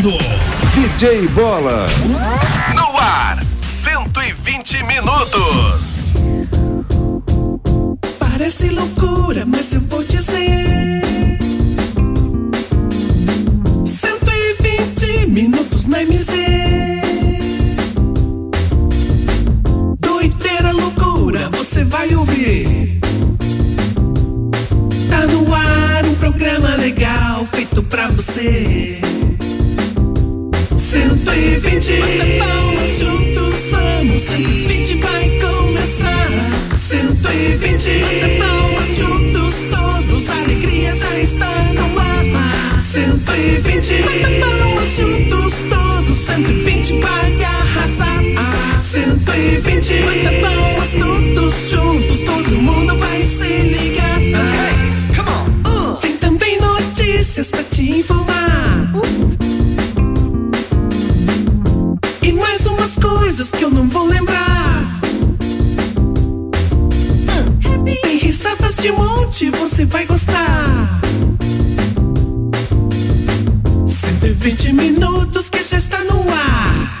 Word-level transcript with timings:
apresentando 0.00 0.18
DJ 0.74 1.28
Bola. 1.28 1.86
No 2.74 2.98
ar, 2.98 3.38
120 3.66 4.82
minutos. 4.84 6.14
Parece 8.18 8.70
loucura, 8.70 9.44
mas 9.46 9.72
eu 9.74 9.80
vou 9.82 10.02
dizer. 10.02 11.38
120 13.84 15.26
minutos 15.28 15.86
na 15.86 15.98
MZ. 16.02 16.30
Doideira, 19.98 20.72
loucura, 20.72 21.48
você 21.50 21.84
vai 21.84 22.14
ouvir. 22.14 23.00
Tá 25.10 25.26
no 25.26 25.54
ar 25.54 26.04
um 26.06 26.14
programa 26.14 26.74
legal 26.76 27.46
feito 27.46 27.82
pra 27.82 28.08
você. 28.08 28.99
120 31.32 32.00
Bata 32.00 32.26
palmas 32.38 32.98
juntos, 32.98 33.68
vamos. 33.70 34.22
120 34.22 34.94
vai 34.96 35.30
começar. 35.38 36.28
120 36.76 38.00
Bata 38.00 38.28
palmas 38.38 38.96
juntos, 38.98 39.54
todos. 39.70 40.28
A 40.28 40.40
alegria 40.42 40.96
já 40.96 41.18
está 41.20 41.48
no 41.74 41.98
ar. 41.98 42.80
120 42.80 44.02
Bata 44.02 44.28
palmas 44.40 44.96
juntos, 44.98 45.54
todos. 45.70 46.18
120 46.18 46.92
vai 46.98 47.44
arrasar. 47.44 48.22
120 48.80 50.02
Bata 50.02 50.32
palmas 50.40 50.90
todos 50.98 51.70
juntos 51.70 52.20
Todo 52.24 52.50
mundo 52.60 52.96
vai 52.98 53.22
se 53.22 53.62
ligar. 53.62 54.18
Tem 56.02 56.16
também 56.16 56.58
notícias 56.60 57.50
pra 57.52 57.62
te 57.62 58.00
informar. 58.00 58.90
E 59.38 59.39
de 68.80 68.92
monte, 68.92 69.50
você 69.50 69.84
vai 69.84 70.06
gostar. 70.06 71.00
120 73.86 74.72
minutos 74.72 75.50
que 75.50 75.62
já 75.62 75.76
está 75.76 76.02
no 76.04 76.20
ar. 76.30 77.00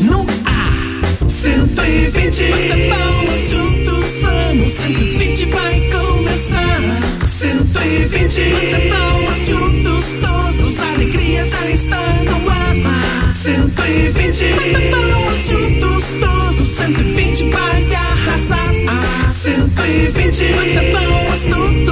No 0.00 0.26
ar. 0.44 1.28
120. 1.28 2.50
Bata 2.50 2.76
palmas 2.88 3.48
juntos, 3.48 4.18
vamos. 4.22 4.72
120 4.72 5.46
vai 5.46 5.80
começar. 5.90 6.80
120. 7.28 8.50
Bata 8.50 8.80
palmas 8.90 9.46
juntos, 9.46 10.04
todos. 10.20 10.78
A 10.80 10.92
alegria 10.94 11.46
já 11.46 11.70
está 11.70 12.00
no 12.24 12.50
ar. 12.50 13.30
120. 13.30 14.52
Bata 14.54 14.80
palmas 14.90 15.48
juntos, 15.48 16.04
todos. 16.20 16.68
120 16.68 17.50
vai 17.50 17.86
arrasar. 17.94 19.30
120. 19.30 20.52
Bata 20.54 20.92
palmas 20.92 21.19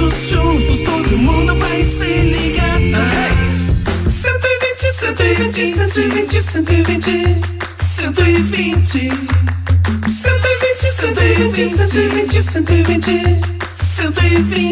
todos 0.09 0.29
juntos, 0.29 0.79
todo 0.81 1.17
mundo 1.17 1.55
vai 1.55 1.85
se 1.85 2.21
ligar. 2.21 2.79
cento 4.09 4.47
e 4.47 4.57
vinte 4.65 4.87
cento 4.99 5.21
e 5.21 5.33
vinte 5.33 6.41
cento 6.41 6.71
e 6.71 6.81
vinte 6.81 7.35
cento 7.79 8.21
e 8.21 8.41
vinte 8.41 9.11
cento 10.09 10.39
e 10.39 10.57
vinte 10.59 10.87
cento 10.91 11.91
e 11.91 12.07
vinte 12.09 12.43
cento 12.43 12.71
e 12.71 12.83
vinte 12.83 13.11
cento 14.01 14.21
e 14.21 14.41
vinte 14.41 14.69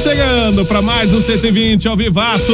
chegando 0.03 0.65
para 0.65 0.83
mais 0.83 1.15
um 1.15 1.23
120 1.23 1.87
ao 1.87 1.97
vivaço 1.97 2.53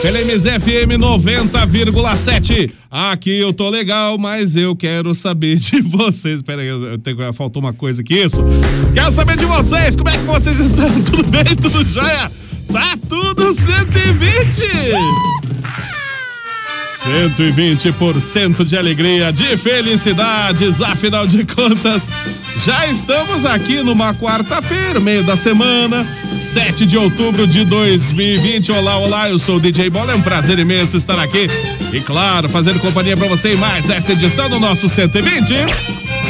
pela 0.00 0.16
MZFM 0.20 0.96
90,7. 0.96 2.70
Aqui 2.88 3.36
eu 3.40 3.52
tô 3.52 3.68
legal, 3.68 4.16
mas 4.16 4.54
eu 4.54 4.76
quero 4.76 5.12
saber 5.12 5.56
de 5.58 5.80
vocês. 5.82 6.40
Pera 6.40 6.62
aí, 6.62 6.68
eu 6.68 6.96
tenho, 6.98 7.32
faltou 7.32 7.60
uma 7.60 7.72
coisa 7.72 8.00
aqui, 8.00 8.14
isso. 8.14 8.40
Quero 8.94 9.10
saber 9.10 9.36
de 9.36 9.44
vocês, 9.44 9.96
como 9.96 10.08
é 10.08 10.12
que 10.12 10.24
vocês 10.24 10.60
estão? 10.60 10.88
Tudo 11.02 11.24
bem? 11.24 11.44
Tudo 11.60 11.84
jóia? 11.84 12.30
Tá 12.72 12.96
tudo 13.08 13.52
120? 13.52 14.62
120% 17.04 18.64
de 18.64 18.76
alegria, 18.76 19.32
de 19.32 19.56
felicidades, 19.56 20.80
afinal 20.80 21.26
de 21.26 21.44
contas, 21.44 22.08
já 22.58 22.86
estamos 22.86 23.44
aqui 23.44 23.82
numa 23.82 24.14
quarta-feira, 24.14 25.00
meio 25.00 25.22
da 25.22 25.36
semana, 25.36 26.06
7 26.38 26.86
de 26.86 26.96
outubro 26.96 27.46
de 27.46 27.64
2020. 27.64 28.72
Olá, 28.72 28.96
olá, 28.98 29.28
eu 29.28 29.38
sou 29.38 29.56
o 29.56 29.60
DJ 29.60 29.90
Bola, 29.90 30.12
é 30.12 30.14
um 30.14 30.22
prazer 30.22 30.58
imenso 30.58 30.96
estar 30.96 31.18
aqui 31.18 31.48
e, 31.92 32.00
claro, 32.00 32.48
fazendo 32.48 32.78
companhia 32.80 33.16
pra 33.16 33.28
você 33.28 33.54
em 33.54 33.56
mais 33.56 33.90
essa 33.90 34.12
edição 34.12 34.48
do 34.48 34.58
nosso 34.58 34.88
120, 34.88 35.46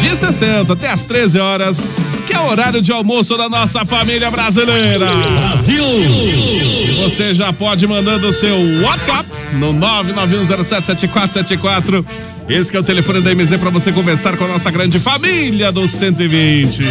de 0.01 0.17
60 0.17 0.73
até 0.73 0.91
as 0.91 1.07
13 1.07 1.39
horas, 1.39 1.85
que 2.27 2.33
é 2.33 2.41
o 2.41 2.49
horário 2.49 2.81
de 2.81 2.93
almoço 2.93 3.37
da 3.37 3.49
nossa 3.49 3.85
família 3.85 4.31
brasileira. 4.31 5.07
Brasil! 5.07 6.84
Você 7.05 7.35
já 7.35 7.53
pode 7.53 7.87
mandando 7.87 8.31
o 8.31 8.33
seu 8.33 8.57
WhatsApp 8.81 9.29
no 9.59 9.75
991077474. 9.75 12.03
Esse 12.49 12.75
é 12.75 12.81
o 12.81 12.83
telefone 12.83 13.21
da 13.21 13.35
MZ 13.35 13.59
para 13.59 13.69
você 13.69 13.93
conversar 13.93 14.39
com 14.39 14.45
a 14.45 14.49
nossa 14.49 14.71
grande 14.71 14.99
família 14.99 15.71
do 15.71 15.87
120. 15.87 16.83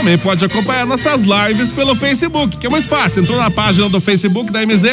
Também 0.00 0.16
pode 0.16 0.42
acompanhar 0.42 0.86
nossas 0.86 1.24
lives 1.24 1.70
pelo 1.70 1.94
Facebook, 1.94 2.56
que 2.56 2.66
é 2.66 2.70
muito 2.70 2.88
fácil. 2.88 3.22
Entrou 3.22 3.36
na 3.36 3.50
página 3.50 3.86
do 3.90 4.00
Facebook 4.00 4.50
da 4.50 4.64
MZ, 4.64 4.84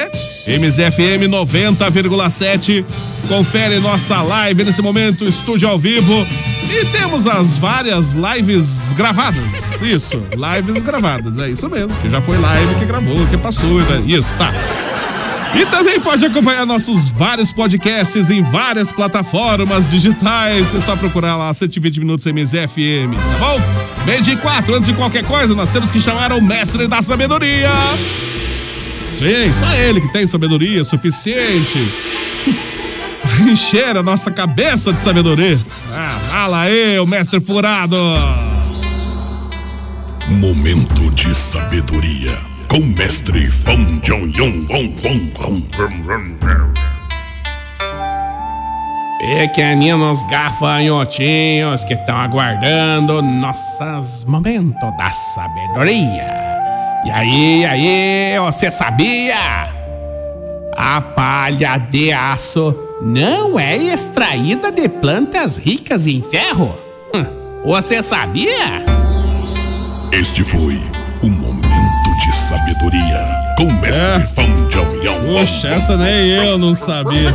MZFM 0.45 1.29
90,7. 1.29 2.83
Confere 3.25 3.79
nossa 3.79 4.21
live 4.21 4.65
nesse 4.65 4.81
momento, 4.81 5.23
estúdio 5.23 5.69
ao 5.69 5.79
vivo. 5.79 6.27
E 6.69 6.85
temos 6.87 7.25
as 7.25 7.57
várias 7.57 8.15
lives 8.15 8.91
gravadas. 8.91 9.81
Isso, 9.81 10.21
lives 10.35 10.83
gravadas. 10.83 11.39
É 11.39 11.49
isso 11.49 11.69
mesmo, 11.69 11.95
que 12.01 12.09
já 12.09 12.19
foi 12.19 12.37
live 12.37 12.75
que 12.75 12.83
gravou, 12.83 13.25
que 13.27 13.37
passou. 13.37 13.79
né? 13.79 14.03
Isso, 14.05 14.33
tá. 14.37 14.53
E 15.55 15.65
também 15.67 16.01
pode 16.01 16.25
acompanhar 16.25 16.65
nossos 16.65 17.07
vários 17.07 17.53
podcasts 17.53 18.29
em 18.29 18.43
várias 18.43 18.91
plataformas 18.91 19.89
digitais. 19.89 20.75
É 20.75 20.81
só 20.81 20.97
procurar 20.97 21.37
lá 21.37 21.53
120 21.53 21.97
Minutos 22.01 22.25
MZFM, 22.25 23.15
tá 23.15 23.37
bom? 23.39 23.96
Meio 24.07 24.21
de 24.21 24.37
quatro, 24.37 24.73
antes 24.73 24.87
de 24.87 24.93
qualquer 24.93 25.25
coisa, 25.25 25.53
nós 25.53 25.69
temos 25.69 25.91
que 25.91 25.99
chamar 25.99 26.31
o 26.31 26.41
mestre 26.41 26.87
da 26.87 27.01
sabedoria. 27.01 27.69
Sim, 29.13 29.51
só 29.51 29.69
ele 29.73 29.99
que 29.99 30.07
tem 30.13 30.25
sabedoria 30.25 30.81
suficiente. 30.85 31.77
Encher 33.51 33.97
a 33.97 34.01
nossa 34.01 34.31
cabeça 34.31 34.93
de 34.93 35.01
sabedoria. 35.01 35.59
Ah, 35.91 36.17
fala 36.29 36.61
aí, 36.61 36.97
o 36.99 37.05
mestre 37.05 37.41
furado. 37.41 37.97
Momento 40.29 41.11
de 41.11 41.35
sabedoria 41.35 42.39
com 42.69 42.79
mestre 42.79 43.45
Fong 43.45 43.99
Jong 44.03 44.31
Yong 44.37 44.67
Wong 49.21 49.37
Wong. 49.37 49.47
Pequeninos 49.47 50.23
gafanhotinhos 50.29 51.83
que 51.83 51.93
estão 51.93 52.15
aguardando 52.17 53.21
nossos 53.21 54.23
momentos 54.25 54.97
da 54.97 55.09
sabedoria. 55.09 56.47
E 57.05 57.11
aí, 57.11 57.65
aí, 57.65 58.39
você 58.39 58.69
sabia? 58.71 59.35
A 60.75 61.01
palha 61.01 61.77
de 61.77 62.11
aço 62.11 62.75
não 63.01 63.59
é 63.59 63.75
extraída 63.77 64.71
de 64.71 64.87
plantas 64.89 65.57
ricas 65.57 66.05
em 66.07 66.21
ferro? 66.21 66.75
Hum, 67.13 67.25
Você 67.65 68.01
sabia? 68.03 68.83
Este 70.11 70.43
foi 70.43 70.79
o 71.23 71.27
momento 71.27 71.67
de 72.25 72.35
sabedoria 72.35 73.27
com 73.57 73.65
mestre 73.65 74.03
É. 74.03 74.25
Yong 75.05 75.27
Wong 75.27 75.39
Poxa, 75.39 75.69
essa 75.69 75.97
nem 75.97 76.29
eu 76.29 76.57
não 76.57 76.73
sabia. 76.75 77.33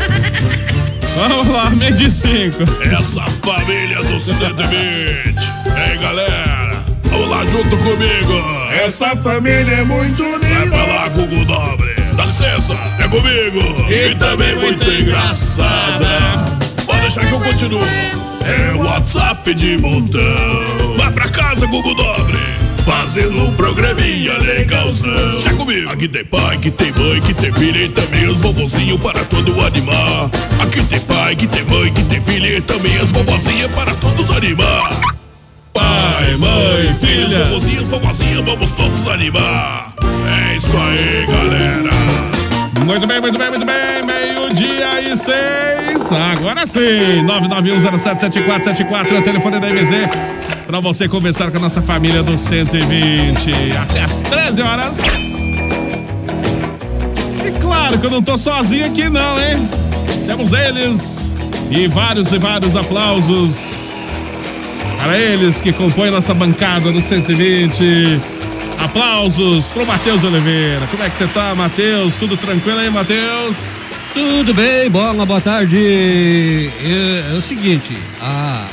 Vamos 1.14 1.48
lá, 1.48 1.70
meio 1.70 1.94
de 1.94 2.10
cinco. 2.10 2.62
Essa 2.82 3.24
família 3.44 4.02
do 4.02 4.18
120. 4.18 5.52
Ei, 5.90 5.98
galera, 5.98 6.82
vamos 7.04 7.28
lá 7.28 7.44
junto 7.46 7.76
comigo. 7.76 8.32
Essa 8.72 9.14
família 9.16 9.74
é 9.74 9.84
muito 9.84 10.22
unida. 10.24 10.46
Sai 10.46 10.68
pra 10.68 10.84
lá, 10.86 11.08
Gugu 11.08 11.44
Dobre. 11.44 11.94
Dá 12.16 12.24
licença, 12.24 12.74
é 12.98 13.08
comigo. 13.08 13.60
E, 13.90 14.14
também 14.14 14.54
muito 14.56 14.90
engraçada. 14.90 16.58
Pode 16.86 17.00
deixar 17.02 17.26
que 17.26 17.32
eu 17.32 17.40
continuo. 17.40 17.82
É 18.44 18.74
WhatsApp 18.74 19.54
de 19.54 19.78
montão. 19.78 20.96
Vai 20.96 21.12
pra 21.12 21.28
casa, 21.28 21.66
Gugu 21.66 21.94
Dobre. 21.94 22.38
Fazendo 22.84 23.44
um 23.44 23.52
programinha 23.54 24.38
legal. 24.38 24.82
Matheusão. 24.82 25.40
Já 25.40 25.54
comigo. 25.54 25.90
Aqui 25.90 26.08
tem 26.08 26.24
pai, 26.24 26.58
que 26.58 26.70
tem 26.70 26.92
mãe, 26.92 27.20
que 27.20 27.34
tem 27.34 27.52
filha 27.52 27.84
e 27.84 27.88
também 27.88 28.26
os 28.26 28.40
bobozinhos 28.40 29.00
para 29.00 29.24
todo 29.24 29.60
animar. 29.60 30.30
Aqui 30.60 30.82
tem 30.84 31.00
pai, 31.00 31.36
que 31.36 31.46
tem 31.46 31.64
mãe, 31.64 31.92
que 31.92 32.02
tem 32.04 32.20
filha 32.20 32.58
e 32.58 32.60
também 32.60 32.96
as 32.98 33.12
bobozinhas 33.12 33.70
para 33.72 33.94
todos 33.94 34.30
animar. 34.30 35.00
Pai, 35.72 36.36
mãe, 36.36 36.96
filhos, 37.00 37.32
filha. 37.32 37.44
bobozinhos, 37.44 37.88
bobozinhas, 37.88 38.44
vamos 38.44 38.72
todos 38.72 39.06
animar. 39.06 39.94
É 40.02 40.56
isso 40.56 40.76
aí, 40.76 41.26
galera. 41.26 41.90
Muito 42.84 43.06
bem, 43.06 43.20
muito 43.20 43.38
bem, 43.38 43.48
muito 43.50 43.66
bem. 43.66 44.31
Meio-dia 44.52 45.00
e 45.00 45.16
seis. 45.16 46.12
Agora 46.12 46.66
sim. 46.66 47.24
991077474 47.24 49.12
é 49.12 49.18
o 49.18 49.22
telefone 49.22 49.58
da 49.58 49.68
MZ. 49.68 50.10
Pra 50.66 50.78
você 50.78 51.08
conversar 51.08 51.50
com 51.50 51.56
a 51.56 51.60
nossa 51.60 51.80
família 51.80 52.22
do 52.22 52.36
120. 52.36 53.50
Até 53.80 54.02
às 54.02 54.22
13 54.24 54.60
horas. 54.60 54.98
E 57.46 57.50
claro 57.62 57.98
que 57.98 58.04
eu 58.04 58.10
não 58.10 58.22
tô 58.22 58.36
sozinho 58.36 58.84
aqui, 58.84 59.08
não, 59.08 59.40
hein? 59.40 59.66
Temos 60.26 60.52
eles. 60.52 61.32
E 61.70 61.88
vários 61.88 62.30
e 62.30 62.38
vários 62.38 62.76
aplausos. 62.76 64.10
Para 64.98 65.18
eles 65.18 65.62
que 65.62 65.72
compõem 65.72 66.10
nossa 66.10 66.34
bancada 66.34 66.92
do 66.92 67.00
120. 67.00 68.20
Aplausos 68.84 69.70
pro 69.70 69.86
Matheus 69.86 70.22
Oliveira. 70.22 70.86
Como 70.90 71.02
é 71.02 71.08
que 71.08 71.16
você 71.16 71.26
tá, 71.28 71.54
Matheus? 71.54 72.16
Tudo 72.16 72.36
tranquilo 72.36 72.80
aí, 72.80 72.90
Matheus? 72.90 73.80
Tudo 74.14 74.52
bem, 74.52 74.90
bola, 74.90 75.24
boa 75.24 75.40
tarde. 75.40 76.70
É, 76.84 77.32
é 77.32 77.34
o 77.34 77.40
seguinte, 77.40 77.96
a, 78.20 78.66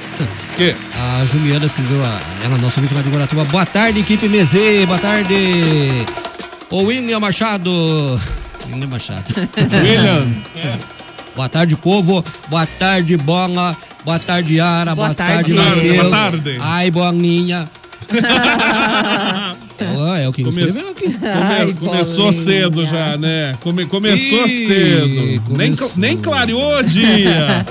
Que? 0.56 0.74
a 0.94 1.24
Juliana 1.26 1.64
escreveu, 1.64 2.04
a, 2.04 2.20
ela, 2.44 2.58
nossa 2.58 2.80
vítima 2.80 3.02
de 3.02 3.08
Guaratuba. 3.08 3.44
Boa 3.46 3.64
tarde, 3.64 4.00
equipe 4.00 4.28
MZ, 4.28 4.84
boa 4.86 4.98
tarde. 4.98 5.34
O 6.70 6.82
William 6.82 7.20
Machado. 7.20 7.70
William 8.70 8.88
Machado. 8.88 9.24
William. 9.72 10.26
boa 11.34 11.48
tarde, 11.48 11.74
povo. 11.76 12.22
Boa 12.48 12.66
tarde, 12.66 13.16
bola. 13.16 13.76
Boa 14.04 14.18
tarde, 14.18 14.56
Yara. 14.56 14.94
Boa 14.94 15.08
Boa, 15.08 15.14
tarde, 15.14 15.54
tarde. 15.54 15.76
Matheus. 15.76 15.96
Boa 15.96 16.10
tarde. 16.10 16.58
Ai, 16.60 16.90
bolinha. 16.90 17.68
É 20.40 20.42
o 20.42 20.44
que 20.44 20.44
Come- 20.44 20.66
escreveu 20.66 20.90
aqui. 20.90 21.16
Ai, 21.26 21.72
começou 21.74 22.24
bolinha. 22.32 22.42
cedo 22.44 22.86
já, 22.86 23.16
né? 23.18 23.54
Come- 23.60 23.86
começou 23.86 24.46
Ih, 24.46 24.66
cedo. 24.66 25.56
Nem, 25.56 25.74
começou. 25.74 25.92
nem 25.96 26.16
clareou 26.16 26.78
o 26.78 26.82
dia. 26.82 27.66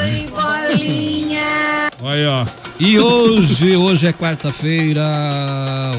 Oi, 0.00 0.28
bolinha. 0.30 1.88
Olha, 2.02 2.30
ó. 2.30 2.46
E 2.80 2.98
hoje, 2.98 3.76
hoje 3.76 4.06
é 4.08 4.12
quarta-feira, 4.12 5.00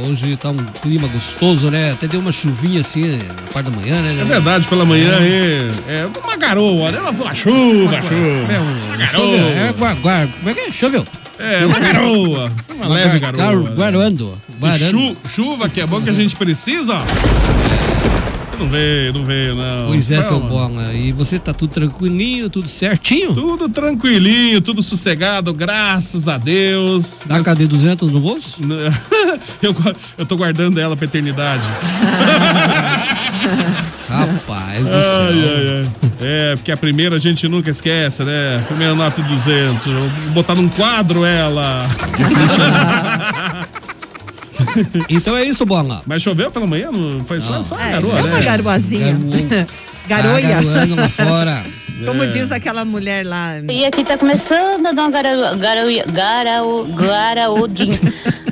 hoje 0.08 0.36
tá 0.36 0.50
um 0.52 0.58
clima 0.82 1.08
gostoso, 1.08 1.72
né? 1.72 1.92
Até 1.94 2.06
deu 2.06 2.20
uma 2.20 2.34
chuvinha 2.34 2.82
assim 2.82 3.18
na 3.18 3.34
parte 3.54 3.70
da 3.72 3.78
manhã, 3.80 4.02
né? 4.02 4.18
É 4.22 4.26
verdade, 4.26 4.68
pela 4.68 4.84
manhã 4.84 5.18
aí. 5.18 5.68
É 5.88 6.06
uma 6.22 6.36
garoa, 6.36 6.92
né? 6.92 7.00
Uma 7.00 7.34
chuva, 7.34 7.96
É, 7.96 8.02
chuva. 8.02 8.16
um, 8.20 8.94
Uma 8.96 9.08
choveu, 9.08 9.48
é, 9.48 9.74
garoa. 9.74 10.28
como 10.38 10.50
é 10.50 10.54
que 10.54 10.60
é? 10.60 10.72
Choveu. 10.72 11.06
É, 11.40 11.66
uma 11.66 11.80
garoa. 11.80 12.52
Uma 12.76 12.88
leve 12.88 13.20
Gar- 13.20 13.36
garoa. 13.36 13.70
né? 13.70 13.76
Guarando. 13.76 14.34
E 14.50 14.54
guarando. 14.60 14.92
chu- 14.92 15.18
chuva, 15.28 15.70
que 15.70 15.82
é 15.82 15.88
bom 15.88 16.02
que 16.02 16.10
a 16.10 16.14
gente 16.14 16.36
precisa, 16.36 16.94
ó. 16.96 17.02
Você 18.44 18.56
não 18.58 18.70
veio, 18.70 19.14
não 19.14 19.26
veio, 19.26 19.56
não. 19.56 19.88
Pois 19.88 20.10
é, 20.12 20.22
seu 20.22 20.40
Calma. 20.40 20.48
bola. 20.50 20.94
E 20.94 21.12
você 21.12 21.38
tá 21.40 21.52
tudo 21.52 21.72
tranquilinho, 21.74 22.50
tudo 22.50 22.70
certinho? 22.70 23.34
Tudo 23.34 23.68
tranquilinho, 23.68 24.62
tudo 24.62 24.82
sossegado, 24.82 25.54
graças 25.54 26.28
a 26.28 26.38
Deus. 26.38 27.24
Dá 27.26 27.44
cadê 27.44 27.68
200 27.68 28.12
no 28.12 28.20
bolso? 28.22 28.60
eu, 29.62 29.76
eu 30.18 30.26
tô 30.26 30.38
guardando 30.38 30.80
ela 30.80 30.96
pra 30.96 31.06
eternidade. 31.06 31.68
Rapaz 34.10 34.88
do 34.88 34.96
Ai, 34.96 35.02
céu. 35.02 35.22
ai, 35.22 35.68
ai. 35.80 35.88
É, 36.22 36.56
porque 36.56 36.72
a 36.72 36.78
primeira 36.78 37.16
a 37.16 37.20
gente 37.20 37.48
nunca 37.48 37.70
esquece, 37.72 38.24
né? 38.24 38.64
Primeira 38.68 38.94
nota 38.96 39.22
de 39.22 39.28
200. 39.30 39.86
Eu 39.88 40.00
Vou 40.00 40.10
botar 40.34 40.56
num 40.56 40.70
quadro 40.70 41.26
ela. 41.26 41.88
Então 45.10 45.36
é 45.36 45.44
isso, 45.44 45.66
bola. 45.66 46.02
Mas 46.06 46.22
choveu 46.22 46.50
pela 46.50 46.66
manhã? 46.66 46.90
Não 46.92 47.24
foi 47.26 47.40
só, 47.40 47.62
só 47.62 47.78
É, 47.80 47.92
garoa, 47.92 48.18
é 48.18 48.22
uma 48.24 48.38
né? 48.40 48.42
garoazinha. 48.46 49.18
Garoa. 50.08 50.40
Garoia. 50.42 50.96
Tá 50.96 51.10
fora. 51.10 51.66
Como 52.06 52.24
É. 52.24 52.28
diz 52.28 52.52
aquela 52.52 52.84
mulher 52.86 53.26
lá. 53.26 53.58
E 53.70 53.86
aqui 53.86 54.04
tá 54.04 54.18
começando 54.18 54.86
a 54.86 54.92
dar 54.92 55.06
um 55.06 55.12
garau, 55.12 55.56
garau, 55.58 55.86
garau, 56.12 56.86
garaudinho. 56.86 58.00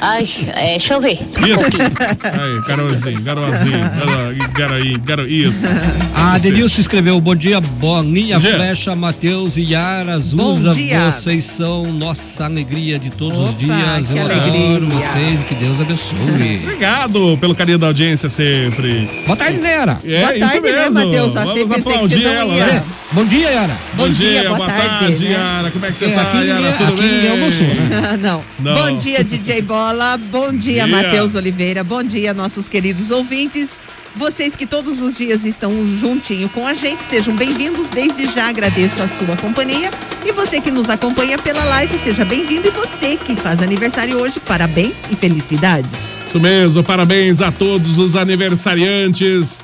Ai, 0.05 0.27
é, 0.53 0.71
deixa 0.71 0.95
eu 0.95 0.99
ver. 1.01 1.13
Isso. 1.13 1.77
Aí, 2.23 2.61
garoazinho, 2.67 3.21
garoazinho, 3.21 3.79
garo, 3.79 4.51
garoí, 4.53 4.97
garo, 4.97 5.25
isso. 5.29 5.65
A 6.13 6.37
Você. 6.37 6.51
Denilson 6.51 6.81
escreveu, 6.81 7.21
bom 7.21 7.33
dia, 7.33 7.61
bolinha, 7.61 8.35
Bom 8.35 8.41
dia. 8.41 8.55
flecha, 8.55 8.93
Matheus 8.97 9.55
e 9.55 9.61
Yara, 9.71 10.19
Bom 10.33 10.55
Zuza, 10.55 10.71
dia. 10.71 11.09
vocês 11.09 11.45
são 11.45 11.83
nossa 11.93 12.43
alegria 12.43 12.99
de 12.99 13.11
todos 13.11 13.39
os 13.39 13.49
Opa, 13.51 13.57
dias. 13.57 14.07
que 14.09 14.17
Eu 14.17 14.23
alegria. 14.25 14.65
adoro 14.75 14.87
vocês 14.89 15.41
e 15.41 15.45
que 15.45 15.55
Deus 15.55 15.79
abençoe. 15.79 16.59
Obrigado 16.63 17.37
pelo 17.39 17.55
carinho 17.55 17.77
da 17.77 17.87
audiência 17.87 18.27
sempre. 18.27 19.09
Boa 19.25 19.37
tarde, 19.37 19.57
Yara. 19.61 19.99
É 20.03 20.19
Boa 20.19 20.33
tarde, 20.49 20.59
né, 20.59 20.71
mesmo. 20.89 20.93
Matheus? 20.95 21.35
Achei 21.37 21.65
que 21.65 21.73
aplaudir 21.75 22.13
você 22.19 22.23
não 22.25 22.31
ela, 22.33 22.53
ia. 22.53 22.65
né? 22.67 22.83
Bom 23.13 23.25
dia, 23.25 23.49
Yara. 23.51 23.77
Bom 23.93 24.09
dia, 24.09 24.43
boa 24.45 24.55
boa 24.57 24.67
tarde, 24.69 24.99
tarde, 25.05 25.23
né? 25.25 25.31
Yara. 25.31 25.71
Como 25.71 25.85
é 25.85 25.91
que 25.91 25.97
você 25.97 26.05
É, 26.05 26.09
tá, 26.09 26.21
aqui 26.23 26.37
Yara? 26.47 26.53
ninguém- 26.59 26.73
Tudo 26.77 26.93
aqui 26.93 27.01
bem? 27.01 27.11
ninguém 27.11 27.29
almoçou, 27.31 27.67
né? 27.67 28.19
Não. 28.21 28.43
Não. 28.59 28.75
Bom 28.75 28.97
dia, 28.97 29.23
DJ 29.23 29.61
Bola. 29.61 29.92
Bom 30.31 30.51
dia, 30.51 30.85
Dia. 30.85 30.87
Matheus 30.87 31.35
Oliveira. 31.35 31.83
Bom 31.83 32.01
dia, 32.01 32.33
nossos 32.33 32.67
queridos 32.67 33.11
ouvintes. 33.11 33.79
Vocês 34.15 34.55
que 34.55 34.65
todos 34.65 34.99
os 35.01 35.15
dias 35.15 35.45
estão 35.45 35.71
juntinho 35.87 36.49
com 36.49 36.65
a 36.65 36.73
gente, 36.73 37.03
sejam 37.03 37.35
bem-vindos. 37.35 37.91
Desde 37.91 38.25
já 38.25 38.49
agradeço 38.49 39.03
a 39.03 39.07
sua 39.07 39.37
companhia. 39.37 39.91
E 40.25 40.31
você 40.31 40.59
que 40.59 40.71
nos 40.71 40.89
acompanha 40.89 41.37
pela 41.37 41.63
live, 41.63 41.97
seja 41.99 42.25
bem-vindo. 42.25 42.67
E 42.67 42.71
você 42.71 43.17
que 43.17 43.35
faz 43.35 43.61
aniversário 43.61 44.17
hoje, 44.17 44.39
parabéns 44.39 45.03
e 45.11 45.15
felicidades. 45.15 45.93
Isso 46.25 46.39
mesmo, 46.39 46.83
parabéns 46.83 47.39
a 47.39 47.51
todos 47.51 47.99
os 47.99 48.15
aniversariantes 48.15 49.61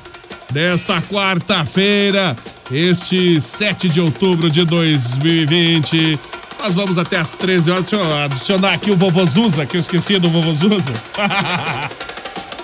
desta 0.52 1.02
quarta-feira, 1.02 2.36
este 2.70 3.40
7 3.40 3.88
de 3.88 4.00
outubro 4.00 4.48
de 4.48 4.64
2020. 4.64 6.18
Nós 6.60 6.74
vamos 6.74 6.98
até 6.98 7.16
às 7.16 7.34
13 7.34 7.70
horas. 7.70 7.84
Deixa 7.84 7.96
eu 7.96 8.24
adicionar 8.24 8.74
aqui 8.74 8.90
o 8.90 8.96
vovô 8.96 9.24
Zuza, 9.26 9.64
que 9.64 9.76
eu 9.76 9.80
esqueci 9.80 10.18
do 10.18 10.28
vovô 10.28 10.54
Zuza. 10.54 10.92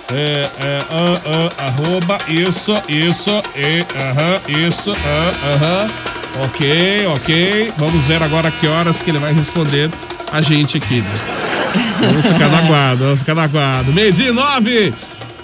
É, 0.09 0.49
é, 0.63 0.79
ah, 0.89 1.19
ah, 1.59 1.65
arroba, 1.65 2.17
isso, 2.29 2.71
isso, 2.87 3.43
e, 3.57 3.85
aham, 3.93 4.39
isso, 4.65 4.95
ah, 5.03 5.33
aham. 5.53 5.85
Ok, 6.45 7.05
ok. 7.07 7.73
Vamos 7.77 8.05
ver 8.05 8.23
agora 8.23 8.49
que 8.49 8.65
horas 8.67 9.01
que 9.01 9.09
ele 9.09 9.19
vai 9.19 9.33
responder 9.33 9.89
a 10.31 10.39
gente 10.39 10.77
aqui, 10.77 11.01
né? 11.01 11.11
Vamos 11.99 12.25
ficar 12.25 12.47
na 12.47 12.61
guarda, 12.61 13.03
vamos 13.03 13.19
ficar 13.19 13.35
na 13.35 13.47
guarda. 13.47 13.91
Meio 13.91 14.13
dia 14.13 14.29
e 14.29 14.31
nove. 14.31 14.93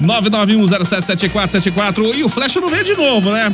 991077474. 0.01 2.15
E 2.15 2.23
o 2.23 2.29
Flecha 2.29 2.61
não 2.61 2.69
veio 2.69 2.85
de 2.85 2.95
novo, 2.95 3.31
né? 3.31 3.51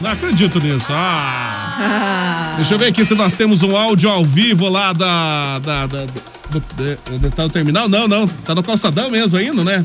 Não 0.00 0.10
acredito 0.10 0.58
nisso. 0.60 0.88
Ah. 0.90 2.54
Deixa 2.56 2.74
eu 2.74 2.78
ver 2.78 2.86
aqui 2.88 3.04
se 3.04 3.14
nós 3.14 3.34
temos 3.34 3.62
um 3.62 3.74
áudio 3.76 4.10
ao 4.10 4.24
vivo 4.24 4.68
lá 4.68 4.92
da. 4.92 5.58
da, 5.58 5.86
da 5.86 6.06
do, 6.50 6.60
de- 6.76 7.18
de- 7.18 7.30
tá 7.30 7.42
no 7.44 7.50
terminal? 7.50 7.88
Não, 7.88 8.06
não. 8.06 8.26
Tá 8.28 8.54
no 8.54 8.62
calçadão 8.62 9.10
mesmo 9.10 9.38
ainda, 9.38 9.64
né? 9.64 9.84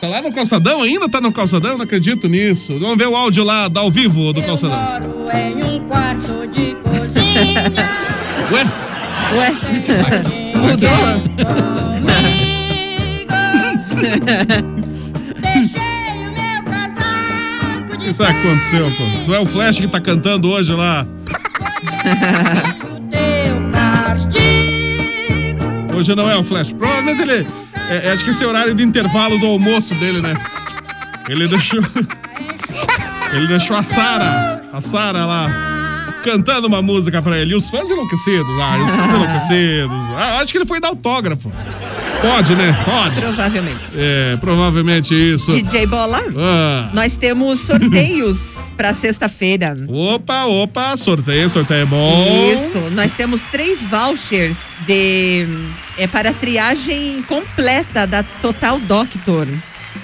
Tá 0.00 0.08
lá 0.08 0.22
no 0.22 0.32
calçadão 0.32 0.82
ainda? 0.82 1.08
Tá 1.08 1.20
no 1.20 1.30
calçadão? 1.30 1.76
Não 1.76 1.84
acredito 1.84 2.26
nisso. 2.26 2.78
Vamos 2.78 2.96
ver 2.96 3.06
o 3.06 3.14
áudio 3.14 3.44
lá, 3.44 3.68
da 3.68 3.80
ao 3.80 3.90
vivo 3.90 4.32
do 4.32 4.42
calçadão. 4.42 4.76
Moro 4.76 5.28
em 5.36 5.62
um 5.62 5.80
quarto 5.86 6.46
de 6.48 6.74
cozinha. 6.76 7.64
Ué? 8.50 8.64
Ué, 9.36 9.54
Deixei 10.76 10.88
que 18.10 18.16
será 18.16 18.32
que 18.34 18.40
aconteceu, 18.40 18.90
pô? 18.90 19.04
Não 19.28 19.34
é 19.36 19.40
o 19.40 19.46
Flash 19.46 19.78
que 19.78 19.86
tá 19.86 20.00
cantando 20.00 20.50
hoje 20.50 20.72
lá? 20.72 21.06
Hoje 25.94 26.14
não 26.14 26.30
é 26.30 26.36
o 26.36 26.42
Flash. 26.42 26.72
Provavelmente 26.72 27.20
ele. 27.22 27.46
é- 27.90 28.06
é, 28.08 28.12
acho 28.12 28.24
que 28.24 28.30
esse 28.30 28.42
é 28.42 28.46
o 28.46 28.50
horário 28.50 28.74
de 28.74 28.82
intervalo 28.82 29.38
do 29.38 29.46
almoço 29.46 29.94
dele, 29.96 30.20
né? 30.22 30.34
Ele 31.28 31.46
deixou. 31.46 31.80
Ele 33.32 33.46
deixou 33.46 33.76
a 33.76 33.82
Sara. 33.84 34.60
A 34.72 34.80
Sara 34.80 35.24
lá. 35.24 35.48
Cantando 36.24 36.66
uma 36.66 36.82
música 36.82 37.22
pra 37.22 37.38
ele. 37.38 37.52
E 37.52 37.54
os 37.54 37.70
fãs 37.70 37.88
enlouquecidos. 37.90 38.50
Ah, 38.60 38.76
os 38.82 38.90
fãs 38.90 39.10
enlouquecidos. 39.12 40.04
Ah, 40.18 40.38
acho 40.40 40.50
que 40.50 40.58
ele 40.58 40.66
foi 40.66 40.80
dar 40.80 40.88
autógrafo. 40.88 41.52
Pode, 42.20 42.54
né? 42.54 42.76
Pode. 42.84 43.20
provavelmente. 43.20 43.80
É, 43.94 44.36
provavelmente 44.40 45.14
isso. 45.14 45.52
DJ 45.52 45.86
Bola, 45.86 46.20
Ah. 46.36 46.90
nós 46.92 47.16
temos 47.16 47.60
sorteios 47.66 48.70
para 48.76 48.92
sexta-feira. 48.92 49.76
Opa, 49.88 50.44
opa, 50.44 50.96
sorteio, 50.96 51.48
sorteio 51.48 51.82
é 51.82 51.84
bom. 51.86 52.52
Isso, 52.52 52.78
nós 52.92 53.14
temos 53.14 53.44
três 53.44 53.82
vouchers 53.84 54.56
de 54.86 55.46
é 55.96 56.06
para 56.06 56.32
triagem 56.32 57.22
completa 57.22 58.06
da 58.06 58.22
Total 58.22 58.78
Doctor. 58.78 59.46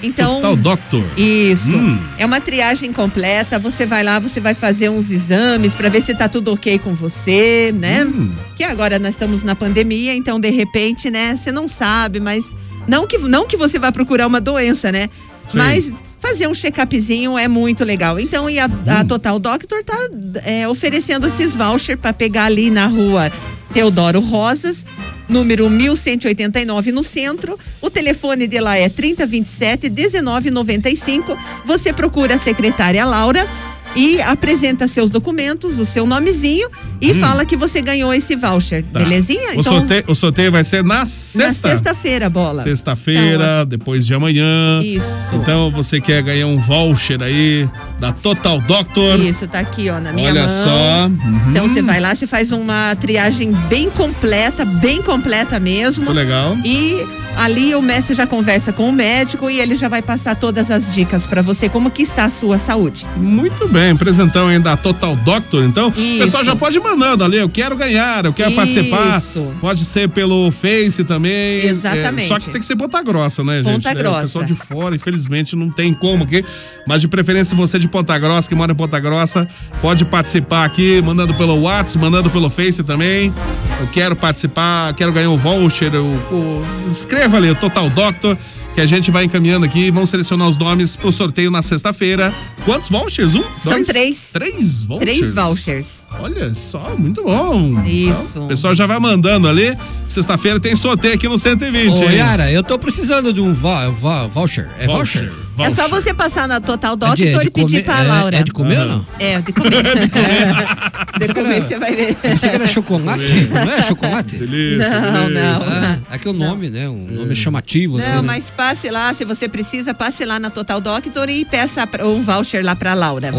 Então, 0.01 0.35
Total 0.35 0.55
Doctor. 0.55 1.03
isso. 1.17 1.77
Hum. 1.77 1.99
É 2.17 2.25
uma 2.25 2.39
triagem 2.39 2.91
completa. 2.93 3.57
Você 3.59 3.85
vai 3.85 4.03
lá, 4.03 4.19
você 4.19 4.39
vai 4.39 4.53
fazer 4.53 4.89
uns 4.89 5.11
exames 5.11 5.73
pra 5.73 5.89
ver 5.89 6.01
se 6.01 6.13
tá 6.13 6.29
tudo 6.29 6.53
ok 6.53 6.77
com 6.79 6.93
você, 6.93 7.73
né? 7.75 8.05
Hum. 8.05 8.31
Que 8.55 8.63
agora 8.63 8.99
nós 8.99 9.11
estamos 9.11 9.43
na 9.43 9.55
pandemia, 9.55 10.15
então 10.15 10.39
de 10.39 10.49
repente, 10.49 11.09
né, 11.09 11.35
você 11.35 11.51
não 11.51 11.67
sabe, 11.67 12.19
mas 12.19 12.55
não 12.87 13.05
que 13.07 13.17
não 13.17 13.45
que 13.45 13.57
você 13.57 13.79
vai 13.79 13.91
procurar 13.91 14.27
uma 14.27 14.41
doença, 14.41 14.91
né? 14.91 15.09
Sim. 15.47 15.57
Mas 15.57 15.91
fazer 16.19 16.47
um 16.47 16.53
check-upzinho 16.53 17.37
é 17.37 17.47
muito 17.47 17.83
legal. 17.83 18.19
Então, 18.19 18.49
e 18.49 18.59
a, 18.59 18.69
a 18.99 19.05
Total 19.05 19.39
Doctor 19.39 19.83
tá 19.83 19.97
é, 20.43 20.67
oferecendo 20.67 21.27
esses 21.27 21.55
vouchers 21.55 21.99
pra 21.99 22.11
pegar 22.11 22.45
ali 22.45 22.69
na 22.69 22.87
rua 22.87 23.31
Teodoro 23.73 24.19
Rosas, 24.19 24.85
número 25.27 25.69
1189 25.69 26.91
no 26.91 27.03
centro. 27.03 27.57
O 27.81 27.89
telefone 27.89 28.47
de 28.47 28.59
lá 28.59 28.77
é 28.77 28.89
3027 28.89 29.89
1995. 29.89 31.37
Você 31.65 31.93
procura 31.93 32.35
a 32.35 32.37
secretária 32.39 33.05
Laura 33.05 33.47
e 33.95 34.21
apresenta 34.21 34.87
seus 34.87 35.09
documentos, 35.09 35.79
o 35.79 35.85
seu 35.85 36.05
nomezinho 36.05 36.69
e 37.01 37.13
fala 37.13 37.45
que 37.45 37.55
você 37.57 37.81
ganhou 37.81 38.13
esse 38.13 38.35
voucher, 38.35 38.83
Hum. 38.83 38.91
Tá. 38.93 38.99
belezinha? 38.99 39.57
O, 39.57 39.63
sorteio, 39.63 40.03
o 40.07 40.15
sorteio 40.15 40.51
vai 40.51 40.63
ser 40.63 40.83
na 40.83 40.97
na 40.99 41.05
sexta. 41.05 41.69
sexta-feira, 41.69 42.29
bola. 42.29 42.63
Sexta-feira, 42.63 43.65
depois 43.65 44.05
de 44.05 44.13
amanhã. 44.13 44.79
Isso. 44.83 45.35
Então 45.35 45.69
você 45.71 46.01
quer 46.01 46.21
ganhar 46.23 46.47
um 46.47 46.57
voucher 46.59 47.21
aí 47.21 47.67
da 47.99 48.11
Total 48.11 48.59
Doctor. 48.61 49.19
Isso, 49.21 49.47
tá 49.47 49.59
aqui, 49.59 49.89
ó, 49.89 49.99
na 49.99 50.11
minha 50.11 50.29
Olha 50.31 50.47
mão. 50.47 50.63
só. 50.63 51.07
Uhum. 51.07 51.41
Então 51.51 51.67
você 51.67 51.81
vai 51.81 51.99
lá, 51.99 52.13
você 52.15 52.25
faz 52.27 52.51
uma 52.51 52.95
triagem 52.95 53.51
bem 53.69 53.89
completa, 53.89 54.65
bem 54.65 55.01
completa 55.01 55.59
mesmo. 55.59 56.05
Muito 56.05 56.15
legal. 56.17 56.57
E 56.65 57.05
ali 57.37 57.75
o 57.75 57.81
mestre 57.83 58.15
já 58.15 58.25
conversa 58.25 58.73
com 58.73 58.89
o 58.89 58.91
médico 58.91 59.47
e 59.49 59.59
ele 59.59 59.75
já 59.75 59.87
vai 59.87 60.01
passar 60.01 60.35
todas 60.35 60.71
as 60.71 60.93
dicas 60.95 61.27
pra 61.27 61.41
você, 61.43 61.69
como 61.69 61.91
que 61.91 62.01
está 62.01 62.25
a 62.25 62.29
sua 62.31 62.57
saúde. 62.57 63.05
Muito 63.15 63.67
bem, 63.67 63.95
presentão 63.95 64.47
aí 64.47 64.57
da 64.57 64.75
Total 64.75 65.15
Doctor, 65.17 65.63
então. 65.63 65.89
O 65.95 65.99
Isso. 65.99 66.17
pessoal 66.19 66.43
já 66.43 66.55
pode 66.55 66.79
mandando 66.95 67.23
ali, 67.23 67.37
eu 67.37 67.49
quero 67.49 67.75
ganhar, 67.75 68.25
eu 68.25 68.33
quero 68.33 68.51
participar. 68.53 69.17
Isso. 69.17 69.53
Pode 69.59 69.83
ser 69.83 70.07
pelo 70.09 70.49
Face 70.51 71.03
também. 71.03 71.65
Exatamente. 71.65 72.25
É, 72.25 72.27
só 72.27 72.39
que 72.39 72.49
tem 72.49 72.59
que 72.61 72.65
ser 72.65 72.75
ponta 72.75 73.01
grossa, 73.01 73.43
né, 73.43 73.63
gente? 73.63 73.73
Ponta 73.73 73.89
É, 73.89 73.95
grossa. 73.95 74.17
O 74.17 74.21
pessoal 74.21 74.45
de 74.45 74.53
fora, 74.53 74.95
infelizmente, 74.95 75.55
não 75.55 75.69
tem 75.69 75.93
como 75.93 76.23
aqui. 76.23 76.45
Mas 76.87 77.01
de 77.01 77.07
preferência, 77.07 77.55
você 77.55 77.77
de 77.77 77.87
Ponta 77.87 78.17
Grossa, 78.17 78.47
que 78.47 78.55
mora 78.55 78.71
em 78.71 78.75
Ponta 78.75 78.97
Grossa, 78.99 79.47
pode 79.81 80.05
participar 80.05 80.63
aqui, 80.63 81.01
mandando 81.01 81.33
pelo 81.33 81.59
WhatsApp, 81.63 81.97
mandando 81.99 82.29
pelo 82.29 82.49
Face 82.49 82.81
também. 82.83 83.33
Eu 83.81 83.87
quero 83.87 84.15
participar, 84.15 84.93
quero 84.93 85.11
ganhar 85.11 85.29
um 85.29 85.37
voucher. 85.37 85.93
O, 85.95 86.05
o- 86.05 86.65
escreva 86.89 87.37
ali, 87.37 87.49
o 87.49 87.55
Total 87.55 87.89
Doctor. 87.89 88.37
Que 88.77 88.81
a 88.81 88.85
gente 88.85 89.09
vai 89.09 89.23
encaminhando 89.23 89.65
aqui, 89.65 89.89
vão 89.89 90.05
selecionar 90.05 90.47
os 90.47 90.55
nomes 90.55 90.95
pro 90.95 91.11
sorteio 91.11 91.49
na 91.49 91.63
sexta-feira. 91.63 92.31
Quantos 92.63 92.91
vouchers? 92.91 93.33
Um? 93.33 93.41
São 93.57 93.73
dois, 93.73 93.87
três. 93.87 94.29
Três 94.31 94.83
vouchers? 94.83 95.17
Três 95.17 95.33
vouchers. 95.33 96.07
Olha 96.19 96.53
só, 96.53 96.95
muito 96.95 97.23
bom. 97.23 97.71
Isso. 97.83 98.33
Então, 98.33 98.45
o 98.45 98.47
pessoal 98.47 98.75
já 98.75 98.85
vai 98.85 98.99
mandando 98.99 99.47
ali. 99.47 99.75
Sexta-feira 100.07 100.59
tem 100.59 100.75
sorteio 100.75 101.15
aqui 101.15 101.27
no 101.27 101.39
120. 101.39 101.91
Ô, 101.91 102.03
hein? 102.03 102.17
Yara, 102.17 102.51
eu 102.51 102.61
tô 102.61 102.77
precisando 102.77 103.33
de 103.33 103.41
um 103.41 103.51
va- 103.51 103.89
va- 103.89 104.27
voucher. 104.27 104.69
É 104.77 104.85
voucher? 104.85 105.33
É 105.59 105.71
só 105.71 105.87
você 105.87 106.13
passar 106.13 106.47
na 106.47 106.59
Total 106.61 106.93
É 106.93 106.95
Doctor 106.97 107.15
de- 107.15 107.27
é 107.27 107.43
e 107.43 107.49
pedir 107.51 107.51
comer- 107.51 107.83
pra 107.83 107.99
é- 108.03 108.07
Laura. 108.07 108.37
É 108.37 108.43
de 108.43 108.51
comer 108.51 108.79
ou 108.79 108.85
não? 108.85 109.05
É, 109.19 109.39
de 109.41 109.53
comer. 109.53 109.83
de 111.19 111.33
comer 111.33 111.61
você 111.61 111.79
vai 111.79 111.95
ver. 111.95 112.15
Você 112.15 112.49
quer 112.49 112.67
chocolate? 112.67 113.33
Não 113.51 113.71
é 113.71 113.81
chocolate? 113.83 114.35
Delícia, 114.37 114.89
Não, 114.99 115.27
delícia. 115.27 115.41
não. 115.41 115.61
Ah, 115.71 115.97
é 116.11 116.17
que 116.17 116.29
o 116.29 116.33
nome, 116.33 116.69
né? 116.69 116.87
Um 116.89 117.07
nome 117.11 117.35
chamativo, 117.35 117.97
assim. 117.97 118.09
Não, 118.09 118.17
né? 118.21 118.27
mas 118.27 118.49
passe 118.51 118.89
lá, 118.89 119.13
se 119.13 119.25
você 119.25 119.47
precisa, 119.47 119.93
passe 119.93 120.25
lá 120.25 120.39
na 120.39 120.49
Total 120.49 120.79
Doctor 120.81 121.29
e 121.29 121.45
peça 121.45 121.87
um 122.03 122.21
voucher 122.21 122.63
lá 122.63 122.75
pra 122.75 122.93
Laura. 122.93 123.31
Ô, 123.33 123.37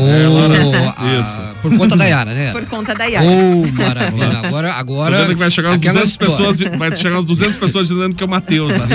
ah, 0.97 1.21
Isso. 1.21 1.41
Por 1.63 1.77
conta 1.77 1.97
da 1.97 2.05
Yara, 2.05 2.33
né? 2.35 2.53
Por 2.53 2.65
conta 2.67 2.95
da 2.95 3.05
Yara. 3.05 3.27
Ô, 3.27 3.67
maravilha. 3.73 4.39
Agora, 4.45 4.73
agora. 4.73 5.27
que 5.27 5.35
vai 5.35 5.51
chegar 5.51 5.71
uns 5.71 5.77
aquela 5.77 6.01
200 6.01 6.11
história. 6.11 6.37
pessoas, 6.55 6.79
vai 6.79 6.97
chegar 6.97 7.19
uns 7.19 7.25
200 7.27 7.57
pessoas 7.57 7.89
dizendo 7.89 8.15
que 8.17 8.23
é 8.23 8.27
o 8.27 8.29
Matheus. 8.29 8.73
Né? 8.73 8.87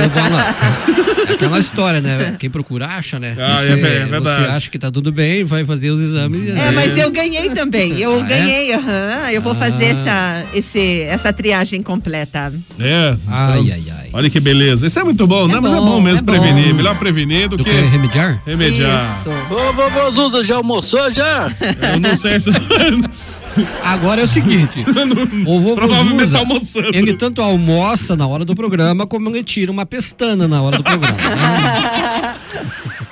É 1.30 1.34
Aquela 1.34 1.60
história, 1.60 2.02
né? 2.02 2.36
Quem 2.40 2.50
procura 2.50 2.88
acha, 2.88 3.13
né? 3.20 3.36
Ah, 3.40 3.58
você, 3.58 3.72
é 3.72 3.74
é 3.74 3.76
verdade. 4.06 4.24
você 4.24 4.42
acha 4.50 4.70
que 4.70 4.78
tá 4.80 4.92
tudo 4.92 5.12
bem, 5.12 5.44
vai 5.44 5.66
fazer 5.66 5.90
os 5.92 6.02
exames. 6.02 6.56
É, 6.56 6.72
mas 6.72 6.98
eu 6.98 7.10
ganhei 7.12 7.50
também. 7.50 8.00
Eu 8.00 8.20
Ah, 8.20 8.26
é? 8.26 8.28
ganhei, 8.28 8.74
aham. 8.74 9.32
Eu 9.32 9.42
vou 9.42 9.56
fazer 9.56 9.86
Ah. 9.86 9.90
essa, 9.90 10.46
esse, 10.54 11.02
essa 11.02 11.34
triagem 11.34 11.82
completa. 11.82 12.54
É. 12.80 13.16
Ai, 13.28 13.72
ai, 13.72 13.84
ai. 13.98 14.10
Olha 14.14 14.30
que 14.30 14.40
beleza. 14.40 14.86
Isso 14.86 15.00
é 15.00 15.04
muito 15.04 15.26
bom, 15.26 15.48
né? 15.48 15.60
Mas 15.60 15.72
é 15.72 15.76
bom, 15.76 15.86
bom 15.86 16.02
mesmo 16.02 16.20
é 16.20 16.22
bom. 16.22 16.32
prevenir. 16.34 16.74
Melhor 16.74 16.96
prevenir 16.98 17.50
do 17.50 17.58
Do 17.58 17.64
que 17.64 17.70
que 17.72 17.82
remediar? 17.82 18.42
remediar. 18.46 19.02
Isso. 19.02 19.30
Ô, 19.30 19.74
vovô 19.74 20.12
Zuza, 20.12 20.44
já 20.46 20.56
almoçou 20.58 21.12
já? 21.14 21.52
Eu 21.94 22.00
não 22.00 22.16
sei 22.16 22.40
se. 22.40 22.50
Agora 23.84 24.22
é 24.22 24.24
o 24.24 24.28
seguinte: 24.28 24.84
o 25.46 25.60
vovô 25.60 25.88
Zuza, 26.20 26.82
tá 26.84 26.90
ele 26.98 27.14
tanto 27.14 27.42
almoça 27.42 28.16
na 28.16 28.26
hora 28.28 28.44
do 28.46 28.56
programa, 28.56 29.06
como 29.06 29.30
ele 29.30 29.44
tira 29.44 29.72
uma 29.72 29.86
pestana 29.86 30.48
na 30.48 30.62
hora 30.62 30.78
do 30.78 30.84
programa. 30.84 31.16
né? 31.18 32.36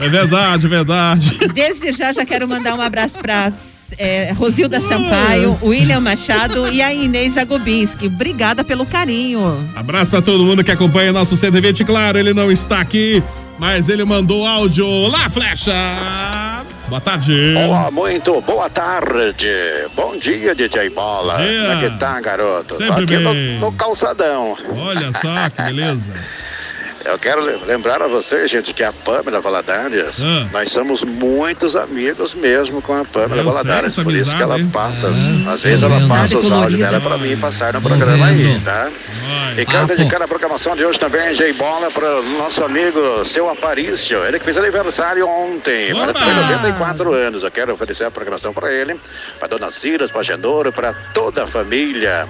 É 0.00 0.08
verdade, 0.08 0.66
é 0.66 0.68
verdade. 0.68 1.38
Desde 1.54 1.92
já 1.92 2.12
já 2.12 2.24
quero 2.24 2.48
mandar 2.48 2.74
um 2.74 2.80
abraço 2.80 3.18
para 3.20 3.52
Rosilda 4.36 4.80
Sampaio, 4.80 5.58
William 5.62 6.00
Machado 6.00 6.68
e 6.72 6.82
a 6.82 6.92
Inês 6.92 7.36
Agobinski. 7.38 8.06
Obrigada 8.06 8.64
pelo 8.64 8.84
carinho. 8.84 9.70
Abraço 9.76 10.10
pra 10.10 10.22
todo 10.22 10.44
mundo 10.44 10.64
que 10.64 10.70
acompanha 10.70 11.12
nosso 11.12 11.36
120. 11.36 11.84
Claro, 11.84 12.18
ele 12.18 12.34
não 12.34 12.50
está 12.50 12.80
aqui, 12.80 13.22
mas 13.58 13.88
ele 13.88 14.04
mandou 14.04 14.46
áudio. 14.46 14.86
Olá, 14.86 15.28
Flecha! 15.28 15.72
Boa 16.88 17.00
tarde. 17.00 17.54
Olá, 17.56 17.90
muito 17.90 18.40
boa 18.42 18.68
tarde. 18.68 19.48
Bom 19.94 20.16
dia, 20.18 20.54
DJ 20.54 20.90
Bola. 20.90 21.38
Dia. 21.38 21.60
Como 21.60 21.72
é 21.72 21.88
que 21.90 21.98
tá, 21.98 22.20
garoto? 22.20 22.74
Sempre 22.74 23.06
Tô 23.06 23.14
aqui 23.14 23.18
no, 23.18 23.60
no 23.60 23.72
calçadão. 23.72 24.58
Olha 24.76 25.10
só 25.12 25.48
que 25.48 25.62
beleza. 25.62 26.12
Eu 27.04 27.18
quero 27.18 27.40
le- 27.44 27.64
lembrar 27.66 28.00
a 28.02 28.06
você, 28.06 28.46
gente, 28.46 28.72
que 28.72 28.82
a 28.82 28.92
Pamela 28.92 29.40
Valadares, 29.40 30.22
Ah. 30.22 30.48
nós 30.52 30.70
somos 30.70 31.02
muitos 31.02 31.74
amigos 31.74 32.34
mesmo 32.34 32.80
com 32.80 32.94
a 32.94 33.04
Pamela 33.04 33.42
Eu 33.42 33.50
sei, 33.50 33.62
Valadares. 33.62 33.96
Por 33.96 34.12
isso 34.14 34.34
que 34.36 34.42
ela 34.42 34.58
passa, 34.72 35.08
as- 35.08 35.16
Ah, 35.46 35.52
às 35.52 35.62
vezes 35.62 35.82
ela 35.82 36.00
passa 36.08 36.38
os 36.38 36.50
áudios 36.50 36.78
dela 36.80 37.00
pra 37.00 37.18
mim 37.18 37.36
passar 37.36 37.74
no 37.74 37.80
Tô 37.80 37.88
programa 37.88 38.26
aí, 38.26 38.36
vendo. 38.36 38.64
tá? 38.64 38.88
Vai. 39.26 39.52
E 39.62 39.66
quero 39.66 39.78
Ah, 39.84 39.88
pô. 39.88 39.94
dedicar 39.94 40.22
a 40.22 40.28
programação 40.28 40.76
de 40.76 40.84
hoje 40.84 40.98
também, 40.98 41.34
Jay 41.34 41.52
Bola, 41.52 41.90
para 41.90 42.20
o 42.20 42.38
nosso 42.38 42.62
amigo 42.64 43.24
seu 43.24 43.48
Aparício. 43.50 44.24
Ele 44.24 44.38
que 44.38 44.44
fez 44.44 44.56
aniversário 44.56 45.26
ontem, 45.26 45.92
Oba! 45.92 46.12
para 46.12 46.26
94 46.34 47.12
anos. 47.12 47.42
Eu 47.44 47.50
quero 47.50 47.72
oferecer 47.72 48.04
a 48.04 48.10
programação 48.10 48.52
para 48.52 48.72
ele, 48.72 48.98
para 49.38 49.48
dona 49.48 49.70
Ciras, 49.70 50.10
para 50.10 50.22
Genoro, 50.22 50.72
para 50.72 50.92
toda 51.12 51.44
a 51.44 51.46
família. 51.46 52.26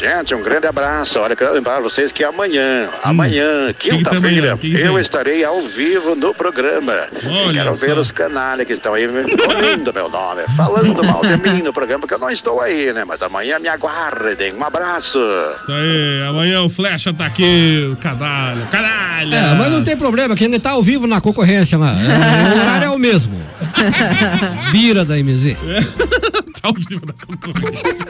Gente, 0.00 0.34
um 0.34 0.42
grande 0.42 0.66
abraço. 0.66 1.18
Olha, 1.18 1.36
quero 1.36 1.52
lembrar 1.52 1.78
vocês 1.80 2.10
que 2.10 2.24
amanhã, 2.24 2.88
amanhã, 3.02 3.70
que 3.78 3.90
tem 3.90 3.98
amanhã? 4.00 4.10
quinta-feira, 4.20 4.54
Hum. 4.54 4.78
Eu 4.78 4.92
tem? 4.94 5.02
estarei 5.02 5.44
ao 5.44 5.60
vivo 5.60 6.14
no 6.14 6.32
programa. 6.34 6.94
Olha 7.26 7.50
e 7.50 7.52
quero 7.52 7.74
ver 7.74 7.94
só. 7.94 8.00
os 8.00 8.10
canalhas 8.10 8.66
que 8.66 8.72
estão 8.72 8.94
aí 8.94 9.06
me 9.06 9.20
ouvindo 9.20 9.92
meu 9.92 10.08
nome, 10.08 10.42
falando 10.56 11.04
mal 11.04 11.20
de 11.20 11.36
mim 11.50 11.62
no 11.62 11.70
programa, 11.72 12.00
porque 12.00 12.14
eu 12.14 12.18
não 12.18 12.30
estou 12.30 12.62
aí, 12.62 12.92
né? 12.94 13.04
Mas 13.04 13.20
amanhã 13.22 13.58
me 13.58 13.68
aguardem. 13.68 14.54
Um 14.54 14.64
abraço. 14.64 15.18
Isso 15.18 15.70
aí, 15.72 16.22
amanhã 16.28 16.62
o 16.62 16.70
Flecha 16.70 17.12
tá 17.12 17.26
aqui, 17.26 17.90
o 17.92 17.96
cadalho, 17.96 18.66
caralho. 18.72 19.34
É, 19.34 19.54
mas 19.54 19.70
não 19.70 19.84
tem 19.84 19.96
problema, 19.98 20.34
que 20.34 20.44
ele 20.44 20.58
tá 20.58 20.70
ao 20.70 20.82
vivo 20.82 21.06
na 21.06 21.20
concorrência 21.20 21.76
lá. 21.76 21.92
É, 21.92 22.54
o 22.56 22.60
horário 22.62 22.86
é 22.86 22.90
o 22.90 22.98
mesmo. 22.98 23.38
Bira 24.72 25.04
da 25.04 25.16
MZ. 25.16 25.56
tá 26.60 26.68
ao 26.68 26.74
vivo 26.74 27.06
da 27.06 27.12
concorrência. 27.12 28.06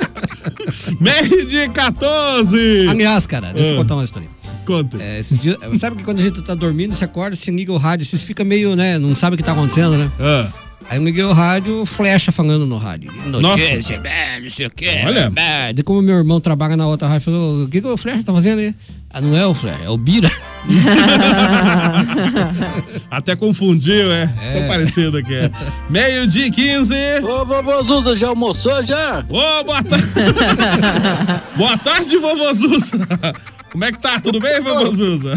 Meio 1.00 1.47
de 1.47 1.69
14. 1.71 2.87
Aliás, 2.88 3.26
cara, 3.26 3.52
deixa 3.52 3.71
eu 3.71 3.75
Ah. 3.75 3.78
contar 3.78 3.95
uma 3.95 4.04
história. 4.04 4.28
Conta. 4.66 4.99
É, 5.02 5.21
dias, 5.23 5.57
sabe 5.78 5.97
que 5.97 6.04
quando 6.04 6.19
a 6.21 6.23
gente 6.23 6.40
tá 6.42 6.54
dormindo, 6.54 6.95
você 6.95 7.04
acorda, 7.04 7.35
você 7.35 7.50
liga 7.50 7.73
o 7.73 7.76
rádio, 7.76 8.04
você 8.07 8.16
fica 8.19 8.45
meio, 8.45 8.76
né, 8.76 8.99
não 8.99 9.14
sabe 9.14 9.35
o 9.35 9.37
que 9.37 9.42
tá 9.42 9.52
acontecendo, 9.52 9.97
né? 9.97 10.11
Ah, 10.21 10.49
Aí 10.88 10.99
eu 10.99 11.04
liguei 11.04 11.22
o 11.22 11.32
rádio, 11.32 11.87
flecha 11.87 12.32
falando 12.32 12.66
no 12.66 12.76
rádio. 12.76 13.12
Notícia, 13.26 13.99
bem, 13.99 14.42
não 14.42 14.50
sei 14.50 14.66
o 14.66 14.70
quê. 14.70 15.02
Olha. 15.06 15.30
Daí 15.30 15.82
como 15.84 16.02
meu 16.02 16.16
irmão 16.16 16.40
trabalha 16.40 16.76
na 16.76 16.87
outra 16.87 17.06
rádio, 17.06 17.26
falou, 17.26 17.64
o 17.64 17.68
que, 17.68 17.80
que 17.80 17.87
o 17.87 17.96
flecha 17.96 18.25
tá 18.25 18.32
fazendo 18.32 18.58
aí? 18.58 18.75
Ah, 19.12 19.20
não 19.20 19.37
é 19.37 19.46
o 19.46 19.52
flecha, 19.52 19.84
é 19.84 19.90
o 19.90 19.96
Bira. 19.96 20.30
até 23.10 23.34
confundiu, 23.34 24.12
é. 24.12 24.26
Tão 24.26 24.68
parecido 24.68 25.18
aqui. 25.18 25.34
É. 25.34 25.50
Meio 25.88 26.26
de 26.26 26.50
15. 26.50 26.94
Ô, 27.22 27.44
vovô 27.44 27.82
Zuza, 27.82 28.16
já 28.16 28.28
almoçou 28.28 28.84
já? 28.84 29.25
Ô, 29.28 29.64
boa 29.64 29.82
tarde. 29.82 30.06
boa 31.56 31.78
tarde, 31.78 32.16
vovô 32.18 32.52
Zuza. 32.54 32.99
Como 33.70 33.84
é 33.84 33.92
que 33.92 34.00
tá? 34.00 34.20
Tudo 34.20 34.40
bem, 34.40 34.60
vovô 34.60 34.87
Zuza? 34.87 35.34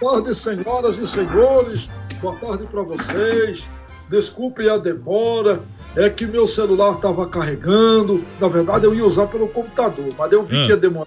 Boa 0.00 0.22
tarde, 0.22 0.38
senhoras 0.38 0.98
e 0.98 1.06
senhores. 1.06 1.88
Boa 2.20 2.36
tarde 2.36 2.64
para 2.70 2.82
vocês. 2.82 3.64
Desculpem 4.08 4.68
a 4.68 4.76
demora. 4.78 5.60
É 5.96 6.08
que 6.10 6.26
meu 6.26 6.46
celular 6.46 6.96
estava 6.96 7.26
carregando. 7.26 8.22
Na 8.40 8.48
verdade, 8.48 8.84
eu 8.84 8.94
ia 8.94 9.04
usar 9.04 9.26
pelo 9.28 9.48
computador, 9.48 10.08
mas 10.18 10.30
eu 10.32 10.44
vi 10.44 10.56
Ah. 10.56 10.64
que 10.64 10.68
ia 10.70 10.76
demorar 10.76 11.06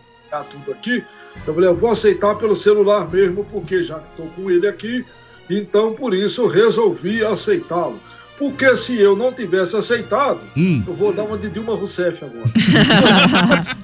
tudo 0.49 0.71
aqui. 0.71 1.03
Eu 1.45 1.53
falei, 1.53 1.69
eu 1.69 1.75
vou 1.75 1.89
aceitar 1.91 2.35
pelo 2.35 2.55
celular 2.57 3.07
mesmo, 3.09 3.45
porque 3.45 3.83
já 3.83 3.97
estou 3.99 4.27
com 4.35 4.49
ele 4.49 4.67
aqui, 4.67 5.05
Então, 5.51 5.93
por 5.95 6.13
isso, 6.13 6.45
resolvi 6.47 7.23
aceitá-lo. 7.25 7.99
Porque 8.37 8.75
se 8.75 8.99
eu 9.01 9.15
não 9.15 9.33
tivesse 9.33 9.75
aceitado, 9.75 10.39
Hum. 10.55 10.83
eu 10.87 10.93
vou 10.93 11.11
dar 11.11 11.23
uma 11.23 11.37
de 11.39 11.49
Dilma 11.49 11.73
Rousseff 11.75 12.23
agora. 12.23 12.45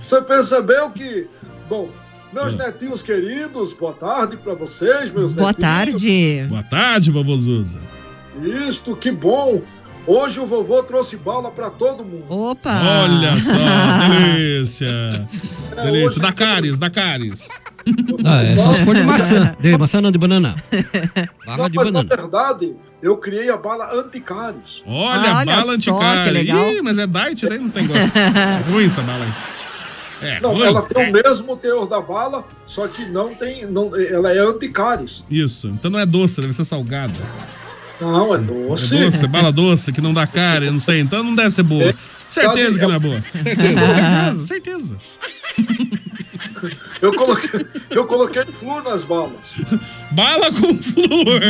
Você 0.00 0.20
percebeu 0.22 0.90
que, 0.90 1.26
bom, 1.68 1.88
meus 2.32 2.54
netinhos 2.54 3.02
queridos, 3.02 3.72
boa 3.72 3.92
tarde 3.92 4.36
para 4.36 4.54
vocês, 4.54 5.12
meus 5.12 5.32
Boa 5.32 5.48
netinhos. 5.48 5.56
tarde. 5.70 6.46
Boa 6.48 6.62
tarde, 6.62 7.10
vovô 7.10 7.36
Zuza. 7.36 7.80
Isto, 8.68 8.94
que 8.96 9.10
bom. 9.10 9.62
Hoje 10.06 10.40
o 10.40 10.46
vovô 10.46 10.82
trouxe 10.82 11.16
bala 11.16 11.50
para 11.50 11.68
todo 11.68 12.02
mundo. 12.02 12.24
Opa! 12.30 12.80
Olha 13.02 13.38
só, 13.40 13.52
delícia. 14.08 15.28
Delícia. 15.82 16.22
Da 16.22 16.32
Caris, 16.32 16.78
da 16.78 16.88
Caris. 16.88 17.48
Ah, 18.24 18.42
é 18.42 18.56
só 18.56 18.72
se 18.72 18.84
for 18.84 18.94
de 18.94 19.02
maçã. 19.02 19.54
De 19.60 19.76
maçã 19.76 20.00
não, 20.00 20.10
de 20.10 20.18
banana. 20.18 20.54
Bala 21.46 21.58
Não, 21.64 21.68
de 21.70 21.76
mas 21.76 21.86
na 21.92 22.02
banana. 22.02 22.16
verdade, 22.22 22.74
eu 23.02 23.16
criei 23.18 23.50
a 23.50 23.56
bala 23.56 23.92
anticários. 23.94 24.82
Olha, 24.86 25.34
Olha 25.36 25.44
bala 25.44 26.30
legal. 26.30 26.70
Ih, 26.70 26.82
mas 26.82 26.98
é 26.98 27.06
diet, 27.06 27.46
né? 27.48 27.58
Não 27.58 27.68
tem 27.68 27.86
gosto. 27.86 28.12
É 28.16 28.70
ruim 28.70 28.86
essa 28.86 29.02
bala 29.02 29.24
aí. 29.24 29.32
É, 30.20 30.40
Não, 30.40 30.52
ruim. 30.54 30.66
ela 30.66 30.82
tem 30.82 31.10
o 31.10 31.12
mesmo 31.12 31.56
teor 31.56 31.86
da 31.86 32.00
bala, 32.00 32.44
só 32.66 32.88
que 32.88 33.04
não 33.06 33.34
tem. 33.34 33.66
Não, 33.66 33.94
ela 33.96 34.32
é 34.32 34.38
anticáries. 34.38 35.24
Isso. 35.30 35.68
Então 35.68 35.90
não 35.90 35.98
é 35.98 36.06
doce, 36.06 36.40
deve 36.40 36.52
ser 36.52 36.64
salgada. 36.64 37.12
Não, 38.00 38.34
é 38.34 38.38
É 38.38 38.40
doce. 38.40 38.96
doce, 38.96 39.26
bala 39.26 39.52
doce, 39.52 39.92
que 39.92 40.00
não 40.00 40.12
dá 40.12 40.26
cara, 40.26 40.64
eu 40.64 40.72
não 40.72 40.78
sei. 40.78 41.00
Então 41.00 41.22
não 41.22 41.34
deve 41.34 41.50
ser 41.50 41.62
boa. 41.62 41.94
Certeza 42.28 42.78
que 42.78 42.86
não 42.86 42.94
é 42.94 42.98
boa. 42.98 43.22
Certeza, 43.32 44.44
certeza, 44.46 44.46
certeza. 44.46 44.96
Eu 47.00 47.12
coloquei, 47.12 47.60
eu 47.90 48.06
coloquei 48.06 48.44
flúor 48.46 48.82
nas 48.82 49.04
balas. 49.04 49.32
Bala 50.10 50.50
com 50.52 50.74
flúor. 50.76 51.42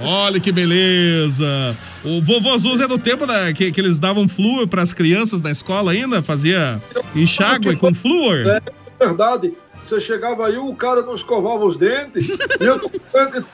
Olha 0.00 0.38
que 0.38 0.52
beleza. 0.52 1.76
O 2.04 2.20
vovô 2.22 2.56
Zuz 2.58 2.80
é 2.80 2.86
do 2.86 2.98
tempo 2.98 3.26
da, 3.26 3.52
que, 3.52 3.72
que 3.72 3.80
eles 3.80 3.98
davam 3.98 4.28
flúor 4.28 4.66
para 4.68 4.82
as 4.82 4.92
crianças 4.92 5.40
na 5.40 5.50
escola 5.50 5.92
ainda? 5.92 6.22
Fazia 6.22 6.80
enxágue 7.14 7.74
com 7.76 7.94
flúor? 7.94 8.46
É 8.46 9.06
verdade. 9.06 9.52
Você 9.82 10.00
chegava 10.00 10.46
aí, 10.48 10.58
o 10.58 10.74
cara 10.74 11.00
não 11.02 11.14
escovava 11.14 11.64
os 11.64 11.76
dentes, 11.76 12.26
e 12.60 12.64
eu 12.64 12.80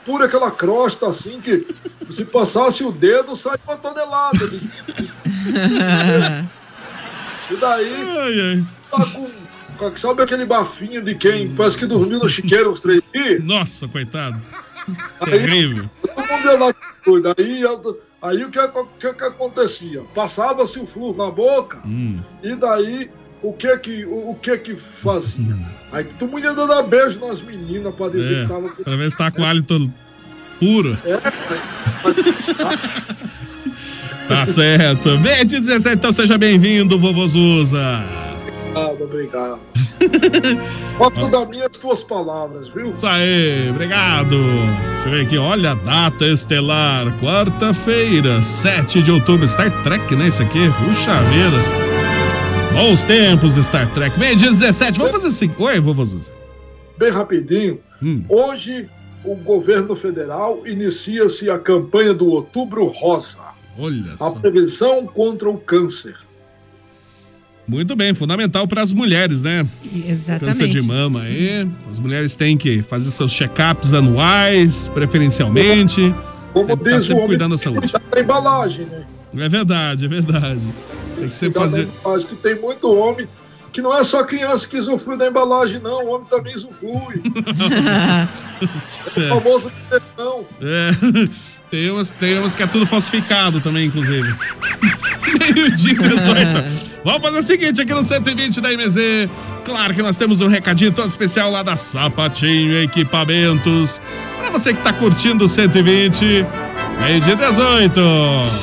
pura 0.03 0.25
aquela 0.25 0.49
crosta 0.49 1.07
assim 1.07 1.39
que 1.39 1.67
se 2.09 2.25
passasse 2.25 2.83
o 2.83 2.91
dedo, 2.91 3.35
sai 3.35 3.55
uma 3.67 3.77
tonelada. 3.77 4.39
de- 4.39 4.83
E 7.51 7.55
daí, 7.57 8.63
tá 8.89 8.97
com, 9.05 9.11
com- 9.25 9.42
Sabe 9.95 10.21
aquele 10.23 10.45
bafinho 10.45 11.01
de 11.01 11.15
quem 11.15 11.49
parece 11.49 11.77
que 11.77 11.85
dormiu 11.85 12.19
no 12.19 12.29
chiqueiro 12.29 12.71
uns 12.71 12.79
três 12.79 13.01
dias? 13.13 13.43
Nossa, 13.43 13.87
coitado. 13.87 14.37
Aí, 15.21 15.31
Terrível. 15.31 15.89
Todo 16.01 16.27
mundo 16.27 16.45
ia 16.45 16.57
lá. 16.59 16.73
Aí, 17.37 17.63
aí 18.21 18.43
o 18.45 18.49
que, 18.51 18.59
o 18.59 18.85
que, 18.99 19.13
que 19.13 19.23
acontecia? 19.23 20.01
Passava-se 20.15 20.79
o 20.79 20.85
flúor 20.87 21.15
na 21.17 21.29
boca, 21.31 21.79
Hum. 21.85 22.19
e 22.41 22.55
daí 22.55 23.09
o 23.41 23.51
que 23.53 23.77
que, 23.77 24.05
o, 24.05 24.31
o 24.31 24.35
que 24.41 24.57
que 24.57 24.75
fazia? 24.75 25.57
Aí 25.91 26.03
todo 26.05 26.29
mundo 26.29 26.43
ia 26.45 26.53
dando 26.53 26.81
beijo 26.83 27.19
nas 27.25 27.41
meninas 27.41 27.93
pra 27.95 28.07
dizer 28.09 28.39
É, 28.39 28.41
que 28.43 28.47
tava. 28.47 28.69
pra 28.69 28.95
ver 28.95 29.11
se 29.11 29.17
tá 29.17 29.29
com 29.31 29.43
hálito 29.43 29.91
puro. 30.59 30.97
É, 31.05 31.17
Tá 34.27 34.45
certo. 34.45 35.19
Meia 35.19 35.43
de 35.43 35.59
17, 35.59 35.97
então 35.97 36.13
seja 36.13 36.37
bem-vindo, 36.37 36.97
vovô 36.97 37.27
Zuza. 37.27 37.79
Obrigado, 38.73 39.03
obrigado. 39.03 39.59
Gosto 40.97 41.27
das 41.29 41.47
minhas 41.49 41.69
tuas 41.77 42.03
palavras, 42.03 42.69
viu? 42.69 42.89
Isso 42.89 43.05
aí, 43.05 43.69
obrigado. 43.69 44.35
Deixa 44.93 45.07
eu 45.07 45.11
ver 45.11 45.21
aqui, 45.25 45.37
olha 45.37 45.71
a 45.71 45.75
data 45.75 46.25
estelar, 46.25 47.07
quarta-feira, 47.19 48.41
7 48.41 49.01
de 49.01 49.11
outubro. 49.11 49.47
Star 49.47 49.71
Trek, 49.83 50.15
né? 50.15 50.27
Isso 50.27 50.41
aqui? 50.41 50.59
Puxa 50.85 51.13
vida. 51.23 51.57
Bons 52.73 53.03
tempos, 53.03 53.55
Star 53.55 53.91
Trek. 53.93 54.19
Meia 54.19 54.35
de 54.35 54.49
17, 54.49 54.97
vamos 54.97 55.13
fazer 55.15 55.27
assim. 55.27 55.51
Oi, 55.57 55.79
vovô 55.79 56.03
Zuza. 56.05 56.33
Bem 56.97 57.11
rapidinho. 57.11 57.79
Hum. 58.01 58.23
Hoje 58.27 58.87
o 59.23 59.35
governo 59.35 59.95
federal 59.95 60.61
inicia-se 60.65 61.49
a 61.49 61.57
campanha 61.57 62.13
do 62.13 62.27
Outubro 62.27 62.85
Rosa. 62.87 63.39
Olha 63.79 64.13
A 64.13 64.17
só. 64.17 64.31
prevenção 64.31 65.05
contra 65.07 65.49
o 65.49 65.57
câncer. 65.57 66.15
Muito 67.67 67.95
bem, 67.95 68.13
fundamental 68.13 68.67
para 68.67 68.81
as 68.81 68.91
mulheres, 68.91 69.43
né? 69.43 69.65
Exatamente. 70.05 70.59
Câncer 70.59 70.67
de 70.67 70.81
mama 70.81 71.21
aí. 71.21 71.67
As 71.89 71.99
mulheres 71.99 72.35
têm 72.35 72.57
que 72.57 72.81
fazer 72.81 73.09
seus 73.09 73.31
check-ups 73.31 73.93
anuais, 73.93 74.89
preferencialmente. 74.93 76.13
Como 76.51 76.73
estar 76.73 76.83
diz 76.83 77.03
o 77.03 77.07
sempre 77.07 77.13
homem, 77.15 77.27
cuidando 77.27 77.55
da 77.55 77.63
tem 77.63 77.73
que 77.73 77.79
saúde. 77.79 77.91
cuidar 77.91 78.15
da 78.15 78.21
embalagem, 78.21 78.85
né? 78.85 79.05
É 79.37 79.49
verdade, 79.49 80.05
é 80.05 80.07
verdade. 80.07 80.61
Tem 81.15 81.27
que 81.27 81.33
sempre 81.33 81.59
fazer. 81.59 81.87
embalagem, 82.01 82.27
que 82.27 82.35
tem 82.35 82.59
muito 82.59 82.91
homem 82.91 83.27
que 83.73 83.81
não 83.81 83.97
é 83.97 84.03
só 84.03 84.23
criança 84.23 84.67
que 84.67 84.77
usufrui 84.77 85.17
da 85.17 85.27
embalagem, 85.27 85.81
não. 85.81 86.05
O 86.05 86.13
homem 86.13 86.27
também 86.27 86.55
usufrui. 86.55 87.23
é 89.17 89.25
o 89.25 89.29
famoso 89.29 89.71
não. 90.15 90.45
É, 90.61 90.91
tem 91.73 91.89
umas, 91.89 92.11
tem 92.11 92.37
umas 92.37 92.55
que 92.55 92.61
é 92.61 92.67
tudo 92.67 92.85
falsificado 92.85 93.59
também, 93.59 93.87
inclusive. 93.87 94.21
Meio-dia 95.55 95.95
18. 95.95 97.01
Vamos 97.03 97.21
fazer 97.23 97.39
o 97.39 97.41
seguinte 97.41 97.81
aqui 97.81 97.91
no 97.91 98.03
120 98.03 98.61
da 98.61 98.69
MZ. 98.69 99.27
Claro 99.65 99.91
que 99.91 100.03
nós 100.03 100.15
temos 100.15 100.39
um 100.39 100.47
recadinho 100.47 100.91
todo 100.91 101.09
especial 101.09 101.49
lá 101.49 101.63
da 101.63 101.75
Sapatinho 101.75 102.79
Equipamentos. 102.79 103.99
Pra 104.39 104.51
você 104.51 104.71
que 104.71 104.83
tá 104.83 104.93
curtindo 104.93 105.45
o 105.45 105.49
120. 105.49 106.45
Meio-dia 106.99 107.35
18. 107.35 107.99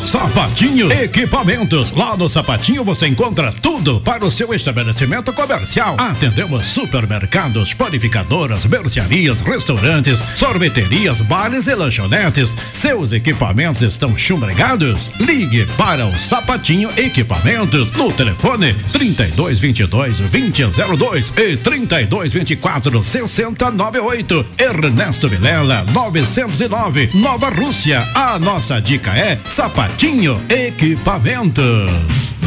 Sapatinho 0.07 0.91
Equipamentos. 0.91 1.93
Lá 1.93 2.17
no 2.17 2.29
Sapatinho 2.29 2.83
você 2.83 3.07
encontra 3.07 3.53
tudo 3.53 4.01
para 4.01 4.25
o 4.25 4.31
seu 4.31 4.55
estabelecimento 4.55 5.33
comercial. 5.33 5.97
Atendemos 5.99 6.65
supermercados, 6.65 7.75
panificadoras, 7.75 8.65
mercearias, 8.67 9.43
restaurantes, 9.43 10.21
sorveterias, 10.37 11.21
bares 11.21 11.67
e 11.67 11.75
lanchonetes. 11.75 12.57
Seus 12.71 13.13
equipamentos 13.13 13.83
estão 13.83 14.17
chumbregados? 14.17 15.11
Ligue 15.21 15.67
para 15.77 16.07
o 16.07 16.15
Sapatinho 16.17 16.91
Equipamentos 16.97 17.91
no 17.93 18.11
telefone 18.13 18.75
3222 18.93 20.19
2002 20.19 21.33
e 21.37 21.57
3224 21.57 23.03
6098. 23.03 24.47
Ernesto 24.59 25.29
Vilela 25.29 25.85
909 25.93 27.11
Nova 27.15 27.51
Rússia. 27.51 28.09
A 28.23 28.39
nossa 28.39 28.81
dica 28.81 29.11
é 29.13 29.39
Sapatinho 29.47 30.39
Equipamentos. 30.49 31.65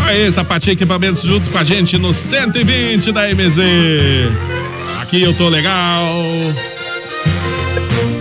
Aí, 0.06 0.32
Sapatinho 0.32 0.74
Equipamentos 0.74 1.24
junto 1.24 1.50
com 1.50 1.58
a 1.58 1.64
gente 1.64 1.98
no 1.98 2.14
120 2.14 3.12
da 3.12 3.24
MZ. 3.34 3.58
Aqui 5.02 5.24
eu 5.24 5.34
tô 5.34 5.50
legal. 5.50 6.06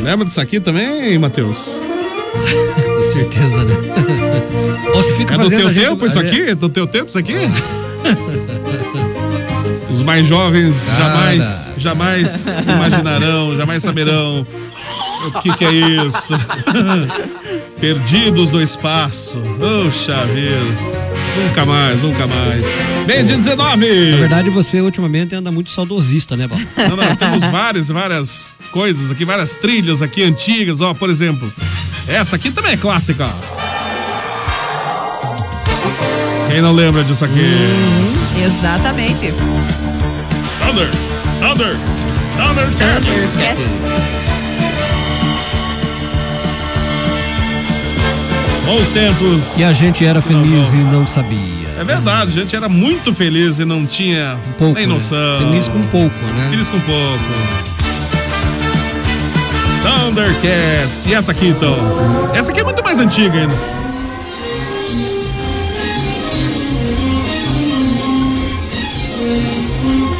Lembra 0.02 0.24
disso 0.24 0.40
aqui 0.40 0.60
também, 0.60 1.18
Matheus? 1.18 1.78
Com 2.84 3.02
certeza, 3.02 3.64
né? 3.64 3.74
Ou 4.94 5.02
se 5.02 5.12
fica 5.12 5.34
É 5.34 5.36
do 5.36 5.44
fazendo 5.44 5.58
teu 5.60 5.68
a 5.68 5.72
gente- 5.72 5.84
tempo 5.88 6.06
isso 6.06 6.18
a 6.18 6.22
aqui? 6.22 6.40
É 6.42 6.54
do 6.54 6.68
teu 6.70 6.86
tempo 6.86 7.06
isso 7.08 7.18
aqui? 7.18 7.34
Os 9.90 10.00
mais 10.02 10.26
jovens 10.26 10.86
Cara. 10.88 10.98
jamais, 11.04 11.72
jamais 11.76 12.56
imaginarão, 12.66 13.54
jamais 13.54 13.82
saberão 13.82 14.46
o 15.26 15.40
que, 15.40 15.54
que 15.54 15.64
é 15.64 15.72
isso. 15.72 16.34
Perdidos 17.82 18.52
no 18.52 18.62
espaço. 18.62 19.42
Poxa 19.58 20.24
vida. 20.26 21.02
Nunca 21.36 21.66
mais, 21.66 22.00
nunca 22.00 22.28
mais. 22.28 22.64
Bem 23.08 23.24
de 23.24 23.34
19. 23.34 24.10
Na 24.12 24.16
verdade, 24.18 24.50
você 24.50 24.80
ultimamente 24.80 25.34
anda 25.34 25.50
muito 25.50 25.68
saudosista, 25.68 26.36
né, 26.36 26.46
Paulo? 26.46 26.64
Não, 26.76 26.96
não, 26.96 27.16
temos 27.16 27.42
várias, 27.50 27.88
várias 27.88 28.54
coisas 28.70 29.10
aqui, 29.10 29.24
várias 29.24 29.56
trilhas 29.56 30.00
aqui 30.00 30.22
antigas, 30.22 30.80
ó, 30.80 30.94
por 30.94 31.10
exemplo. 31.10 31.52
Essa 32.06 32.36
aqui 32.36 32.52
também 32.52 32.74
é 32.74 32.76
clássica. 32.76 33.28
Quem 36.48 36.60
não 36.60 36.72
lembra 36.72 37.02
disso 37.02 37.24
aqui? 37.24 37.56
Exatamente. 38.46 39.34
Thunder, 40.60 40.88
Thunder, 41.40 41.76
Thunder 42.36 42.68
Thundercats. 42.78 44.41
Bons 48.72 48.88
tempos. 48.88 49.58
E 49.58 49.64
a 49.64 49.72
gente 49.72 50.02
era 50.02 50.22
feliz 50.22 50.72
e 50.72 50.76
não 50.76 51.06
sabia. 51.06 51.38
É 51.78 51.84
verdade, 51.84 52.30
a 52.30 52.40
gente 52.40 52.56
era 52.56 52.70
muito 52.70 53.12
feliz 53.12 53.58
e 53.58 53.66
não 53.66 53.84
tinha 53.84 54.34
pouco, 54.56 54.74
nem 54.74 54.86
né? 54.86 54.94
noção. 54.94 55.38
Feliz 55.40 55.68
com 55.68 55.82
pouco, 55.82 56.24
né? 56.34 56.48
Feliz 56.48 56.70
com 56.70 56.80
pouco. 56.80 57.24
Thundercats. 59.82 61.04
E 61.04 61.12
essa 61.12 61.32
aqui, 61.32 61.48
então? 61.48 61.76
Essa 62.34 62.50
aqui 62.50 62.60
é 62.60 62.64
muito 62.64 62.82
mais 62.82 62.98
antiga 62.98 63.40
ainda. 63.40 63.54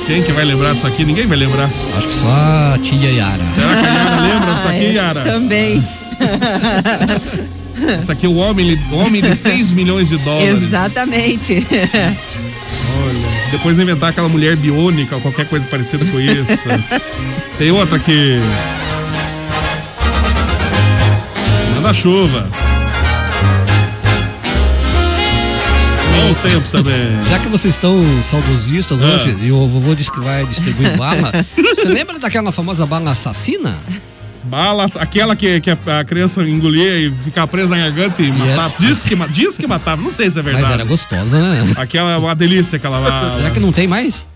Quem 0.07 0.23
que 0.23 0.33
vai 0.33 0.45
lembrar 0.45 0.75
disso 0.75 0.87
aqui? 0.87 1.07
Ninguém 1.07 1.27
vai 1.27 1.39
lembrar. 1.39 1.71
Acho 1.97 2.07
que 2.07 2.15
só 2.15 2.27
a 2.29 2.79
tia 2.83 3.13
Yara. 3.13 3.45
Será 3.55 3.81
que 3.81 3.87
a 3.87 3.93
Yara 3.95 4.21
lembra 4.21 4.55
disso 4.57 4.69
aqui, 4.69 4.93
Yara? 4.93 5.23
Também. 5.23 5.83
Isso 7.99 8.11
aqui 8.13 8.27
é 8.27 8.29
o 8.29 8.35
homem, 8.37 8.79
homem 8.93 9.23
de 9.23 9.35
6 9.37 9.73
milhões 9.73 10.09
de 10.09 10.17
dólares. 10.19 10.63
Exatamente. 10.63 11.67
Olha, 13.05 13.29
depois 13.51 13.79
inventar 13.79 14.11
aquela 14.11 14.29
mulher 14.29 14.57
biônica 14.57 15.15
ou 15.17 15.21
qualquer 15.21 15.47
coisa 15.49 15.67
parecida 15.67 16.05
com 16.07 16.21
isso. 16.21 16.69
Tem 17.59 17.71
outra 17.71 17.97
aqui. 17.97 18.39
Manda 21.75 21.93
chuva. 21.93 22.49
Bons 26.15 26.41
tempos 26.41 26.71
também. 26.71 26.95
Já 27.29 27.39
que 27.39 27.49
vocês 27.49 27.75
estão 27.75 28.05
saudosistas 28.23 29.01
Ah. 29.03 29.07
hoje 29.07 29.37
e 29.43 29.51
o 29.51 29.67
vovô 29.67 29.95
disse 29.95 30.11
que 30.11 30.21
vai 30.21 30.47
distribuir 30.47 30.97
bala, 30.97 31.33
você 31.57 31.89
lembra 31.89 32.19
daquela 32.19 32.53
famosa 32.53 32.87
bala 32.87 33.11
assassina? 33.11 33.77
Bala, 34.53 34.85
aquela 34.99 35.35
que, 35.35 35.63
que 35.63 35.71
a, 35.71 36.05
criança 36.05 36.43
engolia 36.43 36.99
e 36.99 37.11
ficava 37.11 37.47
presa 37.47 37.75
na 37.75 37.89
garganta 37.89 38.21
e 38.21 38.31
matava. 38.31 38.75
Diz 38.79 39.03
que, 39.03 39.17
diz 39.31 39.57
que 39.57 39.67
matava, 39.67 40.03
não 40.03 40.11
sei 40.11 40.31
se 40.31 40.39
é 40.39 40.43
verdade. 40.43 40.67
Mas 40.67 40.75
era 40.75 40.85
gostosa, 40.85 41.41
né? 41.41 41.73
Aquela 41.79 42.11
é 42.11 42.19
uma 42.19 42.35
delícia, 42.35 42.77
aquela 42.77 43.01
bala. 43.01 43.31
Será 43.35 43.51
que 43.51 43.59
não 43.59 43.73
tem 43.73 43.89
mais? 43.89 44.27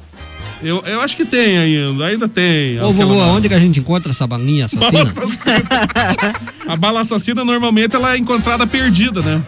Eu, 0.62 0.82
eu 0.86 1.02
acho 1.02 1.14
que 1.14 1.26
tem 1.26 1.58
ainda, 1.58 2.06
ainda 2.06 2.26
tem. 2.26 2.80
Ô, 2.80 2.94
vovô, 2.94 3.20
aonde 3.20 3.46
que 3.46 3.54
a 3.54 3.58
gente 3.58 3.78
encontra 3.78 4.10
essa 4.10 4.26
balinha 4.26 4.66
Bala 4.72 5.02
assassina? 5.02 5.26
assassina. 5.28 6.34
A 6.66 6.76
bala 6.76 7.02
assassina 7.02 7.44
normalmente 7.44 7.94
ela 7.94 8.14
é 8.14 8.16
encontrada 8.16 8.66
perdida, 8.66 9.20
né? 9.20 9.42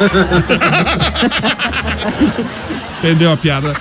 Entendeu 2.98 3.30
a 3.30 3.36
piada? 3.36 3.72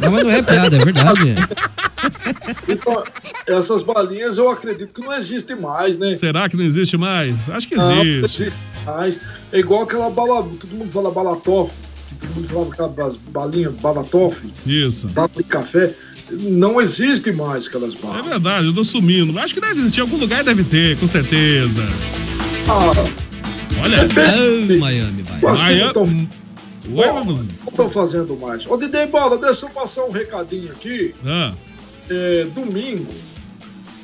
Não, 0.00 0.10
mas 0.10 0.24
não 0.24 0.30
é 0.30 0.42
piada, 0.42 0.76
é 0.76 0.84
verdade. 0.84 1.36
Então, 2.72 3.02
essas 3.46 3.82
balinhas 3.82 4.38
eu 4.38 4.48
acredito 4.50 4.92
que 4.94 5.00
não 5.00 5.12
existem 5.14 5.56
mais, 5.58 5.98
né? 5.98 6.14
Será 6.14 6.48
que 6.48 6.56
não 6.56 6.64
existe 6.64 6.96
mais? 6.96 7.48
Acho 7.50 7.68
que 7.68 7.76
Não, 7.76 7.88
não 7.88 8.02
existe. 8.02 8.42
existe 8.42 8.58
mais. 8.86 9.20
É 9.52 9.58
igual 9.58 9.82
aquela 9.82 10.10
bala, 10.10 10.42
todo 10.42 10.70
mundo 10.72 10.90
fala 10.90 11.10
balatoff, 11.10 11.72
todo 12.20 12.34
mundo 12.34 12.48
fala 12.74 12.90
aquela 12.92 13.14
balinha 13.28 13.70
balatoff, 13.70 14.40
Isso. 14.66 15.08
bala 15.08 15.30
de 15.36 15.42
café. 15.44 15.94
Não 16.32 16.80
existe 16.80 17.32
mais 17.32 17.66
aquelas 17.66 17.94
É 17.94 17.98
balas. 17.98 18.24
verdade, 18.26 18.66
eu 18.66 18.72
tô 18.74 18.84
sumindo. 18.84 19.36
Acho 19.38 19.52
que 19.54 19.60
deve 19.60 19.80
existir, 19.80 19.98
em 19.98 20.02
algum 20.02 20.16
lugar 20.16 20.44
deve 20.44 20.62
ter, 20.64 20.96
com 20.98 21.06
certeza. 21.06 21.84
Ah, 22.68 22.90
Olha. 23.82 24.06
Miami, 24.78 25.22
vai. 25.22 25.50
Assim, 25.50 25.62
Miami. 25.62 25.90
então, 25.90 26.28
Oi, 26.92 27.06
Ó, 27.08 27.12
vamos. 27.12 27.60
Não 27.60 27.68
estão 27.68 27.90
fazendo 27.90 28.36
mais. 28.36 28.66
Ô, 28.66 28.76
Didei 28.76 29.06
Bola, 29.06 29.38
deixa 29.38 29.66
eu 29.66 29.70
passar 29.70 30.04
um 30.04 30.10
recadinho 30.10 30.72
aqui. 30.72 31.14
Ah, 31.24 31.52
É, 32.10 32.44
domingo, 32.46 33.14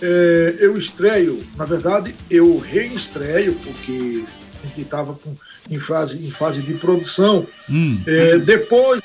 é, 0.00 0.56
eu 0.60 0.76
estreio, 0.76 1.44
na 1.56 1.64
verdade, 1.64 2.14
eu 2.30 2.56
reestreio, 2.56 3.54
porque 3.54 4.24
a 4.62 4.66
gente 4.66 4.82
estava 4.82 5.18
em 5.68 5.78
fase, 5.78 6.26
em 6.26 6.30
fase 6.30 6.62
de 6.62 6.74
produção. 6.74 7.46
hum. 7.68 7.98
É, 8.06 8.38
depois 8.38 9.02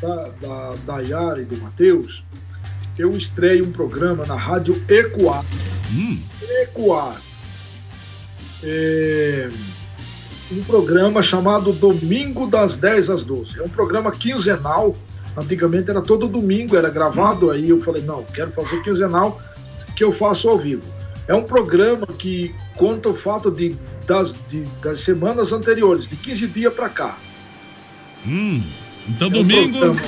da, 0.00 0.28
da, 0.40 0.72
da 0.86 1.00
Yara 1.00 1.42
e 1.42 1.44
do 1.44 1.58
Matheus, 1.58 2.24
eu 2.98 3.10
estreio 3.16 3.64
um 3.64 3.72
programa 3.72 4.24
na 4.26 4.36
Rádio 4.36 4.82
Ecoar. 4.88 5.44
Hum. 5.92 6.18
Ecoar. 6.62 7.20
É, 8.62 9.48
um 10.50 10.62
programa 10.64 11.22
chamado 11.22 11.72
Domingo 11.72 12.46
das 12.46 12.76
10 12.76 13.10
às 13.10 13.22
12. 13.22 13.60
É 13.60 13.62
um 13.62 13.68
programa 13.68 14.10
quinzenal. 14.10 14.96
Antigamente 15.38 15.90
era 15.90 16.00
todo 16.02 16.26
domingo, 16.26 16.76
era 16.76 16.90
gravado. 16.90 17.50
Aí 17.50 17.68
eu 17.70 17.80
falei, 17.82 18.02
não, 18.02 18.22
quero 18.24 18.50
fazer 18.52 18.82
quinzenal, 18.82 19.40
que 19.96 20.02
eu 20.04 20.12
faço 20.12 20.48
ao 20.48 20.58
vivo. 20.58 20.82
É 21.26 21.34
um 21.34 21.42
programa 21.44 22.06
que 22.06 22.54
conta 22.76 23.08
o 23.10 23.14
fato 23.14 23.50
de, 23.50 23.76
das, 24.06 24.34
de- 24.48 24.62
das 24.82 25.00
semanas 25.00 25.52
anteriores, 25.52 26.08
de 26.08 26.16
15 26.16 26.46
dias 26.46 26.72
para 26.72 26.88
cá. 26.88 27.18
Hum. 28.26 28.62
Então 29.08 29.26
É 29.28 29.30
um 29.30 29.32
domingo, 29.34 29.78
programa- 29.78 30.00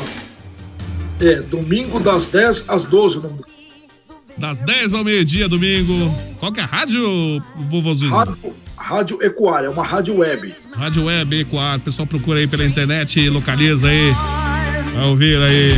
É, 1.21 1.35
domingo 1.43 2.01
das 2.01 2.27
10 2.27 2.65
às 2.69 2.85
12. 2.85 3.19
no- 3.19 3.39
das 4.39 4.63
10 4.63 4.95
ao 4.95 5.05
meio-dia, 5.05 5.49
domingo. 5.49 5.93
Qual 6.39 6.51
que 6.53 6.61
é 6.61 6.63
a 6.63 6.67
rádio, 6.67 7.03
vovô 7.57 7.93
Zuzu? 7.95 8.15
Rádio, 8.15 8.37
rádio 8.77 9.19
Ecoar, 9.23 9.65
é 9.65 9.69
uma 9.69 9.85
rádio 9.85 10.17
web. 10.19 10.55
Rádio 10.75 11.05
Web 11.05 11.41
Ecoar. 11.41 11.77
O 11.77 11.81
pessoal 11.81 12.07
procura 12.07 12.39
aí 12.39 12.47
pela 12.47 12.65
internet, 12.65 13.29
localiza 13.29 13.89
aí. 13.89 14.13
Vai 14.95 15.05
ouvir 15.07 15.41
aí. 15.43 15.75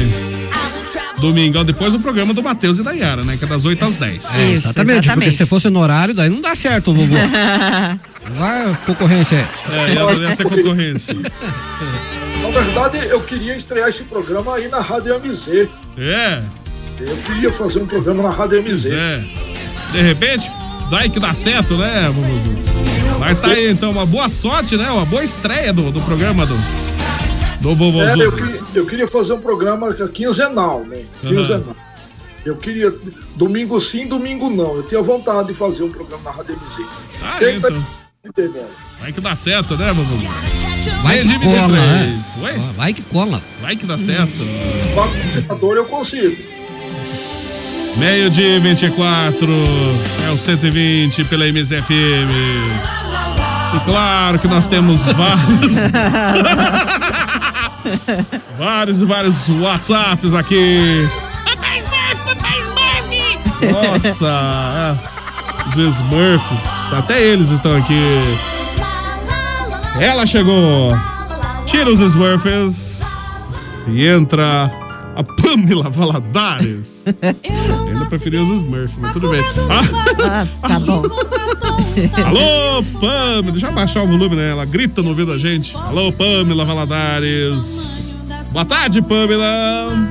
Domingão, 1.21 1.65
depois 1.65 1.95
o 1.95 2.01
programa 2.01 2.35
do 2.35 2.43
Matheus 2.43 2.81
e 2.81 2.83
da 2.83 2.91
Yara, 2.91 3.23
né? 3.23 3.37
Que 3.37 3.45
é 3.45 3.47
das 3.47 3.65
8 3.65 3.85
às 3.85 3.97
10. 3.97 4.25
É, 4.35 4.51
exatamente, 4.51 5.09
porque 5.09 5.31
se 5.31 5.47
fosse 5.47 5.71
no 5.71 5.79
horário, 5.79 6.13
daí 6.13 6.29
não 6.29 6.41
dá 6.41 6.55
certo, 6.57 6.93
vovô. 6.93 7.15
Vai, 8.37 8.79
concorrência. 8.87 9.49
É, 9.71 9.95
ia, 9.95 10.29
ia 10.29 10.35
ser 10.37 10.45
concorrência. 10.45 11.15
Na 11.15 12.49
verdade, 12.51 12.99
eu 13.07 13.21
queria 13.21 13.57
estrear 13.57 13.89
esse 13.89 14.03
programa 14.03 14.57
aí 14.57 14.67
na 14.69 14.81
Rádio 14.81 15.21
MZ. 15.21 15.69
É, 15.97 16.43
Eu 17.01 17.17
queria 17.19 17.53
fazer 17.53 17.81
um 17.83 17.87
programa 17.87 18.25
na 18.25 18.31
Rádio 18.31 18.61
MZ. 18.63 18.91
é. 18.91 19.23
De 19.93 20.01
repente, 20.01 20.51
vai 20.91 21.09
que 21.09 21.21
dá 21.21 21.33
certo, 21.35 21.77
né, 21.77 22.11
vovô? 22.13 23.19
Mas 23.21 23.41
tá 23.41 23.49
aí, 23.49 23.71
então, 23.71 23.91
uma 23.93 24.07
boa 24.07 24.29
sorte, 24.29 24.77
né? 24.77 24.91
Uma 24.91 25.05
boa 25.05 25.23
estreia 25.23 25.73
do, 25.73 25.93
do 25.93 26.01
programa 26.01 26.47
do, 26.47 26.57
do 27.63 27.75
vovô 27.77 28.03
É, 28.03 28.13
eu, 28.15 28.33
eu 28.75 28.87
queria 28.87 29.09
fazer 29.09 29.33
um 29.33 29.41
programa 29.41 29.93
quinzenal, 30.13 30.85
né? 30.85 31.05
Quinzenal. 31.21 31.75
Eu 32.45 32.57
queria. 32.57 32.93
Domingo 33.37 33.81
sim, 33.81 34.07
domingo 34.07 34.51
não. 34.51 34.77
Eu 34.77 34.83
tinha 34.83 35.01
vontade 35.01 35.49
de 35.49 35.55
fazer 35.55 35.85
um 35.85 35.91
programa 35.91 36.23
na 36.25 36.31
Rádio 36.33 36.57
MZ. 36.57 36.87
Ah, 37.23 37.37
Tenta- 37.39 37.69
então. 37.69 37.87
Entendeu? 38.25 38.69
Vai 39.01 39.13
que 39.13 39.21
dá 39.21 39.35
certo, 39.35 39.77
né, 39.77 39.93
vovô? 39.93 40.17
Vai 41.03 41.19
que 41.21 41.25
Meio 41.27 41.39
de 41.39 41.45
cola, 41.45 41.69
23. 41.69 42.37
né? 42.37 42.73
Vai 42.77 42.93
que 42.93 43.03
cola. 43.03 43.43
Vai 43.61 43.77
que 43.77 43.87
dá 43.87 43.99
certo. 43.99 44.33
Quatro 44.95 45.19
computador 45.21 45.77
eu 45.77 45.85
consigo. 45.87 46.37
Meio 47.97 48.31
de 48.31 48.59
24 48.61 49.47
é 50.27 50.31
o 50.31 50.39
120 50.39 51.25
pela 51.25 51.47
MZFM. 51.47 52.31
E 53.75 53.81
claro 53.85 54.39
que 54.39 54.49
nós 54.49 54.67
temos 54.69 55.03
vários. 55.13 55.75
vários 58.59 59.03
e 59.03 59.05
vários 59.05 59.49
WhatsApps 59.49 60.35
aqui. 60.35 61.09
Papai 61.45 61.79
Smurf, 61.79 62.25
Papai 62.25 62.61
Smurf! 62.61 63.73
Nossa, 63.73 64.99
é. 65.67 65.69
os 65.69 65.97
Smurfs, 65.97 66.87
até 66.93 67.23
eles 67.23 67.51
estão 67.51 67.77
aqui. 67.77 68.01
Ela 70.01 70.27
chegou. 70.27 70.97
Tira 71.65 71.91
os 71.91 72.01
Smurfs 72.01 73.03
e 73.87 74.07
entra 74.07 74.71
a 75.17 75.23
Pamela 75.23 75.91
Valadares. 75.91 77.05
Ainda 77.89 78.07
preferi 78.07 78.39
os 78.39 78.51
Smurfs, 78.51 78.97
mas 78.99 79.13
tudo 79.13 79.29
bem. 79.29 79.43
Ah, 79.71 80.47
tá 80.69 80.79
bom. 80.81 81.03
Alô, 82.27 82.83
Pamela. 83.01 83.53
Deixa 83.53 83.67
eu 83.69 83.73
baixar 83.73 84.03
o 84.03 84.07
volume, 84.07 84.37
né? 84.37 84.51
Ela 84.51 84.65
grita 84.65 85.03
no 85.03 85.11
ouvido 85.11 85.33
da 85.33 85.39
gente. 85.39 85.77
Alô, 85.77 86.13
Pamela 86.13 86.65
Valadares. 86.65 88.17
Boa 88.53 88.65
tarde, 88.65 89.03
Pamela. 89.03 90.09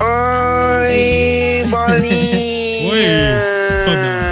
Oi, 0.00 1.64
bolinha. 1.70 2.92
Oi, 2.92 3.04
Pamela. 3.84 4.26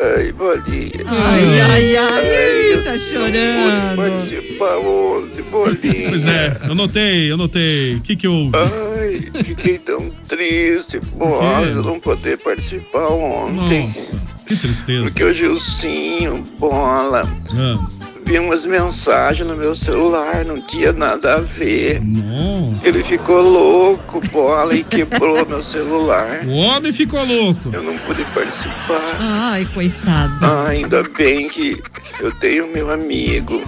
Ai, 0.00 0.32
bolinha. 0.32 1.04
Ai, 1.06 1.60
ai, 1.60 1.96
ai, 1.96 2.53
tá 2.82 2.92
Pude 2.92 3.04
chorando. 3.04 3.96
participar 3.96 4.76
ontem, 4.78 5.42
bolinha. 5.44 6.08
Pois 6.10 6.24
é, 6.26 6.58
eu 6.68 6.74
notei, 6.74 7.30
eu 7.32 7.36
notei. 7.36 7.96
O 7.96 8.00
que 8.00 8.16
que 8.16 8.28
houve? 8.28 8.56
Ai, 8.56 9.18
fiquei 9.44 9.78
tão 9.78 10.10
triste, 10.28 11.00
bola, 11.16 11.66
eu 11.66 11.82
não 11.82 12.00
poder 12.00 12.38
participar 12.38 13.06
ontem. 13.08 13.86
Nossa, 13.88 14.16
que 14.46 14.56
tristeza. 14.56 15.04
Porque 15.04 15.24
o 15.24 15.32
Gilcinho, 15.32 16.42
bola, 16.58 17.28
Ah, 17.52 18.03
vi 18.24 18.38
umas 18.38 18.64
mensagens 18.64 19.46
no 19.48 19.56
meu 19.56 19.74
celular, 19.74 20.44
não 20.44 20.60
tinha 20.60 20.92
nada 20.92 21.34
a 21.34 21.40
ver. 21.40 22.00
não. 22.02 22.74
Ele 22.82 23.02
ficou 23.02 23.40
louco, 23.40 24.20
bola, 24.32 24.74
e 24.74 24.84
quebrou 24.84 25.46
meu 25.46 25.62
celular. 25.62 26.40
O 26.44 26.52
homem 26.56 26.92
ficou 26.92 27.24
louco. 27.24 27.70
Eu 27.72 27.82
não 27.82 27.96
pude 27.98 28.24
participar. 28.26 29.16
Ai, 29.20 29.66
coitado. 29.72 30.34
Ah, 30.42 30.66
ainda 30.68 31.02
bem 31.16 31.48
que 31.48 31.82
eu 32.20 32.30
tenho 32.32 32.66
meu 32.68 32.90
amigo, 32.90 33.60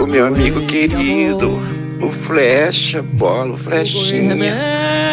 o 0.00 0.06
meu 0.06 0.26
amigo 0.26 0.60
querido, 0.66 1.58
o 2.00 2.10
Flecha, 2.12 3.02
bola, 3.02 3.54
o 3.54 3.56
Flechinha. 3.56 4.54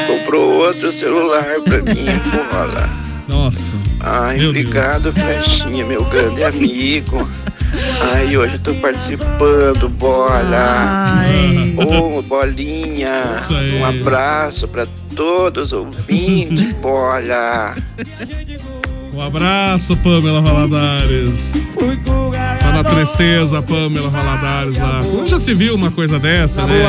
Comprou 0.08 0.54
outro 0.60 0.92
celular 0.92 1.46
pra 1.64 1.78
mim, 1.82 2.06
bola. 2.52 2.90
Nossa. 3.28 3.76
Ai, 4.02 4.38
Meu 4.38 4.50
obrigado, 4.50 5.12
Flechinha, 5.14 5.84
meu 5.84 6.04
grande 6.06 6.44
amigo. 6.44 7.28
Ai, 8.14 8.38
hoje 8.38 8.54
eu 8.56 8.60
tô 8.60 8.74
participando, 8.76 9.90
bola. 9.90 11.24
Ô, 11.78 12.22
bolinha. 12.22 13.40
Isso 13.42 13.54
aí. 13.54 13.80
Um 13.80 13.86
abraço 13.86 14.68
pra 14.68 14.88
todos 15.16 15.68
os 15.68 15.74
ouvintes, 15.74 16.74
bola. 16.82 17.76
Um 19.14 19.22
abraço, 19.22 19.96
Pamela 19.98 20.42
Valadares. 20.42 21.72
Tá 22.60 22.72
na 22.72 22.84
tristeza, 22.84 23.62
Pamela 23.62 24.10
Valadares 24.10 24.78
lá. 24.78 25.02
Quando 25.10 25.30
já 25.30 25.40
se 25.40 25.54
viu 25.54 25.74
uma 25.76 25.90
coisa 25.90 26.20
dessa, 26.20 26.66
né? 26.66 26.86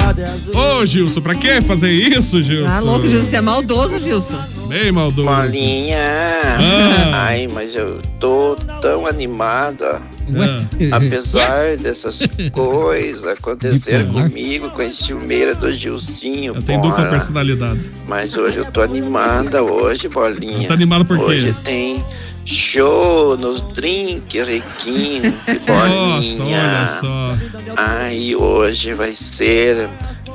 Ô, 0.52 0.84
Gilson, 0.84 1.20
pra 1.20 1.36
que 1.36 1.60
fazer 1.60 1.92
isso, 1.92 2.42
Gilson? 2.42 2.68
Tá 2.68 2.80
louco, 2.80 3.08
Gilson? 3.08 3.24
Você 3.30 3.36
é 3.36 3.40
maldoso, 3.40 4.00
Gilson. 4.00 4.38
Bem 4.66 4.90
maldoso. 4.90 5.28
Bolinha. 5.28 6.00
Ah. 6.00 7.26
Ai, 7.26 7.46
mas 7.46 7.76
eu 7.76 8.00
tô 8.18 8.56
tão 8.82 9.06
animada. 9.06 10.02
Apesar 10.92 11.76
dessas 11.76 12.20
coisas 12.52 13.24
acontecerem 13.24 14.06
comigo 14.08 14.70
com 14.70 14.82
esse 14.82 15.04
ciumeira 15.04 15.54
do 15.54 15.72
Gilcinho, 15.72 16.60
Tem 16.62 16.80
dupla 16.80 16.96
bora. 16.98 17.10
personalidade. 17.10 17.90
Mas 18.08 18.36
hoje 18.36 18.58
eu 18.58 18.64
tô 18.70 18.82
animada 18.82 19.62
hoje, 19.62 20.08
bolinha. 20.08 20.66
Tá 20.68 20.74
animado 20.74 21.04
por 21.04 21.18
quê? 21.18 21.24
Hoje 21.24 21.52
tem 21.64 22.04
show 22.44 23.36
nos 23.36 23.62
drink 23.72 24.38
requinte, 24.42 25.34
Nossa, 25.66 26.38
bolinha. 26.42 26.58
olha 26.58 26.86
só. 26.86 27.36
Ai, 27.76 28.34
hoje 28.34 28.94
vai 28.94 29.12
ser 29.12 29.88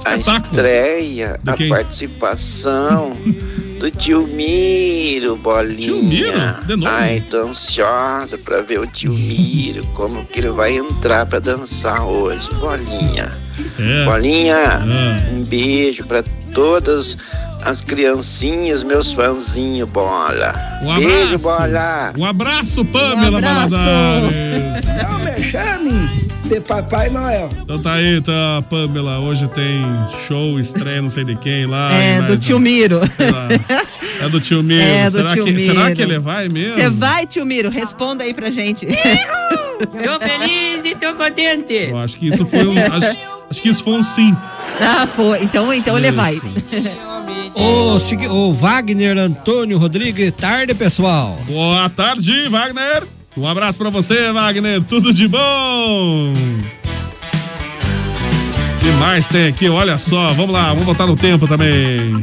a 0.03 0.15
estreia, 0.17 1.39
a 1.45 1.55
participação 1.69 3.15
do 3.81 3.89
tio 3.91 4.27
Miro, 4.27 5.35
bolinha. 5.37 5.77
Tio 5.77 6.03
Miro? 6.03 6.31
De 6.67 6.75
novo? 6.75 6.87
Ai, 6.91 7.21
tô 7.21 7.37
ansiosa 7.47 8.37
pra 8.37 8.61
ver 8.61 8.79
o 8.79 8.85
tio 8.85 9.11
Miro, 9.11 9.83
como 9.93 10.23
que 10.25 10.39
ele 10.39 10.49
vai 10.51 10.77
entrar 10.77 11.25
pra 11.25 11.39
dançar 11.39 12.05
hoje, 12.05 12.47
bolinha. 12.59 13.31
É. 13.79 14.05
Bolinha, 14.05 14.55
Ah. 14.57 15.31
um 15.33 15.43
beijo 15.43 16.05
pra 16.05 16.21
todas 16.53 17.17
as 17.63 17.81
criancinhas, 17.81 18.83
meus 18.83 19.11
fãzinhos, 19.13 19.89
bola. 19.89 20.53
Um 20.83 20.95
Beijo, 20.97 21.35
abraço. 21.35 21.43
bola. 21.43 22.13
Um 22.17 22.25
abraço, 22.25 22.85
Pamela 22.85 23.41
Valadares. 23.41 24.85
Não 25.03 25.19
me 25.19 25.43
chame 25.43 26.20
de 26.51 26.59
Papai 26.59 27.09
Noel. 27.09 27.49
Então 27.61 27.81
tá 27.81 27.93
aí, 27.93 28.19
tá, 28.21 28.61
Pamela. 28.69 29.19
Hoje 29.19 29.47
tem 29.49 29.81
show, 30.27 30.59
estreia, 30.59 31.01
não 31.01 31.09
sei 31.09 31.23
de 31.23 31.35
quem 31.37 31.65
lá. 31.65 31.93
É, 31.93 32.21
do 32.21 32.35
tio 32.35 32.59
Miro. 32.59 32.99
É 34.21 34.27
do 34.27 34.41
tio 34.41 34.61
Miro. 34.61 34.81
É, 34.83 35.05
do 35.05 35.11
será, 35.11 35.33
tio 35.33 35.45
que, 35.45 35.51
Miro. 35.53 35.73
será 35.73 35.95
que 35.95 36.01
ele 36.01 36.19
vai 36.19 36.49
mesmo? 36.49 36.73
Você 36.75 36.89
vai, 36.89 37.25
tio 37.25 37.45
Miro? 37.45 37.69
Responda 37.69 38.25
aí 38.25 38.33
pra 38.33 38.49
gente. 38.49 38.85
Tô 38.85 40.19
feliz 40.19 40.83
e 40.85 40.93
tô 40.95 41.13
contente. 41.15 41.73
Eu 41.89 41.97
acho 41.97 42.17
que 42.17 42.27
isso 42.27 42.45
foi 42.45 42.67
um. 42.67 42.77
acho, 42.77 43.17
acho 43.49 43.61
que 43.61 43.69
isso 43.69 43.83
foi 43.83 43.93
um 43.93 44.03
sim. 44.03 44.35
Ah, 44.79 45.07
foi. 45.07 45.41
Então, 45.43 45.73
então 45.73 45.97
ele 45.97 46.11
vai. 46.11 46.35
Segui- 47.99 48.27
ô, 48.27 48.51
Wagner 48.51 49.17
Antônio 49.17 49.77
Rodrigues, 49.77 50.31
tarde, 50.33 50.73
pessoal. 50.73 51.39
Boa 51.47 51.87
tarde, 51.89 52.49
Wagner. 52.49 53.03
Um 53.37 53.47
abraço 53.47 53.77
pra 53.77 53.89
você, 53.89 54.31
Wagner. 54.33 54.83
Tudo 54.83 55.13
de 55.13 55.25
bom. 55.25 56.33
O 58.75 58.79
que 58.79 58.91
mais 58.99 59.29
tem 59.29 59.47
aqui? 59.47 59.69
Olha 59.69 59.97
só. 59.97 60.33
Vamos 60.33 60.51
lá, 60.51 60.69
vamos 60.69 60.83
voltar 60.83 61.07
no 61.07 61.15
tempo 61.15 61.47
também. 61.47 62.21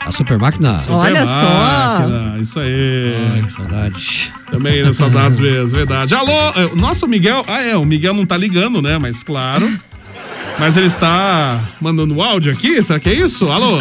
A 0.00 0.10
Super 0.10 0.38
Máquina. 0.38 0.82
Olha 0.88 1.26
só. 1.26 1.44
Máquina, 1.44 2.38
Isso 2.40 2.58
aí. 2.58 3.14
Ai, 3.34 3.42
que 3.42 3.52
saudade. 3.52 4.32
Também, 4.50 4.82
né? 4.82 4.92
Saudades 4.94 5.38
mesmo, 5.38 5.68
verdade. 5.68 6.14
Alô, 6.14 6.32
é, 6.56 6.64
o 6.72 6.76
nosso 6.76 7.06
Miguel. 7.06 7.42
Ah, 7.46 7.62
é, 7.62 7.76
o 7.76 7.84
Miguel 7.84 8.14
não 8.14 8.24
tá 8.24 8.38
ligando, 8.38 8.80
né? 8.80 8.96
Mas 8.96 9.22
claro. 9.22 9.70
Mas 10.58 10.78
ele 10.78 10.86
está 10.86 11.60
mandando 11.78 12.22
áudio 12.22 12.50
aqui, 12.52 12.80
será 12.80 12.98
que 12.98 13.10
é 13.10 13.14
isso? 13.14 13.50
Alô? 13.50 13.78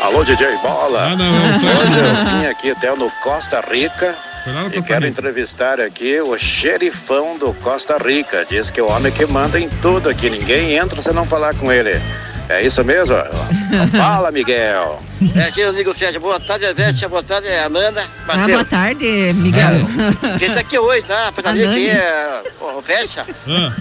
Alô, 0.00 0.22
DJ 0.22 0.46
Bola. 0.62 1.10
Ah, 1.10 1.16
não, 1.16 1.34
é 1.34 1.58
Flash. 1.58 1.80
Hoje 1.80 1.98
eu 1.98 2.40
vim 2.40 2.46
aqui 2.46 2.70
até 2.70 2.94
no 2.94 3.10
Costa 3.20 3.60
Rica 3.68 4.27
e 4.72 4.76
Costa 4.76 4.82
quero 4.82 5.06
entrevistar 5.06 5.80
aqui 5.80 6.20
o 6.20 6.36
xerifão 6.38 7.36
do 7.36 7.52
Costa 7.54 7.96
Rica. 7.96 8.46
Diz 8.48 8.70
que 8.70 8.80
é 8.80 8.82
o 8.82 8.88
homem 8.90 9.12
que 9.12 9.26
manda 9.26 9.58
em 9.58 9.68
tudo 9.68 10.08
aqui. 10.08 10.30
Ninguém 10.30 10.76
entra 10.76 11.00
se 11.00 11.12
não 11.12 11.24
falar 11.24 11.54
com 11.54 11.70
ele. 11.72 12.00
É 12.48 12.62
isso 12.62 12.82
mesmo? 12.84 13.14
Fala, 13.96 14.30
Miguel. 14.30 15.02
É 15.36 15.42
aqui 15.44 15.60
eu 15.60 15.72
digo, 15.74 15.94
Sérgio, 15.96 16.20
boa 16.20 16.40
tarde, 16.40 16.64
Evete, 16.64 17.06
boa 17.06 17.22
tarde, 17.22 17.48
Amanda. 17.52 18.02
Ah, 18.26 18.48
boa 18.48 18.64
tarde, 18.64 19.34
Miguel. 19.36 19.72
Quem 20.38 20.50
tá 20.54 20.60
aqui 20.60 20.78
hoje, 20.78 21.02
tá? 21.06 21.30
Pra 21.32 21.42
saber 21.50 21.68
quem 21.74 21.88
é 21.90 22.42
o 22.60 22.80
Fecha. 22.80 23.26
Ah. 23.48 23.72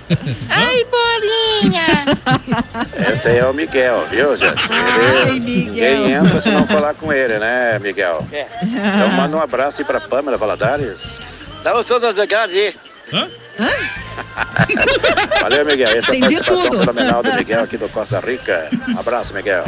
Ai, 0.49 0.85
bolinha! 0.85 1.85
Esse 3.11 3.29
aí 3.29 3.37
é 3.37 3.45
o 3.45 3.53
Miguel, 3.53 4.03
viu, 4.09 4.35
gente? 4.35 4.61
Ele- 4.69 5.29
Ai, 5.31 5.39
Miguel. 5.39 5.99
Ninguém 5.99 6.11
entra 6.11 6.41
se 6.41 6.49
não 6.49 6.67
falar 6.67 6.93
com 6.95 7.13
ele, 7.13 7.37
né, 7.39 7.79
Miguel? 7.79 8.27
É. 8.33 8.47
Então 8.63 9.09
manda 9.13 9.37
um 9.37 9.41
abraço 9.41 9.81
aí 9.81 9.85
pra 9.87 10.01
Pamela 10.01 10.37
Valadares. 10.37 11.19
Dá 11.63 11.73
o 11.79 11.85
som 11.85 11.99
das 11.99 12.15
legadas 12.15 12.53
aí. 12.55 12.75
Hã? 13.13 13.29
Valeu, 15.49 15.65
Miguel. 15.65 15.89
Essa 15.89 16.11
é 16.11 16.13
a 16.13 16.17
Entendi 16.17 16.33
participação 16.35 16.69
tudo. 16.71 16.79
fenomenal 16.79 17.23
do 17.23 17.33
Miguel 17.33 17.63
aqui 17.63 17.77
do 17.77 17.87
Costa 17.89 18.19
Rica. 18.19 18.69
Abraço, 18.99 19.33
Miguel. 19.33 19.63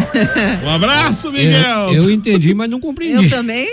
Um 0.64 0.70
abraço, 0.70 1.32
Miguel. 1.32 1.94
Eu, 1.94 2.04
eu 2.04 2.12
entendi, 2.12 2.54
mas 2.54 2.68
não 2.70 2.80
compreendi. 2.82 3.26
Eu 3.26 3.30
também 3.30 3.68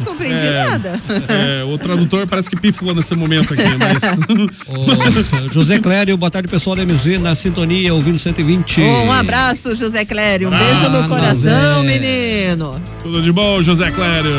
não 0.00 0.06
compreendi 0.06 0.46
É, 0.46 0.64
nada. 0.64 1.00
é, 1.28 1.64
o 1.64 1.78
tradutor 1.78 2.26
parece 2.26 2.50
que 2.50 2.56
pifou 2.60 2.94
nesse 2.94 3.14
momento 3.14 3.54
aqui, 3.54 3.62
mas. 3.78 4.02
Ô, 4.68 5.48
José 5.50 5.78
Clério, 5.78 6.14
boa 6.18 6.30
tarde, 6.30 6.46
pessoal 6.48 6.76
da 6.76 6.84
MZ, 6.84 7.18
na 7.20 7.34
sintonia, 7.34 7.94
ouvindo 7.94 8.18
120. 8.18 8.80
Um 8.82 9.10
abraço, 9.12 9.74
José 9.74 10.04
Clério. 10.04 10.50
Um 10.50 10.54
Abraço, 10.54 10.80
beijo 10.90 11.02
no 11.02 11.08
coração, 11.08 11.82
menino. 11.84 12.82
Tudo 13.02 13.22
de 13.22 13.32
bom, 13.32 13.62
José 13.62 13.90
Clério. 13.90 14.30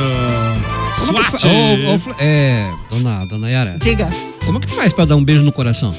Como 0.99 1.17
que 1.17 1.31
fa- 1.31 1.47
ô, 1.95 1.97
Fla- 1.99 2.15
é, 2.19 2.69
dona, 2.91 3.25
dona 3.25 3.49
Yara. 3.49 3.77
Diga. 3.81 4.07
Como 4.45 4.59
que 4.59 4.67
faz 4.69 4.93
pra 4.93 5.05
dar 5.05 5.15
um 5.15 5.23
beijo 5.23 5.41
no 5.41 5.51
coração? 5.51 5.95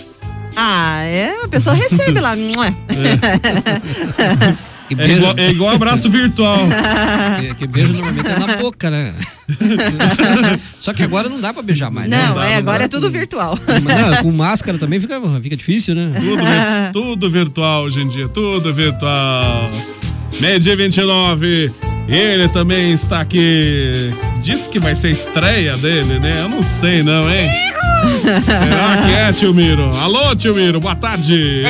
Ah, 0.56 1.02
é? 1.04 1.44
A 1.44 1.48
pessoa 1.48 1.74
recebe 1.74 2.20
lá. 2.20 2.34
Que 4.94 5.00
É 5.00 5.08
igual, 5.08 5.34
é 5.36 5.50
igual 5.50 5.74
abraço 5.74 6.10
virtual. 6.10 6.58
Que, 7.40 7.54
que 7.54 7.66
beijo 7.66 7.92
normalmente 7.92 8.28
é 8.28 8.38
na 8.38 8.56
boca, 8.56 8.90
né? 8.90 9.14
Só 10.80 10.92
que 10.92 11.02
agora 11.02 11.28
não 11.28 11.40
dá 11.40 11.52
pra 11.52 11.62
beijar 11.62 11.90
mais, 11.90 12.08
né? 12.08 12.26
Não, 12.26 12.34
dá, 12.34 12.46
é, 12.46 12.56
agora 12.56 12.80
dá. 12.80 12.84
é 12.84 12.88
tudo 12.88 13.10
virtual. 13.10 13.58
Não, 13.66 14.22
com 14.22 14.32
máscara 14.32 14.78
também 14.78 15.00
fica, 15.00 15.20
fica 15.42 15.56
difícil, 15.56 15.94
né? 15.94 16.12
Tudo, 16.20 16.42
tudo 16.92 17.30
virtual 17.30 17.84
hoje 17.84 18.02
em 18.02 18.08
dia, 18.08 18.28
tudo 18.28 18.72
virtual. 18.72 19.70
Meio-dia 20.40 20.76
29. 20.76 21.91
Ele 22.08 22.48
também 22.48 22.92
está 22.92 23.20
aqui. 23.20 24.10
Diz 24.40 24.66
que 24.66 24.78
vai 24.78 24.94
ser 24.94 25.08
a 25.08 25.10
estreia 25.10 25.76
dele, 25.76 26.18
né? 26.18 26.40
Eu 26.42 26.48
não 26.48 26.62
sei, 26.62 27.02
não, 27.02 27.30
hein? 27.32 27.48
Será 28.44 29.02
que 29.02 29.12
é, 29.12 29.32
tio 29.32 29.54
Miro? 29.54 29.84
Alô, 29.96 30.34
tio 30.34 30.54
Miro, 30.54 30.80
boa 30.80 30.96
tarde. 30.96 31.62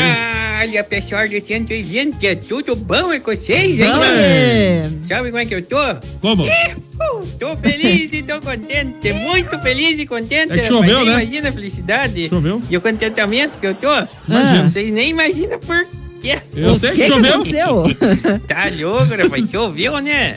Olha, 0.61 0.85
pessoal 0.85 1.29
do 1.29 1.41
120, 1.41 2.27
é 2.27 2.35
tudo 2.37 2.75
bom 2.77 3.13
é 3.13 3.19
com 3.19 3.35
vocês, 3.35 3.79
hein? 3.79 3.87
É. 3.87 4.89
Sabe 5.09 5.31
como 5.31 5.43
é 5.43 5.45
que 5.45 5.55
eu 5.55 5.63
tô? 5.63 5.77
Como? 6.21 6.45
Tô 7.39 7.57
feliz 7.57 8.13
e 8.13 8.23
tô 8.23 8.41
contente, 8.41 9.13
muito 9.13 9.59
feliz 9.59 9.99
e 9.99 10.07
contente. 10.07 10.53
É 10.53 10.59
que 10.59 10.65
choveu, 10.65 11.05
né? 11.05 11.13
Imagina 11.13 11.49
a 11.49 11.53
felicidade. 11.53 12.29
Choveu. 12.29 12.63
E 12.71 12.77
o 12.77 12.81
contentamento 12.81 13.59
que 13.59 13.67
eu 13.67 13.75
tô. 13.75 13.93
Imagina. 14.29 14.71
Vocês 14.71 14.91
nem 14.91 15.11
imaginam 15.11 15.59
por 15.59 15.85
quê. 16.23 16.39
Eu 16.57 16.75
sei 16.75 16.91
que, 16.91 17.07
choveu. 17.09 17.41
Tá 18.47 18.69
louco, 18.81 19.15
rapaz, 19.15 19.51
choveu, 19.51 19.99
né? 19.99 20.35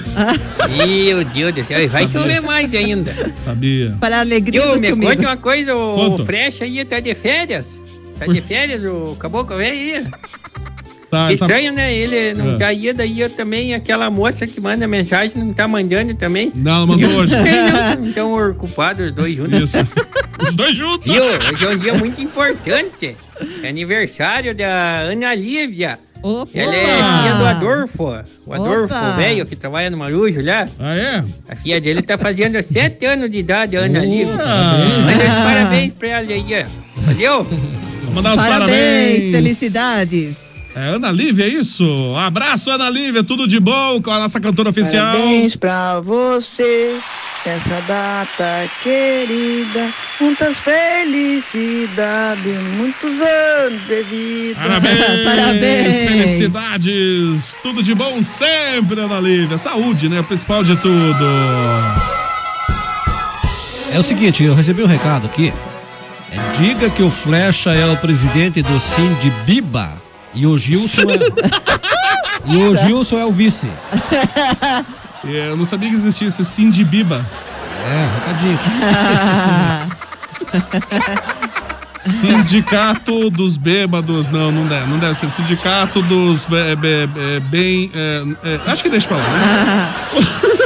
Meu 0.75 1.23
Deus 1.23 1.53
do 1.53 1.63
céu, 1.65 1.79
e 1.81 1.87
vai 1.87 2.03
Sabia. 2.03 2.19
chover 2.21 2.41
mais 2.41 2.73
ainda. 2.73 3.13
Sabia. 3.45 3.95
Para 4.01 4.17
a 4.17 4.19
alegria 4.21 4.61
Tio, 4.61 4.71
do 4.71 4.75
me 4.79 4.81
tio 4.87 4.97
conte 4.97 5.17
Miro. 5.17 5.29
uma 5.29 5.37
coisa, 5.37 5.75
o 5.75 5.95
Conta. 5.95 6.25
Frecha 6.25 6.63
aí 6.65 6.83
tá 6.83 6.99
de 6.99 7.13
férias. 7.15 7.79
Tá 8.19 8.25
de 8.25 8.41
férias, 8.41 8.83
o 8.83 9.15
caboclo 9.19 9.57
velho 9.57 9.97
aí. 9.97 10.03
Tá, 11.11 11.27
tá- 11.27 11.33
Estranho, 11.33 11.71
né? 11.71 11.93
Ele 11.93 12.33
não 12.33 12.55
É. 12.55 12.57
tá 12.57 12.67
aí, 12.67 12.91
daí 12.91 13.19
eu 13.21 13.29
também, 13.29 13.73
aquela 13.75 14.09
moça 14.09 14.47
que 14.47 14.59
manda 14.59 14.87
mensagem 14.87 15.43
não 15.43 15.53
tá 15.53 15.67
mandando 15.67 16.13
também. 16.15 16.51
Não, 16.55 16.79
não 16.85 16.87
mandou 16.87 17.09
hoje. 17.11 17.33
Então, 18.03 18.33
ocupados 18.49 19.05
os 19.07 19.11
dois 19.11 19.35
juntos. 19.35 19.73
Isso. 19.75 19.77
Os 20.39 20.53
dois 20.55 20.75
juntos. 20.75 21.11
Viu? 21.11 21.23
Hoje 21.23 21.65
é 21.65 21.69
um 21.69 21.77
dia 21.77 21.93
muito 21.93 22.21
importante. 22.21 23.15
É 23.63 23.67
aniversário 23.69 24.53
da 24.55 25.01
Ana 25.01 25.33
Lívia. 25.35 25.99
Opa. 26.21 26.49
Ela 26.55 26.75
é 26.75 26.95
filha 26.95 27.35
do 27.37 27.45
Adolfo. 27.45 28.23
O 28.45 28.53
Adolfo, 28.53 28.85
Opa. 28.95 29.11
velho, 29.17 29.45
que 29.45 29.55
trabalha 29.55 29.89
no 29.89 29.97
Marujo 29.97 30.41
lá. 30.43 30.67
Ah, 30.79 30.95
é? 30.95 31.23
A 31.47 31.55
filha 31.55 31.79
dele 31.79 32.01
tá 32.01 32.17
fazendo 32.17 32.61
sete 32.63 33.05
anos 33.05 33.29
de 33.29 33.37
idade, 33.37 33.77
a 33.77 33.81
Ana 33.81 33.99
Lívia. 34.03 34.35
parabéns. 34.37 35.05
Mas 35.05 35.33
parabéns 35.43 35.93
pra 35.93 36.07
ela 36.09 36.31
aí, 36.31 36.45
ó. 36.63 37.01
Valeu? 37.01 37.43
Vou 37.43 38.13
mandar 38.13 38.31
os 38.35 38.41
Parabéns, 38.41 38.69
parabéns. 38.69 39.31
felicidades. 39.31 40.55
É 40.75 40.79
Ana 40.89 41.11
Lívia, 41.11 41.45
é 41.45 41.49
isso? 41.49 41.83
Um 41.85 42.17
abraço, 42.17 42.69
Ana 42.71 42.89
Lívia, 42.89 43.23
tudo 43.23 43.47
de 43.47 43.59
bom 43.59 44.01
com 44.01 44.11
a 44.11 44.19
nossa 44.19 44.39
cantora 44.39 44.69
oficial. 44.69 45.15
Parabéns 45.15 45.55
pra 45.55 45.99
você 46.01 46.97
Essa 47.45 47.79
data 47.81 48.67
querida, 48.81 49.93
muitas 50.19 50.59
felicidades, 50.61 51.93
muitos 52.75 53.21
anos 53.21 53.85
de 53.85 54.01
vida. 54.01 54.59
Parabéns! 55.23 56.09
Felicidades! 56.09 57.55
Tudo 57.61 57.83
de 57.83 57.93
bom 57.93 58.19
sempre, 58.23 58.99
Ana 58.99 59.19
Lívia. 59.19 59.59
Saúde, 59.59 60.09
né? 60.09 60.21
O 60.21 60.23
principal 60.23 60.63
de 60.63 60.75
tudo. 60.75 61.25
É 63.93 63.99
o 63.99 64.03
seguinte, 64.03 64.43
eu 64.43 64.55
recebi 64.55 64.81
um 64.81 64.87
recado 64.87 65.27
aqui. 65.27 65.53
É, 66.31 66.57
diga 66.57 66.89
que 66.89 67.03
o 67.03 67.11
Flecha 67.11 67.71
é 67.71 67.85
o 67.85 67.95
presidente 67.97 68.63
do 68.63 68.79
Sim 68.79 69.13
de 69.21 69.29
Biba 69.45 69.93
e 70.33 70.47
o 70.47 70.57
Gilson 70.57 71.03
é. 71.03 71.19
e 72.51 72.57
o 72.63 72.75
Gilson 72.75 73.19
é 73.19 73.25
o 73.25 73.31
vice. 73.31 73.69
Eu 75.27 75.57
não 75.57 75.65
sabia 75.65 75.89
que 75.89 75.95
existia 75.95 76.27
esse 76.27 76.43
de 76.69 76.83
biba. 76.83 77.25
É, 77.85 78.07
recadinho. 78.19 78.59
Sindicato 81.99 83.29
dos 83.29 83.57
bêbados. 83.57 84.27
Não, 84.27 84.51
não 84.51 84.67
deve, 84.67 84.85
não 84.87 84.99
deve 84.99 85.15
ser. 85.15 85.29
Sindicato 85.29 86.01
dos 86.03 86.45
be- 86.45 86.75
be- 86.75 87.07
be- 87.07 87.39
bem. 87.49 87.91
é, 87.93 88.23
é, 88.43 88.59
acho 88.71 88.83
que 88.83 88.89
deixa 88.89 89.07
pra 89.07 89.17
lá, 89.17 89.23
né? 89.23 89.93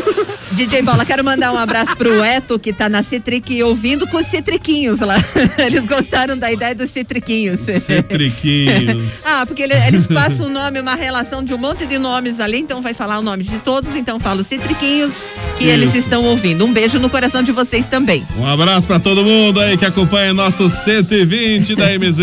DJ 0.59 0.81
Bola, 0.81 1.05
quero 1.05 1.23
mandar 1.23 1.53
um 1.53 1.57
abraço 1.57 1.95
pro 1.95 2.21
Eto, 2.21 2.59
que 2.59 2.73
tá 2.73 2.89
na 2.89 3.01
Citric 3.01 3.63
ouvindo 3.63 4.05
com 4.07 4.17
os 4.17 4.25
citriquinhos 4.25 4.99
lá. 4.99 5.15
Eles 5.57 5.87
gostaram 5.87 6.37
da 6.37 6.51
ideia 6.51 6.75
dos 6.75 6.89
citriquinhos. 6.89 7.61
Citriquinhos. 7.61 9.23
ah, 9.25 9.45
porque 9.45 9.61
ele- 9.63 9.73
eles 9.87 10.05
passam 10.05 10.47
o 10.47 10.49
nome, 10.49 10.81
uma 10.81 10.95
relação 10.95 11.41
de 11.41 11.53
um 11.53 11.57
monte 11.57 11.85
de 11.85 11.97
nomes 11.97 12.41
ali, 12.41 12.57
então 12.59 12.81
vai 12.81 12.93
falar 12.93 13.19
o 13.19 13.21
nome 13.21 13.45
de 13.45 13.57
todos, 13.59 13.95
então 13.95 14.19
fala 14.19 14.41
os 14.41 14.47
citriquinhos 14.47 15.13
que 15.57 15.63
Isso. 15.63 15.71
eles 15.73 15.95
estão 15.95 16.25
ouvindo. 16.25 16.65
Um 16.65 16.73
beijo 16.73 16.99
no 16.99 17.09
coração 17.09 17.41
de 17.41 17.53
vocês 17.53 17.85
também. 17.85 18.27
Um 18.37 18.45
abraço 18.45 18.85
pra 18.85 18.99
todo 18.99 19.23
mundo 19.23 19.61
aí 19.61 19.77
que 19.77 19.85
acompanha 19.85 20.33
nosso 20.33 20.69
120 20.69 21.73
da 21.73 21.85
MZ. 21.97 22.19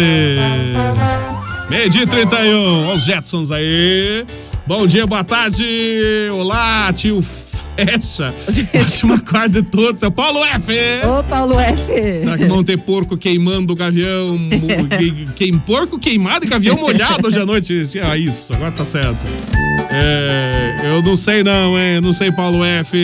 Meio 1.71 1.89
dia 1.89 2.03
e 2.03 2.07
31, 2.07 2.87
olha 2.87 2.97
os 2.97 3.03
Jetsons 3.03 3.51
aí. 3.51 4.27
Bom 4.67 4.87
dia, 4.87 5.07
boa 5.07 5.25
tarde. 5.25 5.65
Olá, 6.33 6.93
tio 6.93 7.25
Fecha. 7.77 8.35
Ótima 8.81 9.21
quarta 9.21 9.61
de 9.61 9.63
todos. 9.63 10.01
Seu 10.01 10.11
Paulo 10.11 10.45
F. 10.45 10.73
Ô, 11.07 11.23
Paulo 11.25 11.59
F. 11.61 12.21
Será 12.21 12.37
que 12.39 12.45
vão 12.47 12.65
ter 12.65 12.81
porco 12.81 13.17
queimando 13.17 13.73
o 13.73 13.77
gavião? 13.77 14.39
que- 14.99 15.27
Queim, 15.35 15.59
porco 15.59 15.99
queimado 15.99 16.45
e 16.47 16.49
gavião 16.49 16.77
molhado 16.77 17.27
hoje 17.29 17.39
à 17.39 17.45
noite? 17.47 17.83
Ah, 18.03 18.17
isso, 18.17 18.53
agora 18.55 18.73
tá 18.73 18.85
certo. 18.85 19.19
É, 19.91 20.81
eu 20.85 21.03
não 21.03 21.17
sei 21.17 21.43
não, 21.43 21.79
hein? 21.79 22.01
Não 22.01 22.13
sei, 22.13 22.33
Paulo 22.33 22.65
F. 22.65 22.97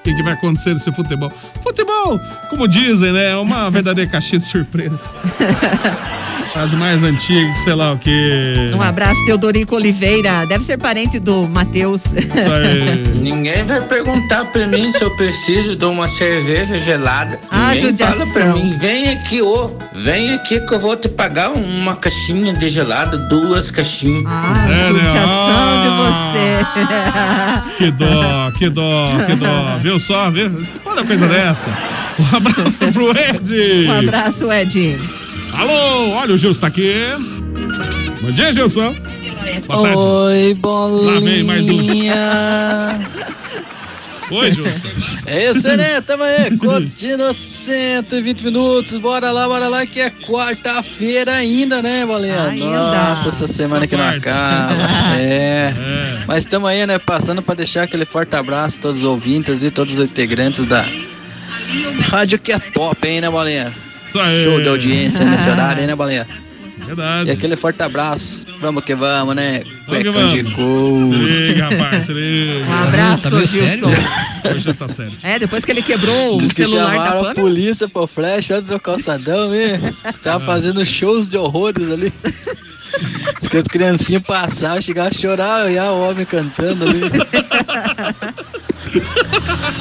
O 0.00 0.02
que, 0.02 0.14
que 0.14 0.22
vai 0.22 0.34
acontecer 0.34 0.74
nesse 0.74 0.90
futebol? 0.92 1.30
Futebol, 1.62 2.18
como 2.50 2.68
dizem, 2.68 3.12
né? 3.12 3.30
É 3.32 3.36
uma 3.36 3.70
verdadeira 3.70 4.10
caixinha 4.10 4.38
de 4.38 4.46
surpresa. 4.46 5.18
As 6.60 6.74
mais 6.74 7.04
antigas, 7.04 7.56
sei 7.60 7.72
lá 7.74 7.92
o 7.92 7.98
que. 7.98 8.72
Um 8.74 8.82
abraço, 8.82 9.24
Teodorico 9.24 9.76
Oliveira. 9.76 10.44
Deve 10.46 10.64
ser 10.64 10.76
parente 10.76 11.20
do 11.20 11.46
Matheus. 11.48 12.02
Ninguém 13.22 13.64
vai 13.64 13.80
perguntar 13.80 14.44
pra 14.46 14.66
mim 14.66 14.90
se 14.90 15.02
eu 15.02 15.10
preciso 15.16 15.76
de 15.76 15.84
uma 15.84 16.08
cerveja 16.08 16.80
gelada. 16.80 17.38
Ah, 17.48 17.68
Ninguém 17.68 17.80
judiação. 17.90 18.26
fala 18.26 18.32
pra 18.32 18.54
mim, 18.54 18.76
vem 18.76 19.08
aqui, 19.08 19.40
ô, 19.40 19.70
vem 19.94 20.34
aqui 20.34 20.58
que 20.60 20.74
eu 20.74 20.80
vou 20.80 20.96
te 20.96 21.08
pagar 21.08 21.50
uma 21.52 21.94
caixinha 21.94 22.52
de 22.52 22.68
gelado, 22.68 23.28
duas 23.28 23.70
caixinhas. 23.70 24.24
Ah, 24.26 24.66
É, 24.66 24.68
né? 24.72 24.88
judiação 24.88 25.82
de 25.82 25.88
Ah, 25.90 27.62
você. 27.68 27.84
Que 27.84 27.90
dó, 27.92 28.50
que 28.58 28.68
dó, 28.68 29.10
que 29.26 29.34
dó. 29.36 29.76
Viu 29.80 30.00
só, 30.00 30.28
viu? 30.28 30.50
Você 30.50 30.72
pode 30.82 30.98
uma 31.00 31.06
coisa 31.06 31.26
dessa. 31.28 31.70
Um 32.18 32.36
abraço 32.36 32.78
pro 32.92 33.10
Ed. 33.16 33.86
Um 33.88 33.92
abraço, 34.00 34.50
Ed. 34.52 34.98
Alô, 35.58 36.10
olha 36.10 36.34
o 36.34 36.36
Gilson 36.36 36.60
tá 36.60 36.66
aqui. 36.68 36.94
Bom 38.22 38.30
dia, 38.30 38.52
Gilson. 38.52 38.94
Boa 39.66 39.82
tarde. 39.82 40.02
Oi, 40.04 40.56
Lá 40.62 41.18
vem 41.20 41.42
mais 41.42 41.68
um. 41.68 41.78
bolinha. 41.78 43.00
Oi, 44.30 44.52
Gilson. 44.52 44.88
É 45.26 45.50
isso 45.50 45.66
aí, 45.66 45.76
né? 45.76 46.00
Tamo 46.00 46.22
aí, 46.22 46.54
curtindo 46.58 47.34
120 47.34 48.44
minutos. 48.44 48.98
Bora 48.98 49.32
lá, 49.32 49.48
bora 49.48 49.66
lá, 49.66 49.84
que 49.84 50.00
é 50.00 50.10
quarta-feira 50.10 51.32
ainda, 51.32 51.82
né, 51.82 52.06
bolinha? 52.06 52.52
Nossa, 52.52 53.26
essa 53.28 53.48
semana 53.48 53.84
que 53.84 53.96
não 53.96 54.08
acaba. 54.08 54.74
É. 55.18 55.74
Mas 56.28 56.44
estamos 56.44 56.70
aí, 56.70 56.86
né? 56.86 57.00
Passando 57.00 57.42
pra 57.42 57.56
deixar 57.56 57.82
aquele 57.82 58.04
forte 58.04 58.36
abraço 58.36 58.78
a 58.78 58.82
todos 58.82 58.98
os 58.98 59.04
ouvintes 59.04 59.64
e 59.64 59.72
todos 59.72 59.98
os 59.98 60.08
integrantes 60.08 60.64
da 60.66 60.84
rádio 62.10 62.38
que 62.38 62.52
é 62.52 62.58
top, 62.60 63.08
hein, 63.08 63.20
né, 63.22 63.28
bolinha? 63.28 63.87
Show 64.12 64.60
de 64.60 64.68
audiência 64.68 65.24
nesse 65.24 65.48
horário, 65.50 65.80
hein, 65.80 65.86
né, 65.86 65.94
bolinha? 65.94 66.26
Verdade. 66.86 67.28
E 67.28 67.32
aquele 67.32 67.56
forte 67.56 67.82
abraço. 67.82 68.46
Vamos 68.60 68.84
que 68.84 68.94
vamos, 68.94 69.34
né? 69.36 69.62
Vamos 69.86 70.02
que 70.02 70.10
de 70.10 70.42
vamos. 70.42 70.52
couro. 70.54 71.12
Liga, 71.12 71.68
rapaz, 71.68 72.06
se 72.06 72.12
liga. 72.12 72.66
Um 72.66 72.74
abraço, 72.74 73.30
Tá 73.30 73.38
Gilson. 73.44 73.92
sério? 73.92 74.56
Hoje 74.56 74.74
tá 74.74 74.88
sério. 74.88 75.12
É, 75.22 75.38
depois 75.38 75.64
que 75.64 75.70
ele 75.70 75.82
quebrou 75.82 76.36
o 76.36 76.38
Diz 76.38 76.48
que 76.48 76.54
celular 76.64 76.84
da 76.86 76.90
chamaram 76.92 77.10
a 77.10 77.22
Pamela. 77.24 77.34
polícia 77.34 77.88
pro 77.88 78.06
flash 78.06 78.50
antes 78.50 78.68
do 78.70 78.80
calçadão, 78.80 79.50
né? 79.50 79.80
Tava 80.24 80.44
fazendo 80.44 80.84
shows 80.84 81.28
de 81.28 81.36
horrores 81.36 81.90
ali. 81.90 82.12
Diz 83.40 83.48
que 83.48 83.56
as 83.58 83.64
criancinhas 83.68 84.22
passavam, 84.22 84.80
chegavam 84.82 85.10
a 85.10 85.14
chorar, 85.14 85.70
e 85.70 85.78
o 85.78 86.00
homem 86.00 86.24
cantando 86.26 86.84
ali. 86.84 87.00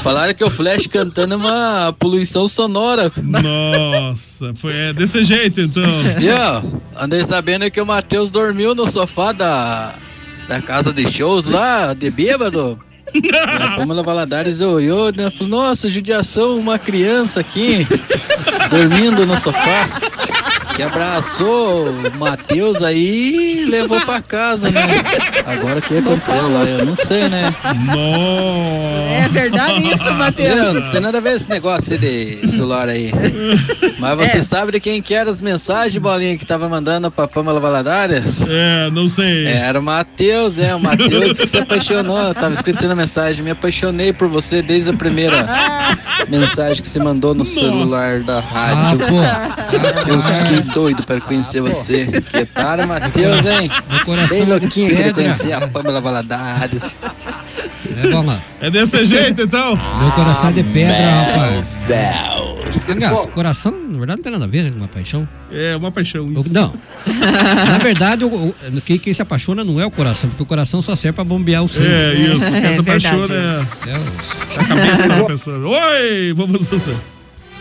Falaram 0.03 0.33
que 0.33 0.43
o 0.43 0.49
Flash 0.49 0.87
cantando 0.87 1.33
é 1.35 1.37
uma 1.37 1.95
poluição 1.97 2.47
sonora. 2.47 3.11
Nossa, 3.23 4.53
foi 4.55 4.73
é 4.75 4.93
desse 4.93 5.23
jeito 5.23 5.61
então. 5.61 5.83
E 6.19 6.29
ó, 6.29 6.61
andei 7.01 7.23
sabendo 7.25 7.69
que 7.71 7.79
o 7.79 7.85
Matheus 7.85 8.29
dormiu 8.31 8.66
no 8.73 8.89
sofá 8.89 9.32
da, 9.32 9.93
da 10.47 10.62
casa 10.62 10.93
de 10.93 11.12
shows 11.12 11.45
lá, 11.45 11.93
de 11.93 12.10
bêbado. 12.10 12.80
A 13.62 13.77
Pamela 13.77 14.03
Valadares 14.03 14.62
olhou, 14.62 15.12
né? 15.12 15.32
Falou, 15.32 15.47
nossa, 15.47 15.89
judiação, 15.89 16.58
uma 16.58 16.77
criança 16.77 17.39
aqui, 17.39 17.88
dormindo 18.69 19.25
no 19.25 19.38
sofá. 19.38 19.88
Que 20.77 20.83
abraçou 20.83 21.89
o 21.89 22.17
Matheus 22.19 22.83
aí 22.83 23.61
e 23.61 23.65
levou 23.65 23.99
pra 24.01 24.21
casa, 24.21 24.69
né? 24.69 24.81
Agora 25.43 25.79
o 25.79 25.81
que 25.81 25.97
aconteceu 25.97 26.53
lá, 26.53 26.63
eu 26.65 26.85
não 26.85 26.95
sei, 26.95 27.27
né? 27.27 27.51
É 29.25 29.27
verdade 29.29 29.87
isso, 29.91 30.13
Matheus? 30.13 30.55
Não, 30.55 30.73
não 30.75 30.89
tem 30.91 30.99
nada 31.01 31.17
a 31.17 31.21
ver 31.21 31.35
esse 31.37 31.49
negócio 31.49 31.93
aí 31.93 31.97
de 32.41 32.47
celular 32.51 32.87
aí. 32.89 33.11
Mas 33.97 34.17
você 34.17 34.37
É. 34.37 34.43
sabe 34.43 34.73
de 34.73 34.79
quem 34.79 35.01
que 35.01 35.15
eram 35.15 35.31
as 35.31 35.41
mensagens, 35.41 35.97
Bolinha, 35.97 36.37
que 36.37 36.45
tava 36.45 36.69
mandando 36.69 37.09
pra 37.09 37.27
Pamela 37.27 37.59
Valadares? 37.59 38.35
É, 38.47 38.91
não 38.91 39.09
sei. 39.09 39.47
Era 39.47 39.79
o 39.79 39.83
Matheus, 39.83 40.59
é, 40.59 40.75
o 40.75 40.79
Matheus 40.79 41.39
que 41.39 41.47
se 41.47 41.57
apaixonou. 41.57 42.35
Tava 42.35 42.53
escrito 42.53 42.87
na 42.87 42.93
mensagem, 42.95 43.43
me 43.43 43.49
apaixonei 43.51 44.13
por 44.13 44.27
você 44.27 44.61
desde 44.61 44.91
a 44.91 44.93
primeira 44.93 45.43
mensagem 46.29 46.83
que 46.83 46.87
você 46.87 46.99
mandou 46.99 47.33
no 47.33 47.43
celular 47.43 48.19
da 48.19 48.39
rádio. 48.41 49.07
Eu 50.07 50.21
fiquei 50.21 50.63
doido 50.73 51.03
para 51.03 51.19
conhecer 51.21 51.62
você. 51.62 52.06
Que 52.08 52.45
tal, 52.45 52.86
Matheus, 52.88 53.45
hein? 53.47 53.69
Meu 53.89 53.99
coração 54.06 54.38
Bem 54.38 54.45
é 54.45 54.49
louquinho 54.49 54.89
de 54.89 54.95
querer 54.95 55.13
conhecer 55.13 55.53
a 55.53 55.67
Pamela 55.67 56.01
Valadares. 56.01 56.82
É, 57.95 58.08
vamos 58.10 58.27
lá. 58.27 58.41
É 58.62 58.69
desse 58.69 59.06
jeito 59.06 59.41
então? 59.41 59.75
Meu 59.99 60.12
coração 60.12 60.49
é 60.49 60.53
de 60.53 60.63
pedra, 60.63 60.95
rapaz. 61.10 61.65
Bel. 61.88 62.47
Aliás, 62.89 63.25
coração, 63.27 63.71
na 63.71 63.97
verdade, 63.97 64.17
não 64.17 64.23
tem 64.23 64.32
nada 64.32 64.43
a 64.43 64.47
ver 64.47 64.63
né, 64.63 64.71
com 64.71 64.77
uma 64.77 64.88
paixão. 64.89 65.27
É 65.51 65.75
uma 65.77 65.89
paixão 65.91 66.30
Eu- 66.36 66.43
Não. 66.51 66.73
Na 67.65 67.77
verdade, 67.77 68.25
o- 68.25 68.27
o- 68.49 68.56
quem, 68.86 68.97
quem 68.97 69.13
se 69.13 69.21
apaixona 69.21 69.63
não 69.63 69.80
é 69.80 69.86
o 69.86 69.91
coração, 69.91 70.30
porque 70.30 70.43
o 70.43 70.45
coração 70.45 70.82
só 70.82 70.93
serve 70.95 71.15
pra 71.15 71.23
bombear 71.23 71.63
o 71.63 71.67
sangue. 71.69 71.88
É 71.89 72.13
isso, 72.13 72.39
quem 72.51 72.56
É 72.65 72.73
se 72.73 72.80
apaixona 72.82 73.34
é 73.34 73.89
É 73.89 73.97
o- 73.97 74.60
a 74.60 74.65
cabeça 74.65 75.08
da 75.08 75.23
pessoa. 75.23 75.58
Oi, 75.58 76.34
vamos 76.36 76.67
você. 76.69 76.93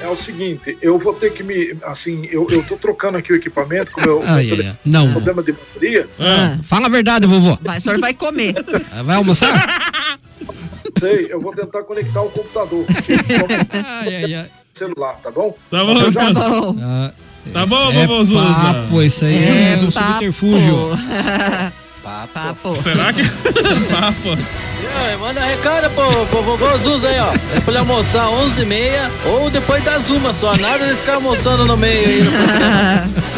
É 0.07 0.09
o 0.09 0.15
seguinte, 0.15 0.79
eu 0.81 0.97
vou 1.01 1.13
ter 1.15 1.33
que 1.33 1.43
me. 1.43 1.77
Assim, 1.85 2.27
eu, 2.31 2.47
eu 2.49 2.63
tô 2.65 2.77
trocando 2.77 3.19
aqui 3.19 3.33
o 3.33 3.37
equipamento 3.37 3.91
com 3.91 4.01
o 4.03 4.05
meu, 4.05 4.23
ai, 4.27 4.47
tele- 4.47 4.69
ai. 4.69 4.75
Não. 4.85 5.11
problema 5.11 5.43
de 5.43 5.51
bateria. 5.53 6.09
Ah, 6.21 6.57
Fala 6.63 6.87
a 6.87 6.89
verdade, 6.89 7.27
vovô. 7.27 7.59
Vai, 7.61 7.79
o 7.79 7.81
senhor 7.81 7.99
vai 7.99 8.15
comer. 8.15 8.55
Vai 9.05 9.17
almoçar? 9.17 10.19
Sei, 11.01 11.27
eu 11.29 11.41
vou 11.41 11.53
tentar 11.53 11.83
conectar 11.83 12.23
o 12.23 12.31
computador. 12.31 12.85
ai, 14.01 14.15
ai, 14.17 14.35
ai. 14.35 14.47
Celular, 14.73 15.15
tá 15.23 15.31
bom? 15.33 15.53
Tá 15.71 15.85
bom, 15.85 15.99
Eu 16.01 16.13
já- 16.13 16.21
Tá 16.21 16.33
bom. 16.33 16.77
Ah, 16.81 17.11
Tá 17.53 17.67
bom, 17.67 17.91
é 17.93 18.07
vovô 18.07 18.25
Zuza? 18.25 18.45
papo, 18.45 19.03
isso 19.03 19.25
aí 19.25 19.35
é, 19.45 19.77
um 19.83 19.91
subterfúgio. 19.91 20.91
Papo. 22.33 22.77
Será 22.77 23.13
que. 23.13 23.23
Papo. 23.23 24.39
Manda 25.21 25.41
recado 25.45 25.91
pro, 25.91 26.27
pro 26.27 26.43
vovô 26.43 26.79
Zuza 26.79 27.09
aí, 27.09 27.19
ó. 27.19 27.33
É 27.57 27.61
pra 27.61 27.73
ele 27.73 27.79
almoçar 27.79 28.27
11h30 28.27 29.11
ou 29.27 29.51
depois 29.51 29.83
das 29.83 30.09
uma 30.09 30.33
só. 30.33 30.55
Nada 30.57 30.87
de 30.87 30.95
ficar 30.95 31.15
almoçando 31.15 31.65
no 31.65 31.77
meio 31.77 32.07
aí. 32.07 32.23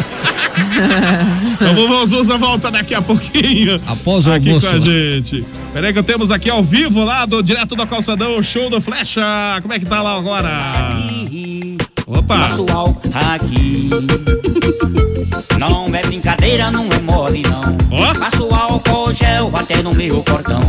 Então 1.60 1.74
o 1.74 2.06
Zuza 2.06 2.38
volta 2.38 2.70
daqui 2.70 2.94
a 2.94 3.02
pouquinho. 3.02 3.80
Após 3.86 4.26
o 4.26 4.32
aqui 4.32 4.48
almoço. 4.48 4.68
com 4.68 4.76
a 4.76 4.80
gente. 4.80 5.44
Peraí 5.72 5.92
que 5.92 6.02
temos 6.02 6.30
aqui 6.30 6.48
ao 6.48 6.62
vivo 6.62 7.04
lá, 7.04 7.26
do 7.26 7.42
direto 7.42 7.74
do 7.74 7.86
calçadão, 7.86 8.38
o 8.38 8.42
show 8.42 8.70
do 8.70 8.80
Flecha. 8.80 9.22
Como 9.60 9.74
é 9.74 9.78
que 9.78 9.86
tá 9.86 10.02
lá 10.02 10.16
agora? 10.16 10.48
Opa! 12.08 12.48
Álcool 12.72 13.00
aqui. 13.34 13.90
Não 15.58 15.94
é 15.94 16.00
brincadeira, 16.02 16.70
não 16.70 16.86
é 16.92 16.98
mole, 17.00 17.42
não. 17.42 17.76
Ó. 17.90 18.14
Passo 18.14 18.48
álcool 18.54 19.12
gel 19.12 19.50
até 19.54 19.82
no 19.82 19.92
meu 19.94 20.22
portão. 20.22 20.60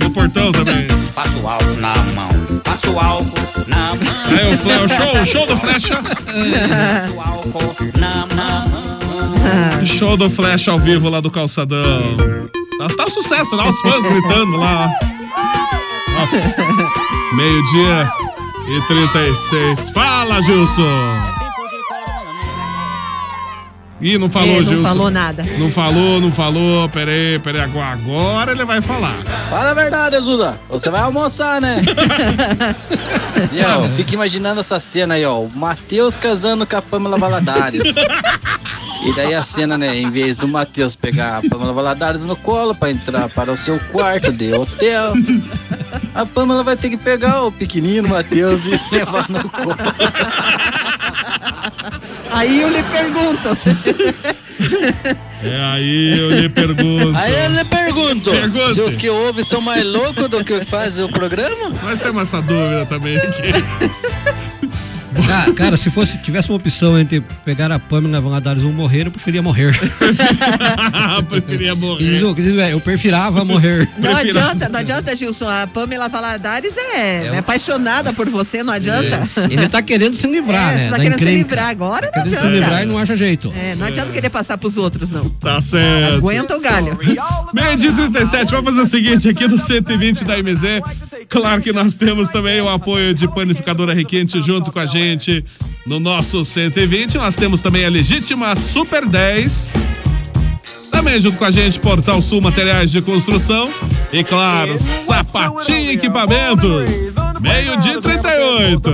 No 0.00 0.10
portão 0.10 0.52
também. 0.52 0.86
Passo 1.14 1.46
álcool 1.46 1.80
na 1.80 1.94
mão. 2.14 2.28
Passo 2.62 2.98
álcool 2.98 3.64
na 3.66 3.94
mão. 3.94 4.38
É 4.38 4.52
o, 4.52 4.58
fle- 4.58 4.84
o 4.84 4.88
show, 4.88 5.22
o 5.22 5.26
show 5.26 5.46
do 5.46 5.56
Flecha. 5.56 6.00
Passo 6.02 7.20
álcool 7.20 7.74
na 7.98 8.26
mão. 8.36 9.84
Show 9.86 10.16
do 10.16 10.30
Flecha 10.30 10.70
ao 10.72 10.78
vivo 10.78 11.08
lá 11.08 11.20
do 11.20 11.30
calçadão. 11.30 12.02
Tá, 12.78 12.88
tá 12.96 13.04
um 13.04 13.10
sucesso 13.10 13.54
lá, 13.56 13.68
os 13.68 13.80
fãs 13.80 14.02
gritando 14.02 14.56
lá. 14.56 14.90
Nossa. 16.18 16.62
Meio-dia 17.34 18.12
e 18.68 18.80
36. 18.86 19.90
Fala, 19.90 20.42
Gilson! 20.42 20.82
Ih, 24.00 24.18
não 24.18 24.28
falou, 24.28 24.48
É, 24.56 24.56
não 24.58 24.64
Gilson. 24.64 24.82
falou 24.82 25.10
nada. 25.10 25.44
Não 25.58 25.70
falou, 25.70 26.20
não 26.20 26.30
falou. 26.32 26.88
Peraí, 26.90 27.38
peraí. 27.38 27.62
Agora, 27.62 27.92
agora 27.92 28.52
ele 28.52 28.64
vai 28.64 28.82
falar. 28.82 29.16
Fala 29.48 29.70
a 29.70 29.74
verdade, 29.74 30.16
Azuda. 30.16 30.60
Você 30.68 30.90
vai 30.90 31.00
almoçar, 31.00 31.58
né? 31.60 31.80
e 33.52 33.62
ó, 33.64 33.88
fica 33.96 34.12
imaginando 34.14 34.60
essa 34.60 34.78
cena 34.78 35.14
aí, 35.14 35.24
ó. 35.24 35.38
O 35.38 35.50
Matheus 35.54 36.16
casando 36.16 36.66
com 36.66 36.76
a 36.76 36.82
Pamela 36.82 37.16
Valadares. 37.16 37.82
E 39.06 39.12
daí 39.16 39.32
a 39.34 39.42
cena, 39.42 39.78
né? 39.78 39.96
Em 39.96 40.10
vez 40.10 40.36
do 40.36 40.48
Matheus 40.48 40.94
pegar 40.94 41.38
a 41.38 41.48
Pamela 41.48 41.72
Valadares 41.72 42.26
no 42.26 42.36
colo 42.36 42.74
pra 42.74 42.90
entrar 42.90 43.28
para 43.30 43.52
o 43.52 43.56
seu 43.56 43.78
quarto 43.92 44.32
de 44.32 44.52
hotel, 44.52 45.12
a 46.14 46.24
Pamela 46.24 46.62
vai 46.62 46.76
ter 46.76 46.90
que 46.90 46.96
pegar 46.96 47.42
o 47.42 47.52
pequenino 47.52 48.08
Matheus 48.08 48.64
e 48.64 48.70
levar 48.94 49.28
no 49.28 49.48
colo. 49.48 49.76
Aí 52.30 52.62
eu 52.62 52.68
lhe 52.68 52.82
pergunto. 52.82 53.58
É 55.42 55.60
aí 55.72 56.18
eu 56.18 56.30
lhe 56.30 56.48
pergunto. 56.48 57.16
Aí 57.16 57.44
eu 57.44 57.50
lhe 57.50 57.64
pergunto: 57.64 58.30
Pergunte. 58.30 58.74
se 58.74 58.80
os 58.80 58.96
que 58.96 59.10
ouvem 59.10 59.44
são 59.44 59.60
mais 59.60 59.84
loucos 59.84 60.28
do 60.28 60.44
que 60.44 60.64
fazem 60.64 61.04
o 61.04 61.08
programa? 61.08 61.70
Nós 61.82 62.00
temos 62.00 62.22
essa 62.22 62.40
dúvida 62.40 62.86
também 62.86 63.16
aqui. 63.16 63.52
Ca- 65.14 65.52
Cara, 65.54 65.76
se 65.76 65.90
fosse, 65.90 66.18
tivesse 66.18 66.48
uma 66.50 66.56
opção 66.56 66.98
entre 66.98 67.20
pegar 67.44 67.70
a 67.72 67.78
Pamela 67.78 68.20
Valadares 68.20 68.64
ou 68.64 68.72
morrer, 68.72 69.06
eu 69.06 69.10
preferia 69.10 69.42
morrer. 69.42 69.72
Preferia 71.28 71.74
morrer. 71.74 71.98
Diz 72.04 72.22
o- 72.22 72.34
diz, 72.34 72.58
é, 72.58 72.72
Eu 72.72 72.80
prefirava 72.80 73.44
morrer. 73.44 73.88
Não 73.98 74.14
adianta, 74.16 74.68
não 74.68 74.80
adianta, 74.80 75.14
Gilson. 75.16 75.48
A 75.48 75.66
Pamela 75.66 76.08
Valadares 76.08 76.76
é, 76.76 77.26
é 77.26 77.38
apaixonada 77.38 78.12
por 78.12 78.28
você, 78.28 78.62
não 78.62 78.72
adianta. 78.72 79.22
Ele 79.50 79.68
tá 79.68 79.82
querendo 79.82 80.14
se 80.14 80.26
livrar, 80.26 80.72
É, 80.72 80.76
né? 80.76 80.84
você 80.84 80.90
tá 80.90 80.96
da 80.96 81.02
querendo 81.02 81.18
se 81.18 81.24
encrenca. 81.24 81.48
livrar 81.48 81.68
agora, 81.68 82.06
não 82.06 82.12
Querendo 82.12 82.30
se 82.30 82.36
adianta. 82.38 82.58
livrar 82.58 82.82
e 82.82 82.86
não 82.86 82.98
acha 82.98 83.16
jeito. 83.16 83.52
É, 83.56 83.74
não 83.74 83.86
adianta 83.86 84.12
querer 84.12 84.30
passar 84.30 84.58
pros 84.58 84.76
outros, 84.76 85.10
não. 85.10 85.28
Tá 85.28 85.60
certo. 85.60 86.16
Aguenta 86.16 86.56
o 86.56 86.60
galho. 86.60 86.96
Meio 87.52 87.76
dia 87.76 87.90
e 87.90 87.92
37, 87.92 88.50
vamos 88.50 88.64
fazer 88.70 88.80
o 88.80 88.86
seguinte 88.86 89.28
aqui 89.28 89.46
no 89.46 89.58
120 89.58 90.24
da 90.24 90.36
MZ. 90.42 90.82
Claro 91.28 91.62
que 91.62 91.72
nós 91.72 91.96
temos 91.96 92.28
também 92.30 92.60
o 92.60 92.68
apoio 92.68 93.14
de 93.14 93.26
Panificadora 93.28 93.94
Requinte 93.94 94.40
junto 94.40 94.70
com 94.72 94.78
a 94.78 94.86
gente 94.86 95.03
no 95.86 96.00
nosso 96.00 96.44
120. 96.44 97.18
Nós 97.18 97.36
temos 97.36 97.60
também 97.60 97.84
a 97.84 97.90
legítima 97.90 98.56
Super 98.56 99.06
10. 99.06 99.72
Também 100.90 101.20
junto 101.20 101.36
com 101.36 101.44
a 101.44 101.50
gente, 101.50 101.78
Portal 101.80 102.22
Sul 102.22 102.40
Materiais 102.40 102.90
de 102.90 103.02
Construção. 103.02 103.70
E 104.12 104.22
claro, 104.22 104.78
Sapatinho 104.78 105.90
Equipamentos. 105.90 107.02
Meio 107.40 107.78
dia 107.80 107.94
e 107.94 108.00
38. 108.00 108.92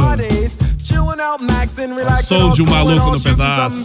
Som 2.25 2.51
de 2.51 2.63
um 2.63 2.67
maluco 2.67 3.13
no 3.13 3.21
pedaço. 3.21 3.85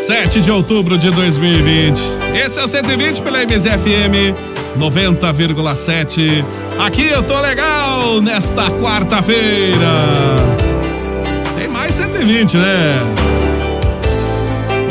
7 0.06 0.40
de 0.40 0.50
outubro 0.50 0.98
de 0.98 1.10
2020. 1.10 2.00
Esse 2.34 2.58
é 2.58 2.64
o 2.64 2.68
120 2.68 3.22
pela 3.22 3.44
MZFM 3.44 4.53
90,7. 4.78 6.44
Aqui 6.78 7.08
eu 7.08 7.22
tô 7.22 7.40
legal 7.40 8.20
nesta 8.20 8.70
quarta-feira. 8.70 9.76
Tem 11.56 11.68
mais 11.68 11.94
120, 11.94 12.56
né? 12.56 12.98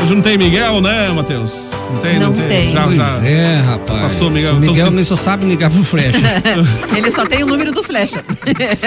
Hoje 0.04 0.14
não 0.14 0.20
tem 0.20 0.36
Miguel, 0.36 0.82
né, 0.82 1.08
Matheus? 1.08 1.72
Não 1.90 1.98
tem, 2.00 2.18
não, 2.18 2.26
Não 2.28 2.34
tem. 2.36 2.46
tem. 2.46 2.72
Já, 2.72 2.82
Pois 2.84 2.96
já. 2.98 3.26
é, 3.26 3.60
rapaz. 3.62 4.00
Passou, 4.02 4.30
Miguel. 4.30 4.52
O 4.52 4.56
Miguel 4.60 4.76
Então, 4.76 4.90
nem 4.90 5.02
só 5.02 5.16
sabe 5.16 5.46
ligar 5.46 5.70
pro 5.70 5.82
Flecha. 5.82 6.18
Ele 6.94 7.10
só 7.10 7.24
tem 7.24 7.42
o 7.42 7.46
número 7.46 7.72
do 7.72 7.82
flecha. 7.82 8.22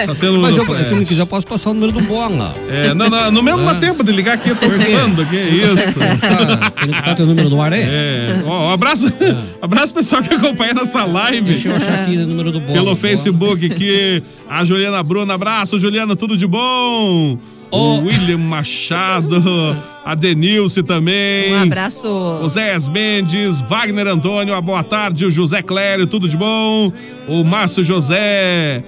Só 0.06 0.14
tem 0.14 0.30
o 0.30 0.40
Mas 0.40 0.56
eu, 0.56 0.64
Flash. 0.64 0.86
se 0.88 0.94
não 0.94 1.04
quiser, 1.04 1.24
eu 1.24 1.26
posso 1.28 1.48
passar 1.48 1.72
o 1.72 1.74
número 1.74 1.92
do 1.92 2.02
bola. 2.02 2.54
É, 2.70 2.94
não, 2.94 3.10
não, 3.10 3.32
no 3.32 3.42
mesmo 3.42 3.68
Ah. 3.68 3.74
tempo 3.74 4.04
de 4.04 4.12
ligar 4.12 4.36
aqui, 4.36 4.50
eu 4.50 4.56
tô 4.56 4.68
reclamando, 4.68 5.26
que 5.26 5.36
isso. 5.38 5.98
Tem 6.80 6.90
que 6.94 6.96
botar 7.00 7.16
teu 7.16 7.26
número 7.26 7.50
no 7.50 7.60
ar 7.64 7.74
aí? 7.74 7.82
É. 7.84 8.44
Ó, 8.46 8.70
um 8.70 8.74
abraço, 8.74 9.08
abraço 9.60 9.96
pessoal 9.96 10.22
que 10.22 10.36
acompanha 10.36 10.76
nossa 10.76 11.04
live. 11.04 11.42
Deixa 11.50 11.70
eu 11.70 11.76
achar 11.78 12.04
aqui 12.04 12.16
o 12.16 12.28
número 12.28 12.52
do 12.52 12.60
bola. 12.60 12.74
Pelo 12.74 12.96
Facebook 12.96 13.66
aqui, 13.66 14.22
a 14.48 14.64
Juliana 14.64 15.02
Bruna, 15.02 15.34
abraço, 15.34 15.80
Juliana, 15.80 16.16
tudo 16.16 16.38
de 16.38 16.46
bom? 16.46 17.40
O 17.72 17.98
William 18.06 18.38
Machado, 18.38 19.44
a 20.08 20.16
Denilce 20.16 20.82
também. 20.84 21.54
Um 21.54 21.64
abraço. 21.64 22.08
O 22.08 22.48
Zé 22.48 22.78
Mendes, 22.90 23.60
Wagner 23.60 24.08
Antônio, 24.08 24.54
a 24.54 24.62
boa 24.62 24.82
tarde, 24.82 25.26
o 25.26 25.32
José 25.32 25.62
Clério, 25.62 26.08
tudo 26.08 26.30
de 26.30 26.38
bom? 26.38 26.94
O 27.28 27.44
Márcio 27.44 27.84
José. 27.84 28.82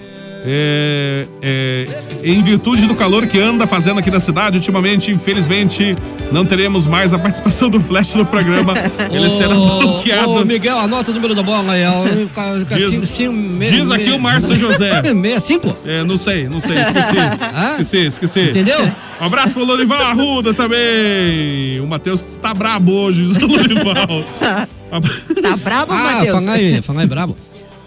É, 0.46 1.28
é, 1.42 1.88
em 2.24 2.42
virtude 2.42 2.86
do 2.86 2.96
calor 2.96 3.28
que 3.28 3.40
anda 3.40 3.68
fazendo 3.68 4.00
aqui 4.00 4.10
na 4.10 4.20
cidade, 4.20 4.58
ultimamente, 4.58 5.12
infelizmente, 5.12 5.96
não 6.32 6.46
teremos 6.46 6.86
mais 6.88 7.14
a 7.14 7.20
participação 7.20 7.70
do 7.70 7.80
Flash 7.80 8.16
no 8.16 8.26
programa. 8.26 8.74
Ele 9.12 9.30
será 9.30 9.54
bloqueado. 9.54 10.32
Ô, 10.32 10.46
Miguel, 10.46 10.78
anota 10.78 11.12
o 11.12 11.14
número 11.14 11.36
da 11.36 11.44
bola 11.44 11.74
aí. 11.74 11.84
Diz, 12.76 13.10
Cinco, 13.10 13.58
diz 13.60 13.90
aqui 13.92 14.12
o 14.12 14.20
Márcio 14.20 14.56
José. 14.56 15.02
65? 15.02 15.76
É, 15.86 16.04
não 16.04 16.18
sei, 16.18 16.48
não 16.48 16.60
sei, 16.60 16.78
esqueci. 16.78 17.16
Esqueci, 17.72 17.98
esqueci. 18.06 18.50
Entendeu? 18.50 18.92
Um 19.20 19.26
abraço 19.26 19.54
pro 19.54 19.66
Lorival 19.66 20.02
Arruda 20.02 20.54
também. 20.54 21.80
O 21.82 21.88
Matheus 21.88 22.24
está 22.24 22.54
brabo 22.54 22.92
hoje, 22.92 23.24
o 23.24 23.48
Lorival. 23.48 24.24
Tá 24.40 25.58
brabo, 25.58 25.94
Ah, 25.94 26.14
Matheus? 26.18 26.48
aí, 26.48 26.82
fala 26.82 27.02
aí, 27.02 27.08
brabo. 27.08 27.36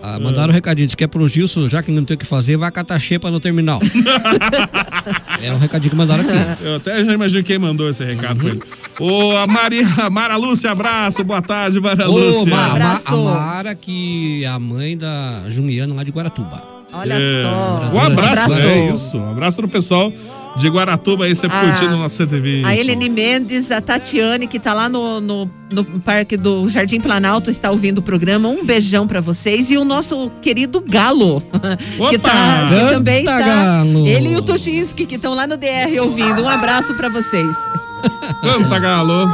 Ah, 0.05 0.19
mandaram 0.19 0.51
um 0.51 0.53
recadinho, 0.53 0.87
diz 0.87 0.97
que 0.97 1.05
é 1.05 1.07
pro 1.07 1.29
Gilson, 1.29 1.69
já 1.69 1.81
que 1.83 1.93
não 1.93 2.05
tem 2.05 2.17
o 2.17 2.19
que 2.19 2.27
fazer, 2.27 2.57
vai 2.57 2.71
catar 2.73 2.99
xepa 2.99 3.31
no 3.31 3.39
terminal. 3.39 3.79
é 5.43 5.53
um 5.53 5.59
recadinho 5.59 5.91
que 5.91 5.97
mandaram 5.97 6.25
aqui. 6.25 6.63
Eu 6.65 6.77
até 6.77 7.05
já 7.05 7.13
imagino 7.13 7.43
quem 7.45 7.59
mandou 7.59 7.89
esse 7.89 8.05
recado 8.05 8.39
pra 8.41 8.49
ele. 8.49 8.63
Ô, 8.99 9.37
a 9.37 9.47
Maria, 9.47 9.87
a 9.99 10.11
Mara 10.11 10.37
Lúcia, 10.37 10.71
abraço, 10.73 11.23
boa 11.23 11.41
tarde, 11.41 11.81
Mara 11.81 12.09
Ô, 12.09 12.19
Lúcia. 12.19 12.51
Ma- 12.51 12.79
Ma- 12.79 13.01
a 13.07 13.17
Mara, 13.17 13.75
que 13.75 14.43
é 14.45 14.49
a 14.49 14.59
mãe 14.59 14.97
da 14.97 15.43
Juniana 15.49 15.95
lá 15.95 16.03
de 16.03 16.11
Guaratuba. 16.11 16.72
Olha 16.93 17.15
É, 17.15 17.43
só. 17.43 17.91
Um 17.95 18.01
abraço, 18.01 18.43
Abraço. 18.43 18.67
é 18.67 18.91
isso. 18.91 19.19
Um 19.19 19.31
abraço 19.31 19.57
pro 19.59 19.69
pessoal 19.69 20.13
de 20.57 20.69
Guaratuba 20.69 21.25
aí, 21.25 21.35
sempre 21.35 21.57
Ah, 21.57 21.65
curtindo 21.65 21.97
nosso 21.97 22.17
120. 22.17 22.67
A 22.67 22.77
Helene 22.77 23.09
Mendes, 23.09 23.71
a 23.71 23.81
Tatiane, 23.81 24.47
que 24.47 24.59
tá 24.59 24.75
lá 24.75 24.87
no, 24.89 25.19
no, 25.19 25.51
no 25.71 25.85
Parque 26.01 26.37
do 26.37 26.69
Jardim 26.69 27.01
Planalto, 27.01 27.51
está 27.51 27.71
ouvindo 27.71 27.99
o 27.99 28.03
programa. 28.03 28.49
Um 28.51 28.63
beijão 28.63 29.07
pra 29.07 29.23
vocês. 29.23 29.71
E 29.71 29.79
o 29.79 29.85
nosso 29.85 30.31
querido 30.43 30.83
Galo, 30.87 31.41
que, 32.11 32.19
tá, 32.19 32.69
que 32.69 32.95
também 32.95 33.25
tá. 33.25 33.39
Galo. 33.41 34.07
Ele 34.07 34.33
e 34.33 34.37
o 34.37 34.43
Tuchinski, 34.43 35.07
que 35.07 35.15
estão 35.15 35.35
lá 35.35 35.47
no 35.47 35.57
DR 35.57 35.99
ouvindo. 36.03 36.43
Um 36.43 36.49
abraço 36.49 36.95
pra 36.95 37.09
vocês. 37.09 37.57
Canta, 38.43 38.79
Galo. 38.79 39.27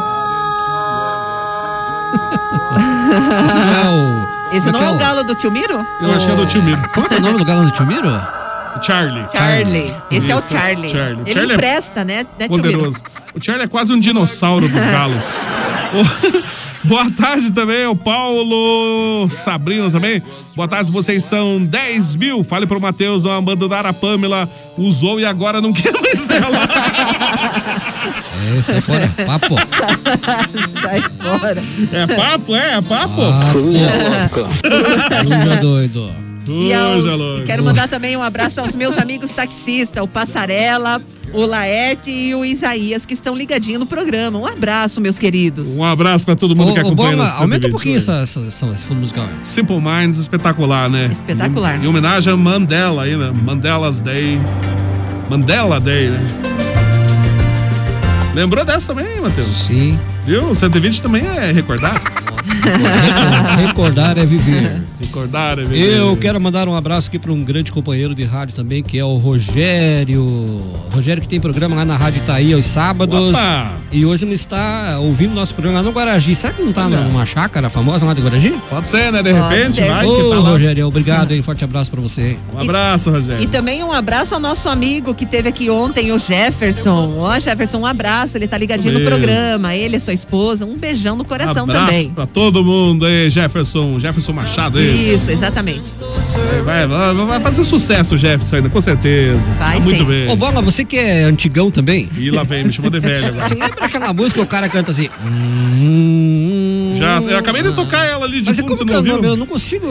O. 3.90 4.37
Esse 4.52 4.70
não 4.72 4.82
é 4.82 4.90
o 4.90 4.98
galo 4.98 5.24
do 5.24 5.34
Tio 5.34 5.50
Miro? 5.50 5.86
Eu 6.00 6.12
acho 6.12 6.26
que 6.26 6.32
é 6.32 6.36
do 6.36 6.46
tio 6.46 6.62
Miro. 6.62 6.80
Como 6.94 7.06
é 7.06 7.08
que 7.08 7.14
é 7.14 7.18
o 7.18 7.20
nome 7.20 7.38
do 7.38 7.44
galo 7.44 7.64
do 7.64 7.70
Tio 7.70 7.86
Miro? 7.86 8.08
Charlie. 8.82 9.24
Charlie. 9.32 9.94
Esse 10.10 10.30
é 10.30 10.36
o 10.36 10.40
Charlie. 10.40 10.90
Charlie. 10.90 11.22
Ele 11.22 11.32
Charlie 11.32 11.52
é 11.52 11.54
empresta, 11.54 12.04
né, 12.04 12.26
né 12.38 12.48
Miro? 12.48 12.62
Poderoso. 12.62 13.02
O 13.34 13.44
Charlie 13.44 13.64
é 13.64 13.68
quase 13.68 13.92
um 13.92 13.98
dinossauro 13.98 14.68
dos 14.68 14.84
galos. 14.84 15.48
Boa 16.84 17.10
tarde 17.10 17.52
também, 17.52 17.86
o 17.86 17.94
Paulo 17.94 19.28
Sabrina 19.28 19.90
também. 19.90 20.22
Boa 20.54 20.68
tarde, 20.68 20.90
vocês 20.92 21.24
são 21.24 21.62
10 21.64 22.16
mil. 22.16 22.44
Fale 22.44 22.66
pro 22.66 22.80
Matheus 22.80 23.24
não 23.24 23.32
abandonar 23.32 23.84
a 23.84 23.92
Pamela. 23.92 24.48
Usou 24.76 25.20
e 25.20 25.24
agora 25.24 25.60
não 25.60 25.72
quer 25.72 25.92
mais 25.92 26.28
ela. 26.30 26.68
É, 28.58 28.62
sai 28.62 28.80
fora. 28.80 29.08
Papo. 29.26 29.56
Sai 30.82 31.02
fora. 31.38 31.62
É 31.92 32.06
papo, 32.06 32.56
é? 32.56 32.74
É 32.76 32.80
papo? 32.82 33.20
Luja 35.24 35.56
doido. 35.60 36.10
E, 36.46 36.72
aos- 36.72 37.02
Coisa 37.02 37.10
e 37.14 37.16
louca. 37.18 37.42
quero 37.44 37.62
mandar 37.62 37.88
também 37.88 38.16
um 38.16 38.22
abraço 38.22 38.58
aos 38.62 38.74
meus 38.74 38.96
amigos 38.96 39.30
taxistas, 39.32 40.02
o 40.02 40.08
Passarela, 40.08 40.98
o 41.34 41.44
Laerte 41.44 42.10
e 42.10 42.34
o 42.34 42.42
Isaías, 42.42 43.04
que 43.04 43.12
estão 43.12 43.36
ligadinhos 43.36 43.78
no 43.80 43.84
programa. 43.86 44.38
Um 44.38 44.46
abraço, 44.46 44.98
meus 44.98 45.18
queridos. 45.18 45.76
Um 45.76 45.84
abraço 45.84 46.24
pra 46.24 46.34
todo 46.34 46.56
mundo 46.56 46.70
Ô, 46.70 46.74
que 46.74 46.80
acompanha 46.80 47.10
Bola, 47.16 47.24
nosso 47.28 47.42
aumenta 47.42 47.68
120 47.68 47.68
um 47.68 47.72
pouquinho 47.72 47.96
essa, 47.98 48.12
essa, 48.22 48.40
essa, 48.40 48.66
esse 48.68 48.84
fundo 48.84 49.00
musical. 49.02 49.28
Simple 49.42 49.78
Minds, 49.78 50.16
espetacular, 50.16 50.88
né? 50.88 51.04
Espetacular. 51.12 51.76
Em, 51.82 51.84
em 51.84 51.86
homenagem 51.86 52.32
a 52.32 52.36
Mandela 52.36 53.02
aí, 53.02 53.14
né? 53.14 53.30
Mandela's 53.44 54.00
Day. 54.00 54.40
Mandela 55.28 55.78
Day, 55.78 56.08
né? 56.08 56.57
Lembrou 58.34 58.64
dessa 58.64 58.94
também, 58.94 59.20
Matheus? 59.20 59.48
Sim. 59.48 59.98
Viu? 60.24 60.50
O 60.50 60.54
120 60.54 61.02
também 61.02 61.26
é 61.26 61.50
recordar. 61.52 62.00
Recordar 63.56 64.18
é 64.18 64.24
viver. 64.26 64.82
Recordar 65.00 65.58
é 65.58 65.64
viver. 65.64 65.96
Eu 65.98 66.16
quero 66.16 66.40
mandar 66.40 66.68
um 66.68 66.74
abraço 66.74 67.08
aqui 67.08 67.18
para 67.18 67.32
um 67.32 67.42
grande 67.42 67.70
companheiro 67.72 68.14
de 68.14 68.24
rádio 68.24 68.54
também, 68.54 68.82
que 68.82 68.98
é 68.98 69.04
o 69.04 69.16
Rogério. 69.16 70.24
Rogério 70.92 71.20
que 71.22 71.28
tem 71.28 71.40
programa 71.40 71.76
lá 71.76 71.84
na 71.84 71.96
Rádio 71.96 72.20
Itaí 72.22 72.52
aos 72.52 72.64
sábados. 72.64 73.30
Opa! 73.30 73.72
E 73.90 74.04
hoje 74.04 74.24
ele 74.24 74.34
está 74.34 74.98
ouvindo 75.00 75.34
nosso 75.34 75.54
programa 75.54 75.78
lá 75.80 75.84
no 75.84 75.90
Guaragi. 75.92 76.34
Será 76.34 76.52
que 76.52 76.62
não 76.62 76.70
está 76.70 76.88
numa 76.88 77.24
chácara 77.24 77.70
famosa 77.70 78.04
lá 78.06 78.14
de 78.14 78.20
Guaragi? 78.22 78.54
Pode 78.68 78.88
ser, 78.88 79.12
né? 79.12 79.22
De 79.22 79.32
Pode 79.32 79.54
repente, 79.56 79.76
ser. 79.76 79.88
vai 79.88 80.06
Ô, 80.06 80.14
que 80.16 80.22
tá 80.30 80.38
lá. 80.40 80.50
Rogério, 80.50 80.86
obrigado, 80.86 81.32
hein? 81.32 81.42
Forte 81.42 81.64
abraço 81.64 81.90
para 81.90 82.00
você. 82.00 82.36
Um 82.54 82.60
abraço, 82.60 83.10
Rogério. 83.10 83.42
E 83.42 83.46
também 83.46 83.82
um 83.82 83.92
abraço 83.92 84.34
ao 84.34 84.40
nosso 84.40 84.68
amigo 84.68 85.14
que 85.14 85.24
teve 85.26 85.48
aqui 85.48 85.70
ontem, 85.70 86.12
o 86.12 86.18
Jefferson. 86.18 87.14
Ó, 87.18 87.38
Jefferson, 87.38 87.78
um 87.78 87.86
abraço. 87.86 88.36
Ele 88.36 88.46
tá 88.46 88.58
ligadinho 88.58 88.94
no 88.94 89.00
Mesmo. 89.00 89.14
programa. 89.14 89.74
Ele 89.74 89.96
e 89.96 90.00
sua 90.00 90.12
esposa. 90.12 90.66
Um 90.66 90.76
beijão 90.76 91.16
no 91.16 91.24
coração 91.24 91.64
abraço 91.64 91.86
também. 91.86 92.10
pra 92.10 92.26
todo 92.52 92.64
mundo 92.64 93.04
aí, 93.04 93.28
Jefferson. 93.28 93.98
Jefferson 94.00 94.32
Machado, 94.32 94.78
é 94.78 94.82
isso. 94.82 95.14
Isso, 95.16 95.30
exatamente. 95.30 95.92
Vai, 96.64 96.86
vai, 96.86 97.14
vai 97.14 97.40
fazer 97.40 97.62
sucesso 97.64 98.16
Jefferson 98.16 98.56
ainda, 98.56 98.68
com 98.70 98.80
certeza. 98.80 99.40
Vai 99.58 99.76
Tá 99.78 99.84
muito 99.84 99.98
sim. 99.98 100.04
bem. 100.04 100.30
Ô, 100.30 100.36
Bola, 100.36 100.62
você 100.62 100.84
que 100.84 100.96
é 100.96 101.24
antigão 101.24 101.70
também? 101.70 102.08
E 102.16 102.30
lá 102.30 102.42
vem, 102.42 102.64
me 102.64 102.72
chamou 102.72 102.90
de 102.90 103.00
velho 103.00 103.18
Você 103.20 103.28
agora. 103.52 103.66
lembra 103.68 103.84
aquela 103.84 104.12
música 104.12 104.34
que 104.40 104.40
o 104.40 104.46
cara 104.46 104.68
canta 104.68 104.90
assim? 104.92 105.08
"Hum, 105.24 106.94
Já, 106.96 107.20
eu 107.20 107.38
acabei 107.38 107.62
de 107.62 107.72
tocar 107.74 108.04
ela 108.06 108.24
ali 108.24 108.40
de 108.40 108.46
Mas 108.46 108.58
e 108.58 108.60
fundo, 108.62 108.68
como 108.76 108.78
você 108.78 108.84
que 108.84 108.90
não 108.90 108.96
é 108.96 108.96
o 108.96 109.00
ouviu? 109.00 109.14
nome? 109.16 109.28
Eu 109.28 109.36
não 109.36 109.46
consigo. 109.46 109.86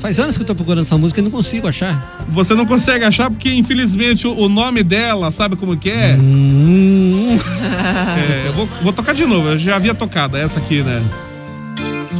Faz 0.00 0.18
anos 0.20 0.36
que 0.36 0.42
eu 0.42 0.46
tô 0.46 0.54
procurando 0.54 0.82
essa 0.84 0.96
música 0.98 1.20
e 1.20 1.22
não 1.24 1.30
consigo 1.30 1.66
achar. 1.66 2.24
Você 2.28 2.54
não 2.54 2.66
consegue 2.66 3.04
achar 3.04 3.30
porque, 3.30 3.50
infelizmente, 3.52 4.26
o, 4.26 4.34
o 4.36 4.48
nome 4.48 4.82
dela, 4.82 5.30
sabe 5.30 5.56
como 5.56 5.76
que 5.76 5.90
é? 5.90 6.14
Hum. 6.18 7.36
É, 8.16 8.48
eu 8.48 8.52
vou, 8.52 8.68
vou 8.82 8.92
tocar 8.92 9.12
de 9.14 9.24
novo, 9.24 9.48
eu 9.50 9.58
já 9.58 9.76
havia 9.76 9.94
tocado, 9.94 10.36
essa 10.36 10.58
aqui, 10.58 10.82
né? 10.82 11.02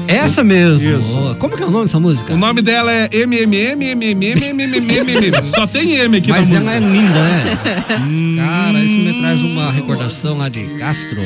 Essa 0.08 0.44
mesmo. 0.44 0.98
Isso. 1.00 1.36
Como 1.38 1.56
que 1.56 1.62
é 1.62 1.66
o 1.66 1.70
nome 1.70 1.84
dessa 1.86 1.98
música? 2.00 2.32
O 2.34 2.36
nome 2.36 2.62
dela 2.62 2.92
é 2.92 3.08
MMM, 3.12 3.94
MMM, 3.94 4.52
MMM. 4.52 5.42
Só 5.44 5.66
tem 5.66 5.92
M 5.96 6.16
aqui 6.16 6.30
Mas 6.30 6.50
na 6.50 6.56
ela 6.60 6.80
música. 6.80 6.84
é 6.84 6.92
linda, 6.92 7.22
né? 7.22 8.36
Cara, 8.44 8.78
isso 8.84 9.00
me 9.00 9.12
traz 9.20 9.42
uma 9.42 9.70
recordação 9.72 10.36
lá 10.38 10.48
de 10.48 10.64
Castro. 10.78 11.20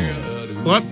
Pode, 0.64 0.86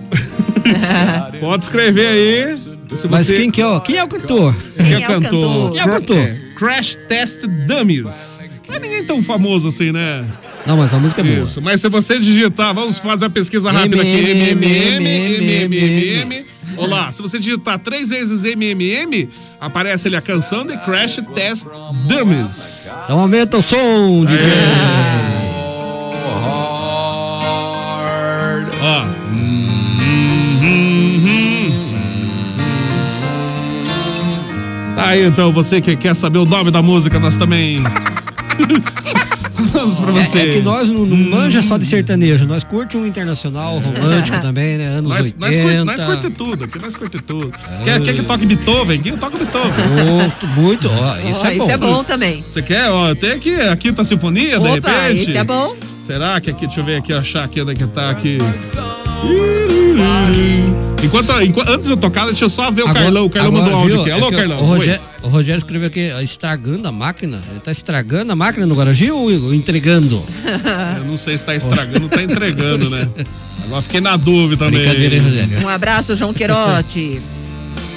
Pode 1.39 1.63
escrever 1.63 2.07
aí. 2.07 2.57
Se 2.57 3.07
Mas 3.09 3.27
você- 3.27 3.37
quem 3.37 3.51
que 3.51 3.61
é 3.61 3.67
o, 3.67 3.79
quem 3.81 3.97
é 3.97 4.03
o 4.03 4.07
cantor? 4.07 4.55
Quem 4.75 4.93
é 4.93 4.97
o 4.97 5.07
cantor? 5.21 5.71
Quem 5.71 5.79
é 5.79 5.85
o 5.85 5.89
cantor? 5.89 6.37
Crash 6.57 6.97
Test 7.07 7.45
Dummies. 7.67 8.39
Não 8.67 8.75
é 8.75 8.79
ninguém 8.79 9.03
tão 9.03 9.23
famoso 9.23 9.67
assim, 9.69 9.91
né? 9.91 10.25
Não, 10.65 10.75
mas 10.77 10.93
a 10.93 10.99
música 10.99 11.21
é 11.21 11.23
boa. 11.23 11.45
Isso, 11.45 11.61
mas 11.61 11.81
se 11.81 11.87
você 11.89 12.19
digitar, 12.19 12.73
vamos 12.73 12.97
fazer 12.99 13.25
a 13.25 13.29
pesquisa 13.29 13.71
rápida 13.71 14.01
aqui. 14.01 14.09
MMM, 14.09 15.67
MMM. 15.67 16.45
Olá, 16.79 17.11
se 17.11 17.21
você 17.21 17.37
digitar 17.37 17.77
três 17.77 18.09
vezes 18.09 18.45
MMM, 18.45 19.29
aparece 19.59 20.07
ali 20.07 20.15
a 20.15 20.21
canção 20.21 20.65
de 20.65 20.77
Crash 20.77 21.19
Test 21.35 21.67
Dummies. 22.07 22.95
Então 23.03 23.19
aumenta 23.19 23.57
o 23.57 23.61
som, 23.61 24.23
DJ. 24.23 24.39
Ó. 28.81 29.05
Tá 34.95 35.07
aí 35.07 35.25
então, 35.25 35.51
você 35.51 35.81
que 35.81 35.97
quer 35.97 36.15
saber 36.15 36.39
o 36.39 36.45
nome 36.45 36.71
da 36.71 36.81
música, 36.81 37.19
nós 37.19 37.37
também. 37.37 37.83
Falamos 39.71 39.99
pra 39.99 40.11
você. 40.11 40.39
É, 40.39 40.49
é 40.49 40.53
que 40.53 40.61
nós 40.61 40.91
não, 40.91 41.05
não 41.05 41.17
manja 41.17 41.61
só 41.61 41.77
de 41.77 41.85
sertanejo, 41.85 42.45
nós 42.45 42.63
curte 42.63 42.95
um 42.97 43.05
internacional 43.05 43.77
romântico 43.79 44.39
também, 44.39 44.77
né? 44.77 44.87
Anos 44.97 45.09
Nós, 45.09 45.35
nós, 45.39 45.55
80. 45.55 45.63
curte, 45.63 45.85
nós 45.85 46.03
curte 46.03 46.29
tudo, 46.31 46.63
aqui 46.65 46.79
nós 46.81 46.95
curte 46.95 47.19
tudo. 47.21 47.51
Quer, 47.83 48.01
quer 48.01 48.13
que 48.13 48.23
toque 48.23 48.45
Beethoven? 48.45 48.99
Aqui 48.99 49.09
eu 49.09 49.17
toco 49.17 49.37
Beethoven. 49.37 49.71
Muito, 50.15 50.47
muito. 50.47 50.87
Ó, 50.89 51.29
isso 51.31 51.41
Ó, 51.43 51.47
é 51.47 51.55
bom. 51.55 51.63
Isso 51.63 51.71
é 51.71 51.77
bom 51.77 52.03
também. 52.03 52.43
Você 52.47 52.61
quer? 52.61 52.89
Ó, 52.89 53.13
tem 53.15 53.31
aqui 53.31 53.53
a 53.55 53.75
Quinta 53.75 54.03
Sinfonia, 54.03 54.59
de 54.59 54.65
Opa, 54.67 54.89
repente. 54.89 55.23
esse 55.29 55.37
é 55.37 55.43
bom. 55.43 55.75
Será 56.01 56.39
que 56.41 56.49
aqui, 56.49 56.65
deixa 56.65 56.81
eu 56.81 56.85
ver 56.85 56.97
aqui, 56.97 57.13
achar 57.13 57.43
aqui 57.43 57.61
onde 57.61 57.71
é 57.71 57.75
que 57.75 57.85
tá 57.87 58.09
aqui. 58.09 58.37
Enquanto, 61.03 61.31
enquanto- 61.41 61.69
antes 61.69 61.85
de 61.85 61.91
eu 61.93 61.97
tocar, 61.97 62.25
deixa 62.25 62.45
eu 62.45 62.49
só 62.49 62.69
ver 62.71 62.81
o 62.83 62.87
Agora- 62.87 63.03
Carlão. 63.05 63.25
O 63.25 63.29
Carlão 63.29 63.51
agora, 63.51 63.63
mandou 63.65 63.77
um 63.77 63.81
áudio 63.81 63.95
viu? 63.95 64.01
aqui. 64.01 64.09
É 64.09 64.13
Alô, 64.13 64.29
que 64.29 64.35
Carlão. 64.37 64.59
O 64.59 64.69
Oi. 64.71 64.77
Rogério, 64.79 65.01
o 65.21 65.27
Rogério 65.27 65.57
escreveu 65.57 65.87
aqui, 65.87 66.11
ó, 66.15 66.21
estragando 66.21 66.87
a 66.87 66.91
máquina. 66.91 67.41
Ele 67.49 67.59
tá 67.59 67.71
estragando 67.71 68.31
a 68.31 68.35
máquina 68.35 68.65
no 68.65 68.75
Guarujá 68.75 69.13
ou 69.13 69.53
entregando? 69.53 70.23
Eu 70.97 71.05
não 71.05 71.17
sei 71.17 71.37
se 71.37 71.45
tá 71.45 71.55
estragando 71.55 72.03
ou 72.03 72.09
tá 72.09 72.23
entregando, 72.23 72.89
né? 72.89 73.07
Agora 73.65 73.81
fiquei 73.81 74.01
na 74.01 74.15
dúvida 74.15 74.65
também. 74.65 74.81
Brincadeira, 74.81 75.15
hein, 75.15 75.21
Rogério? 75.21 75.65
Um 75.65 75.69
abraço, 75.69 76.15
João 76.15 76.33
Queirote. 76.33 77.21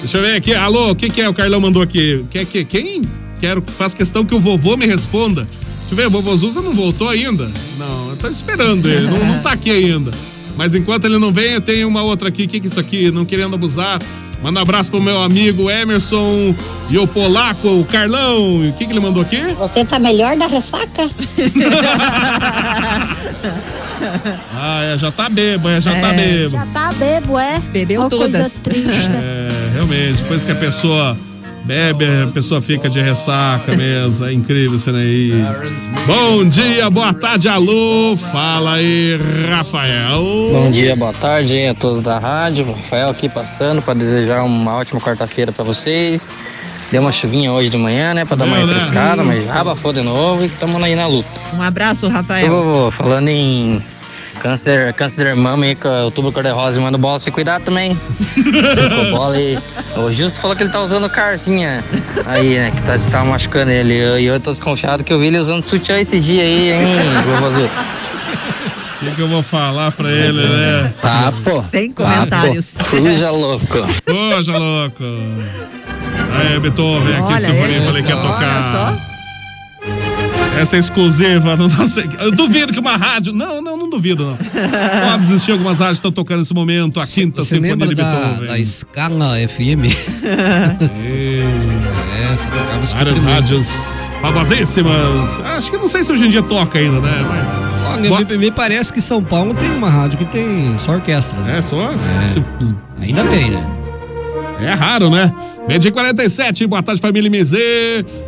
Deixa 0.00 0.18
eu 0.18 0.22
ver 0.22 0.34
aqui. 0.34 0.52
Alô, 0.52 0.90
o 0.90 0.96
que, 0.96 1.08
que 1.08 1.20
é? 1.20 1.28
O 1.28 1.34
Carlão 1.34 1.60
mandou 1.60 1.80
aqui. 1.80 2.24
Que, 2.28 2.44
que, 2.44 2.64
quem? 2.64 3.02
Quero, 3.38 3.62
faz 3.66 3.94
questão 3.94 4.24
que 4.24 4.34
o 4.34 4.40
vovô 4.40 4.76
me 4.76 4.86
responda. 4.86 5.46
Deixa 5.60 5.92
eu 5.92 5.96
ver, 5.96 6.06
o 6.06 6.10
vovô 6.10 6.36
Zuza 6.36 6.60
não 6.60 6.72
voltou 6.72 7.08
ainda? 7.08 7.50
Não, 7.78 8.10
eu 8.10 8.16
tô 8.16 8.28
esperando 8.28 8.88
ele. 8.88 9.06
Não, 9.06 9.24
não 9.24 9.40
tá 9.40 9.52
aqui 9.52 9.70
ainda. 9.70 10.10
Mas 10.56 10.74
enquanto 10.74 11.06
ele 11.06 11.18
não 11.18 11.32
vem, 11.32 11.52
eu 11.52 11.60
tenho 11.60 11.88
uma 11.88 12.02
outra 12.02 12.28
aqui. 12.28 12.44
O 12.44 12.48
que, 12.48 12.60
que 12.60 12.66
é 12.66 12.70
isso 12.70 12.80
aqui? 12.80 13.10
Não 13.10 13.24
querendo 13.24 13.54
abusar. 13.54 14.00
Manda 14.43 14.59
um 14.59 14.62
abraço 14.62 14.90
pro 14.90 15.01
meu 15.01 15.22
amigo 15.22 15.70
Emerson 15.70 16.55
e 16.90 16.99
o 16.99 17.07
Polaco, 17.07 17.68
o 17.68 17.84
Carlão. 17.84 18.64
E 18.64 18.70
O 18.70 18.72
que, 18.72 18.84
que 18.86 18.93
ele 18.93 18.99
mandou 19.01 19.22
aqui? 19.22 19.40
Você 19.55 19.84
tá 19.84 19.99
melhor 19.99 20.36
da 20.36 20.47
ressaca? 20.47 21.09
Ah, 24.55 24.82
é, 24.82 24.99
já 24.99 25.12
tá 25.12 25.28
bebo, 25.28 25.68
é, 25.68 25.80
já 25.80 25.93
tá 26.01 26.12
bebo. 26.12 26.51
Já 26.57 26.66
tá 26.66 26.93
bebo, 26.93 27.38
é? 27.38 27.61
Bebeu 27.72 28.01
Uma 28.01 28.11
todas. 28.11 28.61
Coisa 28.61 28.62
triste. 28.64 29.09
É, 29.14 29.49
realmente, 29.74 30.20
depois 30.22 30.43
que 30.45 30.51
a 30.51 30.55
pessoa 30.57 31.16
bebe, 31.64 32.04
a 32.24 32.26
pessoa 32.32 32.60
fica 32.60 32.88
de 32.88 33.00
ressaca 33.00 33.74
mesmo. 33.76 34.26
É 34.26 34.32
incrível 34.32 34.76
isso 34.76 34.90
aí. 34.90 35.32
Bom 36.06 36.44
dia, 36.44 36.90
boa 36.90 37.12
tarde, 37.14 37.48
alô. 37.48 38.16
Fala 38.16 38.74
aí, 38.74 39.16
Rafael. 39.48 40.22
Bom 40.50 40.70
dia, 40.70 40.96
boa 40.96 41.12
tarde 41.12 41.54
aí 41.54 41.68
a 41.68 41.74
todos 41.74 42.00
da 42.00 42.18
rádio. 42.18 42.66
Rafael 42.66 43.10
aqui 43.10 43.28
passando 43.28 43.80
para 43.80 43.94
desejar 43.94 44.42
uma 44.42 44.76
ótima 44.76 45.00
quarta-feira 45.00 45.52
para 45.52 45.64
vocês. 45.64 46.34
Deu 46.90 47.00
uma 47.00 47.12
chuvinha 47.12 47.50
hoje 47.52 47.70
de 47.70 47.78
manhã, 47.78 48.12
né? 48.12 48.24
Pra 48.24 48.36
dar 48.36 48.44
uma 48.44 48.58
né? 48.58 48.64
refrescada, 48.66 49.22
mas 49.22 49.50
abafou 49.50 49.92
de 49.94 50.02
novo 50.02 50.42
e 50.42 50.46
estamos 50.46 50.82
aí 50.82 50.94
na 50.94 51.06
luta. 51.06 51.28
Um 51.54 51.62
abraço, 51.62 52.06
Ô, 52.06 52.10
Rafael. 52.10 52.50
vovô, 52.50 52.90
falando 52.90 53.28
em 53.28 53.82
câncer, 54.40 54.92
câncer 54.92 55.32
de 55.32 55.40
mama 55.40 55.64
aí, 55.64 55.74
com 55.74 55.88
o 55.88 56.04
outubro 56.04 56.30
cor-de-rosa, 56.32 56.78
manda 56.80 56.98
bola, 56.98 57.18
se 57.18 57.30
cuidar 57.30 57.60
também. 57.60 57.94
Ficou 58.20 59.10
bola 59.10 59.36
aí. 59.36 59.58
O 59.97 60.11
Gilson 60.11 60.40
falou 60.40 60.57
que 60.57 60.62
ele 60.62 60.70
tá 60.70 60.80
usando 60.80 61.09
carcinha 61.09 61.84
aí, 62.26 62.59
né? 62.59 62.70
Que 62.70 62.82
tá, 62.82 62.99
tá 63.11 63.24
machucando 63.24 63.70
ele. 63.70 63.95
E 63.95 63.99
eu, 63.99 64.34
eu 64.34 64.40
tô 64.40 64.51
desconfiado 64.51 65.05
que 65.05 65.12
eu 65.12 65.18
vi 65.18 65.26
ele 65.26 65.38
usando 65.38 65.62
sutiã 65.62 65.99
esse 65.99 66.18
dia 66.18 66.43
aí, 66.43 66.72
hein, 66.72 66.86
vovôzão? 67.26 67.66
O 67.66 69.05
que, 69.05 69.11
que 69.16 69.20
eu 69.20 69.28
vou 69.28 69.43
falar 69.43 69.93
pra 69.93 70.11
ele, 70.11 70.49
né? 70.49 70.93
Papo. 71.03 71.62
Sem 71.62 71.93
comentários. 71.93 72.74
Papo. 72.74 72.90
Fuja 72.90 73.30
louco. 73.30 73.66
Fuja 74.07 74.59
louco. 74.59 75.05
Aí, 76.34 76.59
Beethoven, 76.61 77.16
aqui 77.16 77.34
do 77.34 77.45
Sinfonia, 77.45 77.82
falei 77.82 78.03
que 78.03 78.09
ia 78.09 78.16
só, 78.16 78.22
tocar. 78.22 78.86
olha 78.93 79.11
Essa 80.59 80.76
é 80.76 80.78
exclusiva 80.78 81.57
do 81.57 81.68
nosso. 81.68 82.00
Eu 82.00 82.30
duvido 82.30 82.72
que 82.72 82.78
uma 82.78 82.96
rádio. 82.96 83.32
Não, 83.32 83.61
não, 83.61 83.76
não 83.76 83.88
duvido, 83.90 84.24
não. 84.24 84.36
Pode 84.36 85.22
existir 85.24 85.53
algumas 85.53 85.78
rádios 85.80 85.98
que 85.98 86.07
estão 86.09 86.12
tocando 86.12 86.38
nesse 86.40 86.55
momento 86.55 87.00
a 87.00 87.07
quinta 87.07 87.42
Você 87.42 87.57
Sinfonia 87.57 87.86
de 87.86 87.94
da, 87.94 88.05
Beethoven. 88.05 88.46
da 88.48 88.64
Scala 88.66 89.34
FM? 89.48 89.84
É, 91.03 92.36
você 92.36 92.46
tocava 92.46 92.84
esse 92.84 92.92
tipo 92.92 92.96
Várias 92.96 93.14
música. 93.14 93.32
rádios 93.32 93.98
famosíssimas. 94.20 95.40
Acho 95.40 95.70
que 95.70 95.76
não 95.78 95.88
sei 95.88 96.03
se 96.03 96.12
hoje 96.12 96.26
em 96.26 96.28
dia 96.28 96.42
toca 96.42 96.78
ainda, 96.78 97.00
né? 97.00 97.24
Mas. 97.28 97.62
Olha, 98.11 98.24
me, 98.24 98.38
me 98.38 98.50
parece 98.50 98.92
que 98.92 99.00
São 99.00 99.22
Paulo 99.22 99.55
tem 99.55 99.70
uma 99.70 99.88
rádio 99.90 100.18
que 100.18 100.24
tem 100.24 100.76
só 100.78 100.92
orquestra. 100.92 101.38
É, 101.50 101.61
só? 101.62 101.90
É. 101.90 103.05
Ainda 103.05 103.24
tem, 103.24 103.50
né? 103.50 103.66
É 104.61 104.74
raro, 104.74 105.11
né? 105.11 105.32
Meio 105.68 105.92
47, 105.92 106.66
boa 106.66 106.82
tarde, 106.82 107.00
família 107.00 107.30
MZ. 107.30 107.54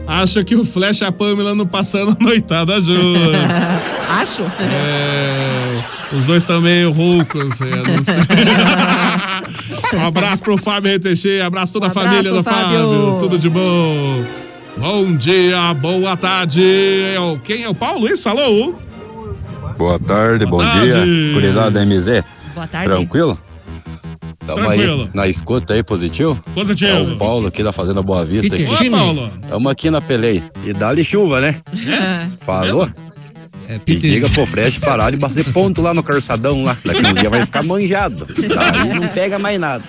Acha 0.07 0.45
que 0.45 0.55
o 0.55 0.65
Flash 0.65 1.01
e 1.01 1.05
a 1.05 1.13
Pamela 1.13 1.55
não 1.55 1.67
passando 1.67 2.17
a 2.19 2.25
noitada 2.25 2.81
juntos. 2.81 3.35
Acho. 4.09 4.43
É, 4.61 5.83
os 6.17 6.25
dois 6.27 6.43
estão 6.43 6.61
meio 6.61 6.93
roucos. 6.93 7.61
é, 7.61 7.67
não 7.67 8.05
sei. 8.05 8.23
um 9.99 10.07
abraço 10.07 10.43
pro 10.43 10.57
Fábio 10.57 10.95
RTX, 10.97 11.25
abraço 11.45 11.73
toda 11.73 11.87
a 11.87 11.91
abraço, 11.91 12.09
família 12.09 12.31
do 12.31 12.43
Fábio. 12.43 12.79
Fábio. 12.79 13.17
Tudo 13.21 13.39
de 13.39 13.49
bom. 13.51 14.25
Bom 14.77 15.17
dia, 15.17 15.75
boa 15.75 16.17
tarde. 16.17 16.63
É 16.63 17.17
Quem 17.45 17.65
é 17.65 17.69
o 17.69 17.75
Paulo? 17.75 18.09
Isso, 18.09 18.29
alô? 18.29 18.75
Boa 19.77 19.99
tarde, 19.99 20.47
bom 20.47 20.59
tarde. 20.59 20.91
dia. 20.93 21.35
Curizada 21.35 21.85
MZ. 21.85 22.23
Boa 22.55 22.67
tarde. 22.67 22.89
Tranquilo? 22.89 23.39
Tamo 24.47 24.59
Tranquilo. 24.63 25.03
aí 25.05 25.11
na 25.15 25.27
escuta 25.29 25.75
aí, 25.75 25.83
positivo? 25.83 26.39
Positivo. 26.55 26.91
É 26.93 27.01
o 27.01 27.17
Paulo 27.17 27.47
aqui 27.47 27.63
da 27.63 27.73
Fazenda 27.73 28.03
Boa 28.03 28.25
Vista. 28.25 28.55
Ô, 28.55 28.73
Aqui. 28.75 28.91
Paulo. 28.91 29.31
Tamo 29.49 29.69
aqui 29.69 29.91
na 29.91 30.01
Pelei. 30.01 30.43
E 30.65 30.73
dá-lhe 30.73 31.03
chuva, 31.03 31.41
né? 31.41 31.57
Falou? 32.41 32.89
É, 33.75 33.81
E 33.91 33.95
diga 33.97 34.29
pro 34.31 34.47
Fresh 34.47 34.79
parar 34.79 35.11
de 35.11 35.17
bater 35.17 35.45
ponto 35.53 35.81
lá 35.83 35.93
no 35.95 36.03
calçadão 36.03 36.63
lá. 36.63 36.77
Daqui 36.85 37.07
um 37.07 37.15
dia 37.15 37.31
vai 37.31 37.41
ficar 37.41 37.63
manjado. 37.63 38.27
Aí 38.59 38.95
não 38.95 39.09
pega 39.09 39.39
mais 39.39 39.59
nada. 39.59 39.83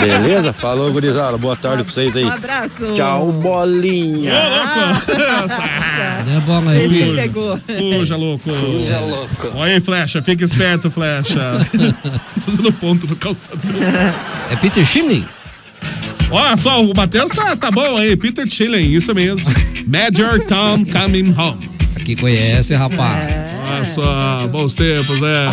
Beleza? 0.00 0.52
Falou, 0.52 0.90
gurizada. 0.92 1.36
Boa 1.36 1.56
tarde 1.56 1.84
pra 1.84 1.92
vocês 1.92 2.14
aí. 2.16 2.24
Um 2.24 2.30
abraço. 2.30 2.94
Tchau, 2.94 3.32
bolinha. 3.32 4.32
É 6.36 6.40
bom, 6.40 6.60
né? 6.60 6.84
Esse 6.84 7.02
Fuja. 7.04 7.14
pegou. 7.22 7.58
Fuja, 7.58 8.16
louco. 8.16 8.50
Fuja, 8.50 9.00
louco. 9.00 9.52
Olha 9.54 9.74
aí, 9.74 9.80
Flecha. 9.80 10.22
Fica 10.22 10.44
esperto, 10.44 10.90
Flecha. 10.90 11.40
Fazendo 12.44 12.72
ponto 12.72 13.06
no 13.06 13.16
calçadão. 13.16 13.60
É 14.50 14.56
Peter 14.56 14.84
Schilling? 14.84 15.24
Olha 16.30 16.56
só, 16.56 16.82
o 16.84 16.92
Matheus 16.96 17.30
tá, 17.30 17.54
tá 17.56 17.70
bom 17.70 17.96
aí. 17.96 18.16
Peter 18.16 18.48
Chilling, 18.48 18.92
isso 18.92 19.14
mesmo. 19.14 19.50
Major 19.86 20.40
Tom 20.46 20.84
Coming 20.84 21.34
Home. 21.38 21.75
Aqui 22.06 22.14
conhece, 22.14 22.72
rapaz. 22.72 23.26
Olha 23.68 23.84
só, 23.84 24.46
bons 24.46 24.76
tempos, 24.76 25.20
né? 25.20 25.50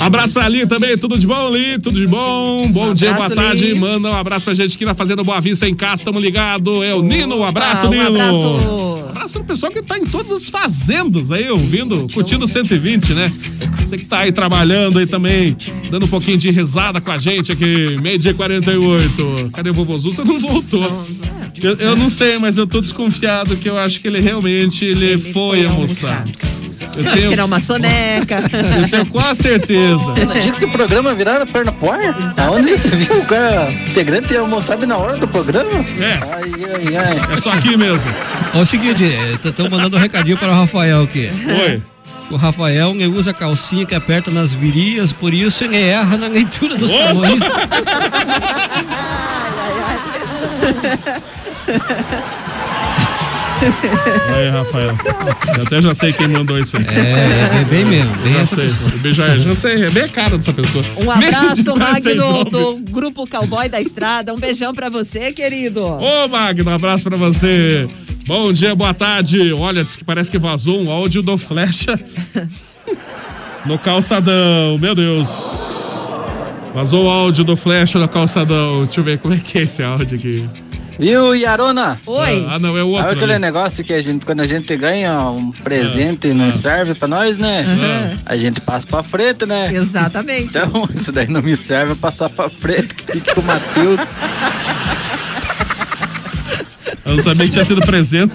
Abraço 0.00 0.34
pra 0.34 0.44
Ali 0.44 0.66
também, 0.66 0.98
tudo 0.98 1.16
de 1.16 1.24
bom, 1.24 1.46
Ali? 1.46 1.78
Tudo 1.78 2.00
de 2.00 2.06
bom? 2.08 2.66
Bom 2.72 2.92
dia, 2.92 3.12
boa 3.12 3.30
tarde. 3.30 3.66
Li. 3.66 3.78
Manda 3.78 4.10
um 4.10 4.16
abraço 4.16 4.44
pra 4.44 4.54
gente 4.54 4.74
aqui 4.74 4.84
na 4.84 4.92
Fazenda 4.92 5.22
Boa 5.22 5.40
Vista, 5.40 5.68
em 5.68 5.74
casa, 5.76 6.02
tamo 6.02 6.18
ligado. 6.18 6.82
É 6.82 6.96
o 6.96 7.00
Nino, 7.00 7.36
um 7.36 7.44
abraço, 7.44 7.86
um 7.86 7.90
Nino. 7.90 8.08
abraço. 8.08 9.04
Abraço 9.10 9.38
no 9.38 9.44
pessoal 9.44 9.70
que 9.70 9.80
tá 9.82 9.96
em 9.96 10.04
todas 10.04 10.32
as 10.32 10.48
fazendas 10.48 11.30
aí, 11.30 11.48
ouvindo, 11.48 12.08
curtindo 12.12 12.44
120, 12.48 13.14
né? 13.14 13.28
Você 13.78 13.96
que 13.96 14.04
tá 14.04 14.22
aí 14.22 14.32
trabalhando 14.32 14.98
aí 14.98 15.06
também, 15.06 15.56
dando 15.88 16.06
um 16.06 16.08
pouquinho 16.08 16.38
de 16.38 16.50
risada 16.50 17.00
com 17.00 17.12
a 17.12 17.18
gente 17.18 17.52
aqui, 17.52 17.96
meio 18.02 18.18
dia 18.18 18.34
48. 18.34 19.50
Cadê 19.52 19.70
o 19.70 19.74
vovô 19.74 19.96
Zuza? 19.96 20.24
Não 20.24 20.40
voltou. 20.40 21.06
Eu, 21.62 21.74
eu 21.76 21.96
não 21.96 22.10
sei, 22.10 22.38
mas 22.38 22.58
eu 22.58 22.66
tô 22.66 22.80
desconfiado 22.80 23.56
que 23.56 23.68
eu 23.68 23.78
acho 23.78 24.00
que 24.00 24.08
ele 24.08 24.18
realmente 24.20 24.84
ele, 24.84 25.32
foi, 25.32 25.64
almoçar. 25.64 26.26
Eu 26.96 27.04
Vai 27.04 27.14
tenho, 27.14 27.28
tirar 27.30 27.46
uma 27.46 27.58
soneca. 27.58 28.42
eu 28.82 28.88
tenho 28.88 29.06
quase 29.06 29.42
certeza. 29.42 30.12
Imagina 30.20 30.52
que 30.52 30.58
esse 30.58 30.66
programa 30.66 31.14
virar 31.14 31.46
perna 31.46 31.72
pro 31.72 31.90
ar? 31.90 32.14
Aonde 32.36 32.76
você 32.76 32.90
viu 32.90 33.18
o 33.18 33.24
cara 33.24 33.70
integrante 33.70 34.28
ter 34.28 34.36
almoçado 34.36 34.86
na 34.86 34.94
hora 34.96 35.16
do 35.16 35.26
programa? 35.26 35.80
É. 35.98 36.20
Ai, 36.34 36.52
ai, 36.74 36.96
ai. 36.96 37.16
É 37.32 37.36
só 37.40 37.50
aqui 37.52 37.74
mesmo. 37.76 38.04
Ó, 38.54 38.60
o 38.60 38.66
seguinte, 38.66 39.04
estão 39.42 39.70
mandando 39.70 39.96
um 39.96 40.00
recadinho 40.00 40.36
para 40.36 40.48
o 40.48 40.54
Rafael 40.54 41.04
aqui. 41.04 41.30
Oi. 41.46 41.82
O 42.30 42.36
Rafael 42.36 42.90
ele 42.90 43.06
usa 43.06 43.32
calcinha 43.32 43.86
que 43.86 43.94
aperta 43.94 44.30
nas 44.30 44.52
virias, 44.52 45.12
por 45.12 45.32
isso 45.32 45.64
ele 45.64 45.76
erra 45.76 46.18
na 46.18 46.26
leitura 46.26 46.76
dos 46.76 46.90
Opa! 46.90 47.04
talões. 47.04 47.40
Aí, 54.34 54.50
Rafael. 54.50 54.94
Eu 55.56 55.62
até 55.62 55.80
já 55.80 55.94
sei 55.94 56.12
quem 56.12 56.28
mandou 56.28 56.58
isso 56.58 56.76
aí. 56.76 56.84
É, 56.84 57.60
é 57.60 57.64
bem 57.64 57.84
mesmo, 57.84 58.14
bem 58.16 58.34
já 58.34 58.46
sei. 58.46 58.64
pessoa. 58.64 58.90
Eu 59.02 59.14
já, 59.14 59.38
já 59.38 59.56
sei, 59.56 59.84
é 59.84 59.90
bem 59.90 60.02
a 60.04 60.08
cara 60.08 60.36
dessa 60.36 60.52
pessoa. 60.52 60.84
Um 61.02 61.10
abraço, 61.10 61.76
Magno, 61.76 62.44
49. 62.44 62.50
do 62.50 62.76
Grupo 62.90 63.26
Cowboy 63.26 63.68
da 63.68 63.80
Estrada. 63.80 64.34
Um 64.34 64.38
beijão 64.38 64.74
pra 64.74 64.88
você, 64.90 65.32
querido. 65.32 65.82
Ô, 65.82 66.28
Magno, 66.28 66.70
um 66.70 66.74
abraço 66.74 67.04
pra 67.04 67.16
você. 67.16 67.88
Bom 68.26 68.52
dia, 68.52 68.74
boa 68.74 68.92
tarde. 68.92 69.52
Olha, 69.52 69.84
diz 69.84 69.96
que 69.96 70.04
parece 70.04 70.30
que 70.30 70.38
vazou 70.38 70.82
um 70.82 70.90
áudio 70.90 71.22
do 71.22 71.38
Flecha 71.38 71.98
no 73.64 73.78
calçadão. 73.78 74.76
Meu 74.78 74.94
Deus. 74.94 76.10
Vazou 76.74 77.06
o 77.06 77.08
áudio 77.08 77.42
do 77.42 77.56
Flecha 77.56 77.98
no 77.98 78.08
calçadão. 78.08 78.84
Deixa 78.84 79.00
eu 79.00 79.04
ver 79.04 79.18
como 79.18 79.32
é 79.32 79.38
que 79.38 79.58
é 79.58 79.62
esse 79.62 79.82
áudio 79.82 80.18
aqui. 80.18 80.46
Viu, 80.98 81.34
Yarona? 81.34 82.00
Oi. 82.06 82.46
Ah, 82.48 82.58
não, 82.58 82.70
é 82.76 82.82
o 82.82 82.86
Sabe 82.86 83.02
outro. 83.02 83.16
aquele 83.18 83.32
ali. 83.34 83.40
negócio 83.42 83.84
que 83.84 83.92
a 83.92 84.00
gente, 84.00 84.24
quando 84.24 84.40
a 84.40 84.46
gente 84.46 84.74
ganha 84.76 85.20
um 85.28 85.52
presente 85.52 86.28
e 86.28 86.30
Ah. 86.30 86.34
não 86.34 86.50
serve 86.52 86.94
pra 86.94 87.06
nós, 87.06 87.36
né? 87.36 87.64
A 88.24 88.36
gente 88.36 88.60
passa 88.62 88.86
pra 88.86 89.02
frente, 89.02 89.44
né? 89.44 89.70
Exatamente. 89.74 90.56
Então, 90.56 90.88
isso 90.94 91.12
daí 91.12 91.28
não 91.28 91.42
me 91.42 91.54
serve 91.56 91.92
eu 91.92 91.96
passar 91.96 92.30
pra 92.30 92.48
frente. 92.48 92.88
Fique 93.12 93.34
com 93.34 93.40
o 93.42 93.44
Matheus. 93.44 94.00
Eu 97.04 97.12
não 97.16 97.22
sabia 97.22 97.44
que 97.46 97.52
tinha 97.52 97.64
sido 97.64 97.80
presente. 97.82 98.32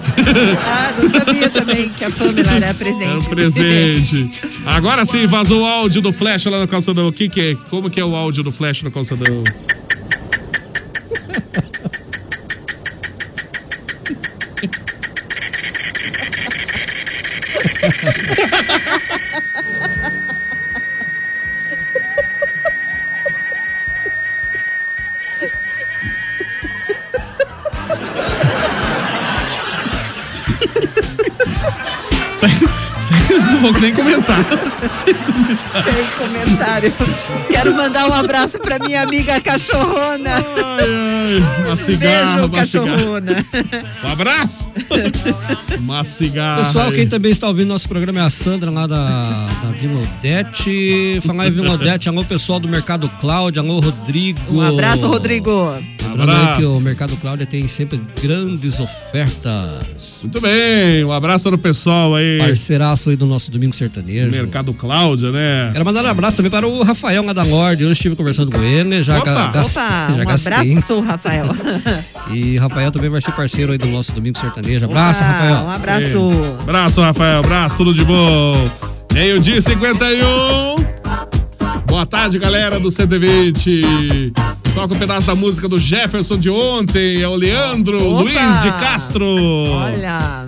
Ah, 0.64 0.92
não 0.98 1.08
sabia 1.08 1.50
também 1.50 1.88
que 1.90 2.04
a 2.04 2.10
Pamela 2.10 2.52
era 2.52 2.72
presente. 2.74 3.04
Era 3.10 3.18
um 3.18 3.24
presente. 3.24 4.30
Agora 4.64 5.04
sim, 5.04 5.26
vazou 5.26 5.62
o 5.62 5.66
áudio 5.66 6.00
do 6.00 6.10
Flash 6.12 6.46
lá 6.46 6.58
no 6.60 6.66
calçadão. 6.68 7.06
O 7.08 7.12
que 7.12 7.28
que 7.28 7.40
é? 7.40 7.54
Como 7.68 7.90
que 7.90 8.00
é 8.00 8.04
o 8.04 8.14
áudio 8.14 8.42
do 8.42 8.50
Flash 8.50 8.82
no 8.82 8.90
calçadão? 8.90 9.44
Vou 33.62 33.72
nem 33.80 33.94
comentar. 33.94 34.38
Sem 34.90 35.14
comentar. 35.14 35.84
Sem 35.84 36.06
comentário. 36.18 36.92
Quero 37.48 37.74
mandar 37.74 38.08
um 38.08 38.12
abraço 38.12 38.58
pra 38.58 38.78
minha 38.78 39.02
amiga 39.02 39.40
cachorrona. 39.40 40.44
Uma 41.64 41.76
cigarra, 41.76 42.36
Beijo, 42.36 42.46
uma 42.46 42.64
cigarra. 42.64 42.90
cachorrona. 42.96 43.46
Um 44.04 44.12
abraço. 44.12 44.72
Uma 45.78 46.04
cigarra. 46.04 46.64
Pessoal, 46.64 46.88
aí. 46.88 46.96
quem 46.96 47.08
também 47.08 47.30
está 47.30 47.46
ouvindo 47.46 47.68
nosso 47.68 47.88
programa 47.88 48.20
é 48.20 48.22
a 48.24 48.30
Sandra 48.30 48.70
lá 48.70 48.86
da, 48.86 49.06
da 49.06 49.70
Vila 49.70 50.02
Odete. 50.02 51.20
Falar 51.24 51.46
em 51.46 51.52
Vila 51.52 51.72
Odete, 51.72 52.08
alô 52.08 52.24
pessoal 52.24 52.58
do 52.58 52.68
Mercado 52.68 53.08
Cláudio, 53.20 53.62
alô 53.62 53.80
Rodrigo. 53.80 54.40
Um 54.50 54.60
abraço, 54.60 55.06
Rodrigo. 55.06 55.78
Lembrando 56.12 56.30
aí 56.30 56.36
Abraço. 56.36 56.60
que 56.60 56.66
o 56.66 56.80
Mercado 56.80 57.16
Cláudio 57.16 57.46
tem 57.46 57.66
sempre 57.68 58.00
grandes 58.22 58.78
ofertas. 58.78 60.20
Muito 60.22 60.40
bem, 60.40 61.04
um 61.04 61.12
abraço 61.12 61.50
no 61.50 61.58
pessoal 61.58 62.14
aí. 62.14 62.38
Parceiraço 62.38 63.10
aí 63.10 63.16
do 63.16 63.26
nosso 63.26 63.50
Domingo 63.50 63.74
Sertanejo. 63.74 64.30
Mercado 64.30 64.72
Cláudia, 64.74 65.30
né? 65.30 65.70
Quero 65.72 65.84
mandar 65.84 66.04
um 66.04 66.08
abraço 66.08 66.36
também 66.38 66.50
para 66.50 66.66
o 66.66 66.82
Rafael 66.82 67.24
lá 67.24 67.32
da 67.32 67.42
Lorde. 67.42 67.84
Hoje 67.84 67.92
estive 67.92 68.16
conversando 68.16 68.50
com 68.50 68.62
ele, 68.62 69.02
já 69.02 69.18
Opa! 69.18 69.52
já 69.64 70.08
um 70.12 70.24
gastei. 70.26 70.52
abraço, 70.52 71.00
Rafael. 71.00 71.46
E 72.30 72.56
Rafael 72.56 72.90
também 72.90 73.10
vai 73.10 73.20
ser 73.20 73.32
parceiro 73.32 73.72
aí 73.72 73.78
do 73.78 73.86
nosso 73.88 74.12
Domingo 74.12 74.38
Sertanejo. 74.38 74.84
Abraço, 74.84 75.20
Opa, 75.20 75.28
Rafael. 75.32 75.54
Um 75.64 75.70
abraço. 75.70 76.30
Abraço, 76.60 77.00
Rafael. 77.00 77.38
Abraço, 77.40 77.76
tudo 77.76 77.92
de 77.92 78.04
bom. 78.04 78.70
Meio-dia 79.12 79.56
e 79.56 79.62
51. 79.62 81.01
Boa 81.92 82.06
tarde, 82.06 82.38
galera 82.38 82.80
do 82.80 82.90
120. 82.90 84.32
Toca 84.72 84.94
um 84.94 84.98
pedaço 84.98 85.26
da 85.26 85.34
música 85.34 85.68
do 85.68 85.78
Jefferson 85.78 86.38
de 86.38 86.48
ontem. 86.48 87.20
É 87.20 87.28
o 87.28 87.34
Leandro 87.34 87.98
Opa! 87.98 88.22
Luiz 88.22 88.62
de 88.62 88.70
Castro. 88.80 89.26
Olha. 89.26 90.46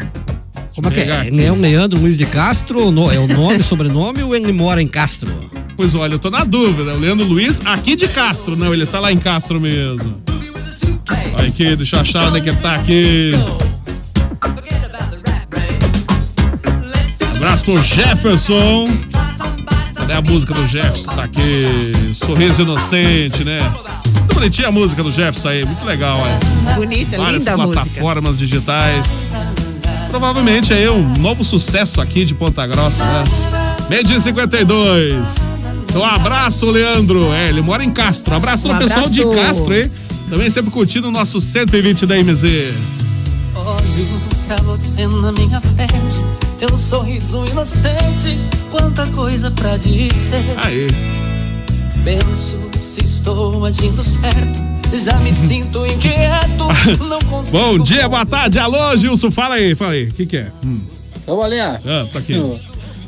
Como 0.74 0.88
é 0.88 0.90
que 0.90 1.00
Pegar 1.00 1.26
é? 1.26 1.44
É 1.44 1.52
o 1.52 1.54
Leandro 1.54 2.00
Luiz 2.00 2.16
de 2.16 2.24
Castro? 2.24 2.80
É 2.80 3.18
o 3.18 3.28
nome, 3.28 3.60
sobrenome 3.62 4.22
ou 4.22 4.34
ele 4.34 4.54
mora 4.54 4.80
em 4.80 4.88
Castro? 4.88 5.30
Pois 5.76 5.94
olha, 5.94 6.14
eu 6.14 6.18
tô 6.18 6.30
na 6.30 6.44
dúvida. 6.44 6.94
O 6.94 6.98
Leandro 6.98 7.26
Luiz 7.26 7.60
aqui 7.66 7.94
de 7.94 8.08
Castro. 8.08 8.56
Não, 8.56 8.72
ele 8.72 8.86
tá 8.86 8.98
lá 8.98 9.12
em 9.12 9.18
Castro 9.18 9.60
mesmo. 9.60 10.22
Olha 11.36 11.46
aqui, 11.46 11.76
deixa 11.76 11.96
eu 11.96 12.00
achar 12.00 12.28
onde 12.28 12.38
é 12.38 12.40
que 12.40 12.56
tá 12.56 12.76
aqui. 12.76 13.32
Abraço 17.36 17.64
pro 17.64 17.82
Jefferson. 17.82 18.88
Cadê 20.06 20.12
a 20.12 20.22
música 20.22 20.52
do 20.52 20.66
Jefferson? 20.66 21.12
Tá 21.12 21.22
aqui. 21.24 22.14
Sorriso 22.14 22.62
inocente, 22.62 23.42
né? 23.42 23.58
Muito 24.06 24.34
bonitinha 24.34 24.68
a 24.68 24.72
música 24.72 25.02
do 25.02 25.10
Jefferson 25.10 25.48
aí, 25.48 25.64
muito 25.64 25.84
legal, 25.84 26.18
é. 26.26 26.74
Bonita, 26.74 27.16
Várias 27.16 27.38
linda 27.38 27.52
a 27.54 27.56
música. 27.56 27.82
plataformas 27.84 28.38
digitais. 28.38 29.30
Provavelmente 30.10 30.72
aí 30.74 30.88
um 30.90 31.08
novo 31.18 31.42
sucesso 31.42 32.00
aqui 32.02 32.24
de 32.26 32.34
Ponta 32.34 32.66
Grossa, 32.66 33.02
né? 33.02 33.24
Meio 33.88 34.04
dia 34.04 34.16
e 34.16 34.20
52. 34.20 35.48
Então, 35.88 36.02
um 36.02 36.04
abraço, 36.04 36.66
Leandro. 36.70 37.32
É, 37.32 37.48
ele 37.48 37.62
mora 37.62 37.82
em 37.82 37.90
Castro. 37.90 38.34
Um 38.34 38.36
abraço 38.36 38.68
Um 38.68 38.72
no 38.72 38.78
pessoal 38.78 39.08
de. 39.08 39.24
Castro, 39.34 39.74
hein? 39.74 39.90
Também 40.28 40.50
sempre 40.50 40.70
curtindo 40.70 41.08
o 41.08 41.10
nosso 41.10 41.40
120 41.40 42.04
da 42.06 42.16
MZ. 42.22 42.74
Olho 43.54 44.20
pra 44.46 44.56
você 44.58 45.06
na 45.06 45.32
minha 45.32 45.60
frente, 45.60 46.24
teu 46.66 46.78
sorriso 46.78 47.44
inocente, 47.44 48.40
quanta 48.70 49.06
coisa 49.08 49.50
pra 49.50 49.76
dizer. 49.76 50.42
Aí. 50.56 50.86
Penso 52.02 52.58
se 52.78 53.04
estou 53.04 53.66
agindo 53.66 54.02
certo, 54.02 54.96
já 55.04 55.14
me 55.18 55.32
sinto 55.34 55.84
inquieto, 55.86 56.64
não 57.04 57.18
consigo. 57.20 57.58
Bom 57.58 57.78
dia, 57.78 58.08
boa 58.08 58.24
tarde. 58.24 58.58
Alô, 58.58 58.96
Gilson, 58.96 59.30
fala 59.30 59.56
aí, 59.56 59.74
fala 59.74 59.92
aí. 59.92 60.04
O 60.04 60.12
que 60.12 60.24
que 60.24 60.38
é? 60.38 60.50
Hum. 60.64 60.80
Ô, 61.26 61.36
Bolinha. 61.36 61.82
Ah, 61.84 62.06
tá 62.10 62.18
aqui. 62.18 62.32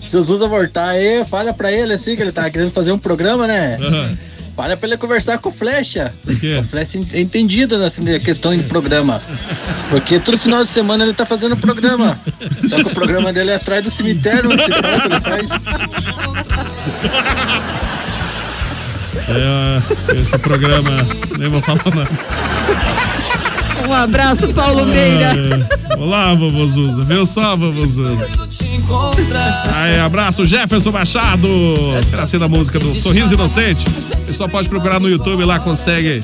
Se 0.02 0.16
o 0.16 0.22
Zuza 0.22 0.46
voltar 0.46 0.90
aí, 0.90 1.24
fala 1.24 1.54
pra 1.54 1.72
ele 1.72 1.94
assim 1.94 2.14
que 2.14 2.22
ele 2.22 2.32
tá 2.32 2.48
querendo 2.50 2.72
fazer 2.72 2.92
um 2.92 2.98
programa, 2.98 3.46
né? 3.46 3.78
Aham. 3.80 4.18
Fala 4.56 4.74
pra 4.74 4.88
ele 4.88 4.96
conversar 4.96 5.36
com 5.36 5.50
o 5.50 5.52
Flecha. 5.52 6.14
quê? 6.40 6.56
O 6.60 6.62
Flecha 6.62 6.98
é 7.12 7.20
entendido 7.20 7.78
nessa 7.78 8.00
questão 8.18 8.56
de 8.56 8.62
programa. 8.62 9.20
Porque 9.90 10.18
todo 10.18 10.38
final 10.38 10.64
de 10.64 10.70
semana 10.70 11.04
ele 11.04 11.12
tá 11.12 11.26
fazendo 11.26 11.54
programa. 11.58 12.18
Só 12.66 12.76
que 12.76 12.86
o 12.88 12.94
programa 12.94 13.34
dele 13.34 13.50
é 13.50 13.56
atrás 13.56 13.84
do 13.84 13.90
cemitério, 13.90 14.50
ele 14.50 14.62
faz. 15.20 15.46
É, 19.28 20.20
esse 20.20 20.38
programa, 20.38 20.90
nem 21.38 21.48
vou 21.50 21.60
falar 21.60 21.82
nada. 21.94 22.08
Um 23.86 23.92
abraço, 23.92 24.48
Paulo 24.54 24.86
Meira. 24.86 25.32
É. 25.36 25.96
Olá, 25.98 26.34
vovô 26.34 26.66
Zuza. 26.66 27.04
Viu 27.04 27.26
só, 27.26 27.56
vovô 27.56 27.84
Zuza? 27.86 28.45
Aí, 29.74 29.98
abraço, 30.00 30.44
Jefferson 30.46 30.90
Machado. 30.90 31.48
Pedacinho 32.10 32.40
da 32.40 32.48
música 32.48 32.78
do 32.78 32.94
Sorriso 32.96 33.34
Inocente. 33.34 33.86
Você 34.24 34.32
só 34.32 34.48
pode 34.48 34.68
procurar 34.68 35.00
no 35.00 35.08
YouTube 35.08 35.44
lá, 35.44 35.58
consegue 35.58 36.20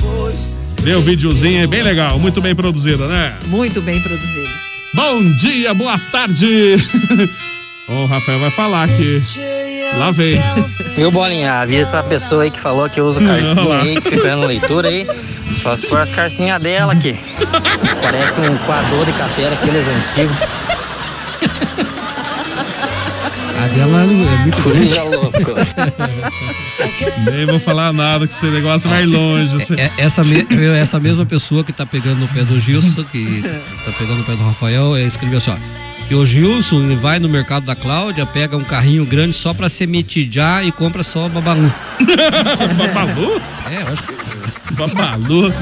ver 0.81 0.97
o 0.97 1.03
videozinho. 1.03 1.63
É 1.63 1.67
bem 1.67 1.83
legal, 1.83 2.19
muito 2.19 2.41
bem 2.41 2.55
produzido, 2.55 3.07
né? 3.07 3.35
Muito 3.47 3.81
bem 3.81 4.01
produzido. 4.01 4.49
Bom 4.95 5.23
dia, 5.37 5.73
boa 5.75 5.99
tarde. 6.11 6.77
O 7.89 8.07
Rafael 8.07 8.39
vai 8.39 8.51
falar 8.51 8.85
aqui. 8.85 9.23
Lá 9.99 10.11
vem. 10.13 10.41
Viu, 10.97 11.11
Bolinha? 11.11 11.55
Avisa 11.55 11.83
essa 11.83 12.03
pessoa 12.03 12.45
aí 12.45 12.51
que 12.51 12.59
falou 12.59 12.89
que 12.89 13.01
usa 13.01 13.21
o 13.21 13.23
Olha 13.25 13.33
lá. 13.33 13.43
carcinha 13.55 13.83
aí, 13.83 13.95
que 13.97 14.09
fica 14.09 14.23
dando 14.23 14.47
leitura 14.47 14.89
aí. 14.89 15.07
Só 15.61 15.75
se 15.77 15.87
for 15.89 16.01
as 16.01 16.13
carcinhas 16.13 16.63
dela 16.63 16.93
aqui. 16.93 17.15
Parece 18.01 18.41
um 18.41 18.57
coador 18.59 19.05
de 19.05 19.13
café 19.13 19.51
daqueles 19.51 19.87
antigos. 19.89 20.37
A 23.63 23.69
dela 23.69 24.03
é 24.03 24.07
muito 24.07 24.61
grande. 24.69 24.99
Louco. 25.17 25.53
Nem 27.31 27.47
vou 27.47 27.59
falar 27.61 27.93
nada, 27.93 28.27
que 28.27 28.33
esse 28.35 28.47
negócio 28.47 28.91
vai 28.91 29.05
longe. 29.07 29.53
Você- 29.55 29.75
É, 29.75 29.91
essa, 29.99 30.25
me- 30.25 30.47
essa 30.81 30.99
mesma 30.99 31.25
pessoa 31.25 31.63
que 31.63 31.73
tá 31.73 31.87
pegando 31.87 32.21
no 32.21 32.29
pé 32.29 32.43
do 32.45 32.59
Gilson, 32.61 33.05
que 33.05 33.43
tá 33.85 33.93
pegando 33.99 34.19
no 34.19 34.25
pé 34.25 34.33
do 34.33 34.43
Rafael, 34.45 34.97
é, 34.97 35.03
escreveu 35.03 35.39
assim, 35.39 35.51
ó. 35.53 35.57
Que 36.09 36.15
o 36.17 36.27
Gilson 36.27 36.97
vai 36.97 37.21
no 37.21 37.29
mercado 37.29 37.65
da 37.65 37.77
Cláudia, 37.77 38.27
pega 38.27 38.57
um 38.57 38.65
carrinho 38.65 39.07
grande 39.07 39.35
só 39.35 39.55
pra 39.55 39.69
semitidjar 39.69 40.67
e 40.67 40.73
compra 40.73 41.03
só 41.05 41.29
babalu. 41.29 41.73
Babalu? 42.77 43.41
É, 43.71 43.83
eu 43.83 43.93
acho 43.93 44.03
que. 44.03 44.13
Babalu. 44.75 45.53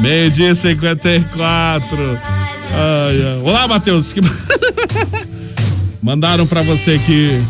Meio-dia 0.00 0.50
e 0.50 0.54
54. 0.54 2.18
Ai, 2.70 3.22
ai. 3.22 3.40
Olá, 3.42 3.66
Matheus. 3.66 4.12
Que... 4.12 4.20
Mandaram 6.02 6.46
pra 6.46 6.62
você 6.62 6.98
que. 6.98 7.40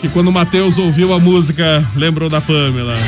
Que 0.00 0.08
quando 0.08 0.28
o 0.28 0.32
Matheus 0.32 0.78
ouviu 0.78 1.12
a 1.14 1.18
música, 1.18 1.84
lembrou 1.96 2.28
da 2.28 2.40
Pamela. 2.40 2.96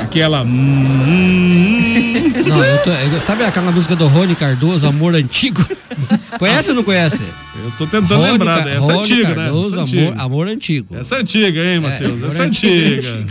Aquela. 0.00 0.42
hum, 0.42 0.48
hum, 0.48 1.06
hum. 1.08 2.02
Não, 2.46 2.58
tô, 2.82 3.20
sabe 3.20 3.44
aquela 3.44 3.72
música 3.72 3.96
do 3.96 4.06
Rony 4.06 4.34
Cardoso, 4.34 4.86
Amor 4.86 5.14
Antigo? 5.14 5.64
Conhece 6.38 6.70
ou 6.70 6.76
não 6.76 6.82
conhece? 6.84 7.22
Eu 7.62 7.70
tô 7.72 7.86
tentando 7.86 8.16
Rony 8.16 8.32
lembrar. 8.32 8.66
Essa 8.66 8.92
é 8.92 8.98
antiga, 8.98 9.34
Cardoso, 9.34 9.76
né? 9.76 9.82
Essa 9.82 9.96
é 9.96 9.98
amor, 9.98 10.08
antiga. 10.08 10.22
amor 10.22 10.48
Antigo. 10.48 10.96
Essa 10.96 11.16
é 11.16 11.20
antiga, 11.20 11.64
hein, 11.64 11.80
Matheus? 11.80 12.12
amor 12.12 12.28
Essa 12.28 12.42
é 12.42 12.46
antigo. 12.46 13.08
antiga. 13.08 13.26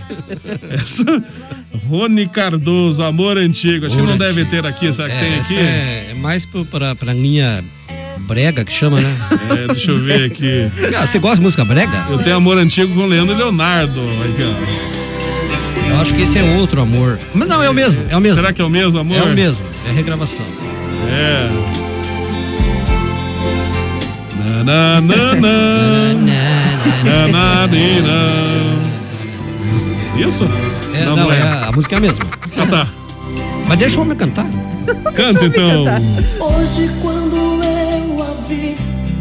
Essa... 0.73 1.23
Rony 1.87 2.27
Cardoso, 2.27 3.01
Amor 3.03 3.37
Antigo. 3.37 3.85
Acho 3.85 3.95
que 3.95 4.01
Amor 4.01 4.11
não 4.11 4.17
deve 4.17 4.41
Antigo. 4.41 4.61
ter 4.61 4.65
aqui. 4.67 4.91
Será 4.93 5.09
que 5.09 5.15
É, 5.15 5.19
tem 5.19 5.33
essa 5.39 5.53
aqui? 5.53 5.57
É, 5.61 6.07
é 6.11 6.13
mais 6.15 6.45
pra, 6.45 6.95
pra 6.95 7.13
linha 7.13 7.63
brega 8.19 8.63
que 8.63 8.71
chama, 8.71 8.99
né? 9.01 9.09
É, 9.63 9.67
deixa 9.73 9.91
eu 9.91 9.99
ver 10.03 10.25
aqui. 10.25 10.69
Ah, 10.97 11.05
Você 11.05 11.19
gosta 11.19 11.37
de 11.37 11.41
música 11.43 11.63
brega? 11.65 12.05
Eu 12.09 12.17
tenho 12.19 12.35
Amor 12.35 12.57
Antigo 12.57 12.93
com 12.93 13.05
Leandro 13.05 13.33
e 13.35 13.37
Leonardo. 13.37 13.99
Eu 15.89 15.99
acho 15.99 16.13
que 16.13 16.21
esse 16.21 16.37
é 16.37 16.43
outro 16.57 16.81
amor. 16.81 17.19
Mas 17.33 17.47
não, 17.49 17.61
é 17.61 17.69
o 17.69 17.73
mesmo, 17.73 18.03
é 18.09 18.15
o 18.15 18.21
mesmo. 18.21 18.37
Será 18.37 18.53
que 18.53 18.61
é 18.61 18.65
o 18.65 18.69
mesmo, 18.69 18.97
amor? 18.99 19.17
É 19.17 19.23
o 19.23 19.33
mesmo, 19.33 19.65
é 19.89 19.91
regravação. 19.91 20.45
É. 21.09 21.47
Na, 24.63 24.63
na, 24.63 25.01
na, 25.01 25.35
na. 25.35 26.13
Na, 27.03 27.27
na, 27.27 27.67
ni, 27.67 27.99
na. 28.01 28.80
Isso? 30.17 30.47
É, 30.93 31.05
não, 31.05 31.31
é, 31.31 31.41
a 31.41 31.71
música 31.71 31.95
é 31.95 31.97
a 31.97 32.01
mesma. 32.01 32.25
Ah, 32.57 32.65
tá. 32.67 32.87
Mas 33.67 33.79
deixa 33.79 33.97
o 33.97 34.01
homem 34.01 34.17
cantar. 34.17 34.45
Canta 35.15 35.45
então. 35.45 35.85
Hoje 36.39 36.89
quando 37.01 37.50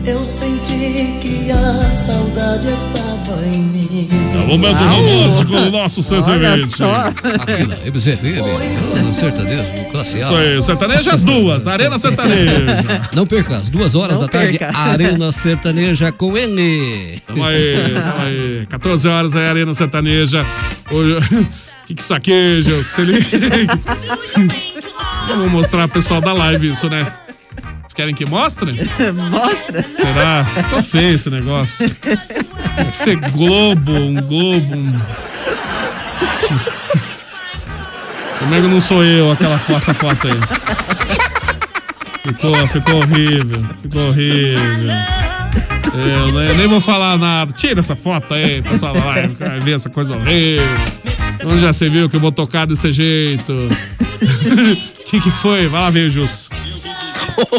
eu 0.05 0.25
senti 0.25 1.19
que 1.21 1.51
a 1.51 1.91
saudade 1.93 2.67
estava 2.69 3.47
em 3.47 3.59
mim. 3.59 4.09
É 4.35 4.39
o 4.39 4.47
momento 4.47 4.79
romântico 4.79 5.53
do 5.53 5.71
nosso 5.71 6.03
120. 6.03 6.83
Aqui 6.83 7.67
na 7.67 7.77
MZFM, 7.77 9.05
no 9.05 9.15
sertanejo, 9.15 9.91
classe 9.91 10.17
A. 10.17 10.21
Isso 10.21 10.35
aí, 10.35 10.63
sertaneja 10.63 11.13
as 11.13 11.25
duas, 11.25 11.67
Arena 11.67 11.99
Sertaneja. 11.99 12.65
Não 13.13 13.27
perca, 13.27 13.57
às 13.57 13.69
duas 13.69 13.95
horas 13.95 14.15
Não 14.15 14.23
da 14.23 14.29
tarde, 14.29 14.59
perca. 14.59 14.77
Arena 14.77 15.33
Sertaneja 15.33 16.13
com 16.13 16.37
ele. 16.37 17.21
Tamo 17.27 17.45
aí, 17.45 17.95
tamo 17.95 18.25
aí. 18.25 18.67
14 18.69 19.09
horas 19.09 19.37
aí, 19.37 19.47
Arena 19.47 19.75
Sertaneja. 19.75 20.47
Hoje... 20.91 21.17
O 21.17 21.47
que, 21.91 21.95
que 21.97 22.03
isso 22.03 22.15
aqui, 22.15 22.63
Gil? 22.63 22.85
Se 22.85 23.03
liga. 23.03 23.27
Vamos 25.29 25.51
mostrar 25.51 25.89
pro 25.89 26.01
pessoal 26.01 26.21
da 26.21 26.33
live 26.33 26.69
isso, 26.69 26.89
né? 26.89 27.05
Querem 28.01 28.15
que 28.15 28.25
mostre? 28.25 28.73
Mostra. 29.31 29.83
Será? 29.83 30.43
Ficou 30.43 30.83
feio 30.83 31.17
esse 31.17 31.29
negócio. 31.29 31.87
Tem 32.75 32.87
que 32.87 32.97
ser 32.97 33.17
Globo, 33.17 33.93
um 33.93 34.15
Globo. 34.15 34.75
Um... 34.75 35.01
Como 38.39 38.55
é 38.55 38.61
que 38.63 38.69
não 38.69 38.81
sou 38.81 39.05
eu 39.05 39.31
aquela 39.33 39.61
essa 39.77 39.93
foto 39.93 40.29
aí? 40.29 40.33
Ficou, 42.23 42.67
ficou 42.69 42.95
horrível, 43.03 43.63
ficou 43.83 44.09
horrível. 44.09 44.97
Eu 45.93 46.33
nem, 46.33 46.57
nem 46.57 46.67
vou 46.69 46.81
falar 46.81 47.19
nada. 47.19 47.53
Tira 47.53 47.81
essa 47.81 47.95
foto 47.95 48.33
aí, 48.33 48.63
pessoal 48.63 48.95
da 48.95 49.05
live, 49.05 49.37
você 49.37 49.47
vai 49.47 49.61
ver 49.61 49.73
essa 49.73 49.91
coisa 49.91 50.15
horrível. 50.15 50.65
Onde 51.45 51.61
já 51.61 51.71
você 51.71 51.91
viu 51.91 52.09
que 52.09 52.17
eu 52.17 52.21
vou 52.21 52.33
tocar 52.33 52.67
desse 52.67 52.91
jeito? 52.95 53.53
O 53.53 55.05
que, 55.05 55.21
que 55.21 55.31
foi? 55.31 55.69
Vai 55.69 55.83
lá 55.83 55.91
ver, 55.91 56.09
Jus. 56.09 56.49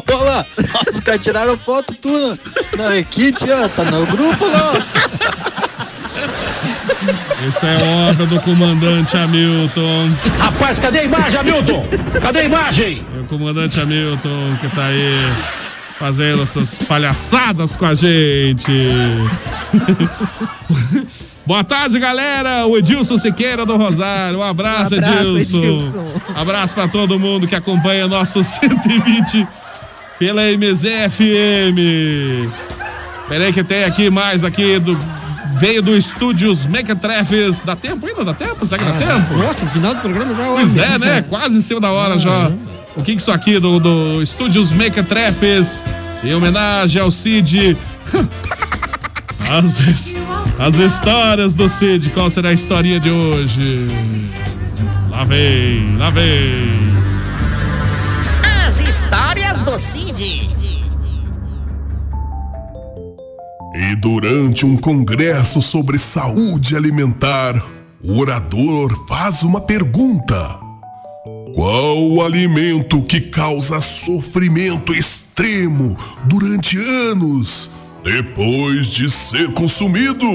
Olha 0.08 0.24
lá, 0.24 0.46
os 0.94 1.00
caras 1.02 1.22
tiraram 1.22 1.58
foto 1.58 1.94
tudo 1.96 2.38
na 2.78 2.98
equipe, 2.98 3.50
ó, 3.52 3.68
tá 3.70 3.84
no 3.86 4.06
grupo 4.06 4.46
lá. 4.46 4.74
Essa 7.48 7.68
é 7.68 8.10
obra 8.10 8.26
do 8.28 8.40
comandante 8.42 9.18
Hamilton. 9.18 10.10
Rapaz, 10.38 10.80
cadê 10.80 11.00
a 11.00 11.04
imagem, 11.04 11.40
Hamilton? 11.40 11.88
Cadê 12.22 12.40
a 12.40 12.44
imagem? 12.44 13.06
É 13.18 13.22
o 13.22 13.26
comandante 13.26 13.80
Hamilton 13.80 14.56
que 14.60 14.68
tá 14.70 14.86
aí 14.86 15.34
fazendo 15.98 16.44
essas 16.44 16.78
palhaçadas 16.80 17.76
com 17.76 17.86
a 17.86 17.96
gente. 17.96 18.72
Boa 21.46 21.64
tarde, 21.64 21.98
galera. 22.00 22.66
O 22.68 22.78
Edilson 22.78 23.18
Siqueira 23.18 23.66
do 23.66 23.76
Rosário. 23.76 24.40
Um 24.40 24.44
abraço, 24.44 24.96
Um 24.96 24.98
abraço, 25.00 25.38
Edilson. 25.38 25.58
Edilson. 25.58 26.14
Abraço 26.36 26.74
pra 26.74 26.88
todo 26.88 27.20
mundo 27.20 27.48
que 27.48 27.56
acompanha 27.56 28.08
nosso 28.08 28.44
120 28.44 29.48
pela 30.20 30.44
MZFM. 30.52 31.78
Peraí 33.28 33.52
que 33.52 33.64
tem 33.64 33.84
aqui 33.84 34.10
mais 34.10 34.44
aqui 34.44 34.78
do 34.78 34.98
veio 35.58 35.82
do 35.82 35.98
estúdios 35.98 36.66
Mequetrefes. 36.66 37.60
Dá 37.60 37.76
tempo 37.76 38.06
ainda? 38.06 38.24
Dá 38.24 38.34
tempo? 38.34 38.66
Será 38.66 38.84
que 38.84 38.92
dá 38.92 38.98
tempo? 38.98 39.34
Nossa, 39.36 39.66
no 39.66 39.72
final 39.72 39.96
do 39.96 40.02
programa 40.02 40.36
já 40.36 40.44
Pois 40.44 40.78
é, 40.78 40.98
né? 41.00 41.22
Quase 41.28 41.58
em 41.58 41.62
cima 41.62 41.80
da 41.80 41.92
hora 41.92 42.18
já. 42.18 42.52
O 42.96 43.04
que 43.04 43.16
que 43.16 43.22
isso 43.22 43.32
aqui 43.32 43.58
do, 43.60 43.80
do 43.80 44.22
Estúdios 44.22 44.72
Mequetrefes, 44.72 45.86
em 46.24 46.34
homenagem 46.34 47.02
ao 47.02 47.10
Cid. 47.10 47.78
As, 49.52 50.16
as 50.58 50.80
histórias 50.80 51.54
do 51.54 51.68
Cid. 51.68 52.10
Qual 52.12 52.30
será 52.30 52.50
a 52.50 52.54
historinha 52.54 53.02
de 53.02 53.12
hoje? 53.12 53.86
Lá 55.10 55.26
vem, 55.26 55.98
lá 55.98 56.10
vem. 56.10 56.70
As 58.66 58.80
histórias 58.80 59.60
do 59.60 59.78
Cid. 59.78 60.50
E 63.76 63.96
durante 63.98 64.66
um 64.66 64.78
congresso 64.78 65.62
sobre 65.62 66.00
saúde 66.00 66.78
alimentar, 66.78 67.62
o 68.02 68.20
orador 68.22 69.06
faz 69.06 69.44
uma 69.44 69.60
pergunta: 69.60 70.60
Qual 71.54 72.10
o 72.10 72.24
alimento 72.24 73.02
que 73.02 73.20
causa 73.20 73.82
sofrimento 73.82 74.94
extremo 74.94 75.98
durante 76.24 76.78
anos 76.78 77.70
depois 78.04 78.88
de 78.88 79.10
ser 79.10 79.52
consumido? 79.54 80.26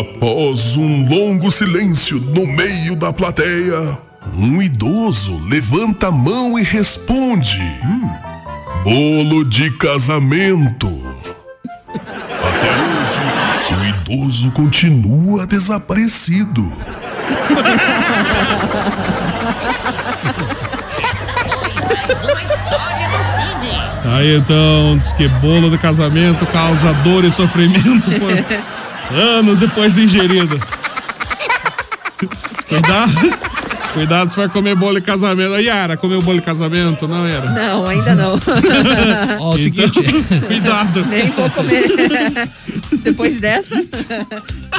Após 0.00 0.76
um 0.76 1.08
longo 1.08 1.50
silêncio 1.50 2.18
no 2.18 2.46
meio 2.46 2.96
da 2.96 3.12
plateia, 3.12 3.98
um 4.34 4.60
idoso 4.60 5.40
levanta 5.48 6.08
a 6.08 6.12
mão 6.12 6.58
e 6.58 6.62
responde: 6.62 7.60
Bolo 8.82 9.44
de 9.44 9.70
casamento. 9.72 10.88
Até 12.42 12.70
hoje, 12.82 13.20
o 13.80 13.84
idoso 13.84 14.50
continua 14.52 15.46
desaparecido. 15.46 16.72
Aí 24.18 24.34
então, 24.34 24.98
diz 24.98 25.12
que 25.12 25.28
bolo 25.28 25.70
do 25.70 25.78
casamento 25.78 26.44
causa 26.46 26.92
dor 27.04 27.24
e 27.24 27.30
sofrimento 27.30 28.10
por 28.18 28.32
anos 29.16 29.60
depois 29.60 29.94
de 29.94 30.02
ingerido. 30.02 30.58
Cuidado. 32.68 33.38
Cuidado 33.94 34.30
se 34.30 34.36
vai 34.36 34.48
comer 34.48 34.74
bolo 34.74 34.96
de 34.98 35.06
casamento. 35.06 35.56
Yara, 35.60 35.96
comeu 35.96 36.20
bolo 36.20 36.40
de 36.40 36.44
casamento? 36.44 37.06
Não, 37.06 37.28
Yara? 37.28 37.50
Não, 37.50 37.86
ainda 37.86 38.16
não. 38.16 38.32
Ó, 39.38 39.54
o 39.54 39.58
seguinte. 39.58 40.00
Cuidado. 40.48 41.06
Nem 41.06 41.30
vou 41.30 41.48
comer. 41.50 41.84
Depois 43.00 43.38
dessa? 43.38 43.76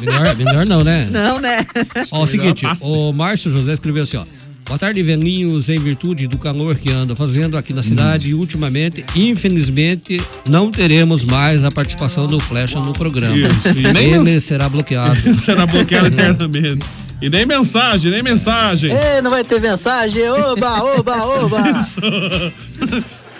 Melhor, 0.01 0.35
melhor 0.35 0.65
não, 0.65 0.83
né? 0.83 1.07
Não, 1.09 1.39
né? 1.39 1.65
Ó, 2.11 2.23
o 2.23 2.27
seguinte, 2.27 2.67
o 2.81 3.13
Márcio 3.13 3.49
José 3.49 3.71
escreveu 3.71 4.03
assim, 4.03 4.17
ó. 4.17 4.25
Boa 4.69 4.77
tarde, 4.77 5.01
velhinhos, 5.01 5.67
em 5.67 5.79
virtude 5.79 6.27
do 6.27 6.37
calor 6.37 6.75
que 6.75 6.91
anda 6.91 7.15
fazendo 7.15 7.57
aqui 7.57 7.73
na 7.73 7.81
cidade 7.81 8.29
e 8.29 8.33
ultimamente, 8.35 9.03
infelizmente, 9.15 10.21
não 10.47 10.71
teremos 10.71 11.23
mais 11.25 11.63
a 11.65 11.71
participação 11.71 12.27
do 12.27 12.39
Flecha 12.39 12.79
no 12.79 12.93
programa. 12.93 13.35
Isso, 13.35 13.73
nem 13.93 14.13
Ele 14.13 14.35
nos- 14.35 14.43
será 14.43 14.69
bloqueado. 14.69 15.19
Será 15.33 15.65
bloqueado 15.65 16.07
eternamente. 16.13 16.85
E 17.19 17.29
nem 17.29 17.45
mensagem, 17.47 18.11
nem 18.11 18.21
mensagem. 18.21 18.91
Ei, 18.91 19.21
não 19.23 19.31
vai 19.31 19.43
ter 19.43 19.59
mensagem? 19.59 20.29
Oba, 20.29 20.83
oba, 20.83 21.25
oba. 21.25 21.69
Isso. 21.77 21.99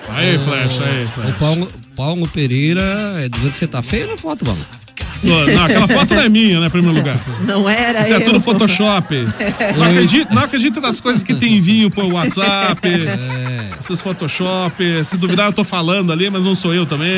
Aí, 0.10 0.38
Flecha, 0.40 0.84
aí, 0.84 1.06
O 1.06 1.10
Flecha. 1.10 1.34
Paulo, 1.40 1.72
Paulo 1.96 2.28
Pereira, 2.28 2.82
é 3.14 3.30
dizendo 3.30 3.52
que 3.54 3.58
você 3.60 3.68
tá 3.68 3.82
feio 3.84 4.08
na 4.08 4.18
foto, 4.18 4.44
mano. 4.46 4.60
Não, 5.24 5.64
aquela 5.64 5.88
foto 5.88 6.14
não 6.16 6.22
é 6.22 6.30
minha, 6.30 6.60
né, 6.60 6.68
em 6.68 6.70
primeiro 6.70 6.98
lugar. 6.98 7.20
Não 7.46 7.70
era 7.70 8.02
Isso 8.02 8.14
é 8.14 8.18
eu. 8.18 8.22
tudo 8.26 8.40
Photoshop. 8.42 9.16
Não 9.78 9.84
acredito, 9.84 10.34
não 10.34 10.44
acredito 10.44 10.82
nas 10.82 11.02
coisas 11.02 11.24
que 11.24 11.34
tem 11.36 11.60
vinho 11.62 11.90
por 11.90 12.06
WhatsApp. 12.06 12.80
Esses 13.80 14.02
Photoshop. 14.02 14.84
Se 15.06 15.18
duvidar, 15.18 15.48
eu 15.48 15.54
tô 15.54 15.64
falando 15.64 16.12
ali, 16.12 16.30
mas 16.30 16.44
não 16.44 16.56
sou 16.56 16.74
eu 16.74 16.86
também. 16.86 17.10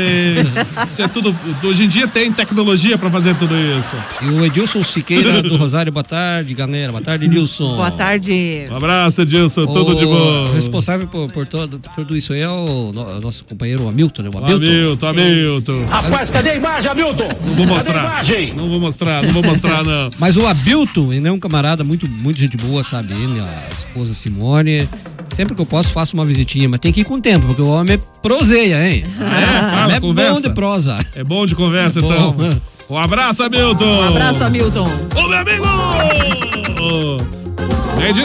Isso 0.90 1.02
é 1.02 1.08
tudo. 1.08 1.36
Hoje 1.64 1.84
em 1.84 1.88
dia 1.88 2.08
tem 2.08 2.32
tecnologia 2.32 2.98
pra 2.98 3.10
fazer 3.10 3.36
tudo 3.36 3.56
isso. 3.80 3.96
E 4.22 4.26
o 4.28 4.46
Edilson 4.46 4.84
Siqueira 4.84 5.42
do 5.42 5.56
Rosário, 5.58 5.92
boa 5.92 6.04
tarde, 6.04 6.54
galera. 6.54 6.92
Boa 6.92 7.04
tarde, 7.04 7.28
Nilson. 7.28 7.76
Boa 7.76 7.92
tarde. 7.92 8.66
Um 8.70 8.76
abraço, 8.76 9.22
Edilson. 9.22 9.66
Tudo 9.68 9.96
de 9.96 10.06
O 10.06 10.10
bom. 10.10 10.54
responsável 10.54 11.08
por, 11.08 11.32
por 11.32 11.48
todo, 11.48 11.80
por 11.80 11.94
tudo 11.96 12.16
isso 12.18 12.34
aí 12.34 12.42
é 12.42 12.50
o 12.50 12.92
no- 12.94 13.22
nosso 13.22 13.44
companheiro 13.46 13.88
Hamilton, 13.88 14.24
né? 14.24 14.30
O 14.30 14.36
O 14.36 14.38
Hamilton. 14.38 14.56
Hamilton, 14.66 15.08
Hamilton. 15.08 15.86
Rapaz, 15.90 16.30
cadê 16.32 16.50
a 16.52 16.56
imagem, 16.56 16.92
Hamilton? 16.92 17.30
Não 17.58 17.66
vou 17.68 17.78
a 17.78 17.82
mostrar. 17.94 18.56
Não 18.56 18.70
vou 18.70 18.80
mostrar, 18.80 19.24
não 19.24 19.32
vou 19.34 19.44
mostrar, 19.44 19.84
não. 19.84 20.10
Mas 20.20 20.38
o 20.38 20.46
Abilton, 20.48 21.12
ele 21.14 21.28
é 21.28 21.32
um 21.32 21.40
camarada 21.40 21.84
muito, 21.84 22.08
muito 22.10 22.40
gente 22.40 22.58
boa, 22.58 22.84
sabe? 22.84 23.14
Ele, 23.14 23.40
a 23.40 23.74
esposa 23.74 24.14
Simone. 24.14 24.88
Sempre 25.28 25.56
que 25.56 25.62
eu 25.62 25.66
posso, 25.66 25.90
faço 25.92 26.14
uma 26.14 26.26
visitinha, 26.26 26.68
mas 26.68 26.82
tem 26.82 26.92
que 26.92 27.00
ir 27.02 27.04
com 27.06 27.18
tempo, 27.22 27.48
porque 27.48 27.62
o 27.62 27.70
homem 27.70 27.94
é 27.96 27.98
proseia, 28.22 28.86
hein? 28.86 29.06
É, 29.18 29.72
fala, 29.72 29.94
é 29.96 30.00
conversa. 30.02 30.34
bom 30.34 30.42
de 30.42 30.50
prosa. 30.50 31.06
É 31.16 31.24
bom 31.24 31.46
de 31.46 31.56
conversa, 31.56 32.00
É 32.00 32.04
então. 32.04 32.32
bom. 32.34 32.58
Um 32.90 32.98
abraço, 32.98 33.42
Hamilton. 33.42 33.86
Um 33.86 34.08
abraço, 34.10 34.44
Hamilton. 34.44 34.88
Ô, 35.16 35.28
meu 35.30 35.38
amigo! 35.40 35.64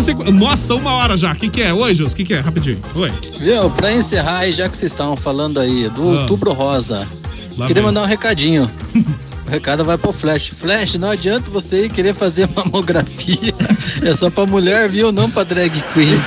Cinqu- 0.03 0.31
Nossa, 0.33 0.75
uma 0.75 0.93
hora 0.95 1.17
já. 1.17 1.33
O 1.33 1.37
que, 1.37 1.49
que 1.49 1.63
é? 1.63 1.73
Oi, 1.73 1.95
Jus, 1.95 2.13
o 2.13 2.17
que, 2.17 2.25
que 2.25 2.35
é? 2.35 2.41
Rapidinho. 2.41 2.79
Oi. 2.97 3.13
Viu, 3.41 3.71
pra 3.71 3.93
encerrar 3.93 4.51
já 4.51 4.69
que 4.69 4.77
vocês 4.77 4.91
estavam 4.93 5.17
falando 5.17 5.61
aí 5.61 5.89
do 5.91 6.03
Ah. 6.03 6.21
Outubro 6.23 6.53
Rosa, 6.53 7.07
Lá 7.57 7.67
queria 7.69 7.83
vem. 7.83 7.85
mandar 7.85 8.03
um 8.03 8.07
recadinho. 8.07 8.69
O 9.47 9.51
recado 9.51 9.85
vai 9.85 9.97
pro 9.97 10.13
Flash. 10.13 10.49
Flash, 10.49 10.95
não 10.97 11.11
adianta 11.11 11.51
você 11.51 11.85
ir 11.85 11.91
querer 11.91 12.15
fazer 12.15 12.49
mamografia. 12.55 13.55
É 14.05 14.15
só 14.15 14.29
pra 14.31 14.45
mulher, 14.47 14.89
viu? 14.89 15.13
Não 15.13 15.31
pra 15.31 15.45
drag 15.45 15.83
queen. 15.95 16.19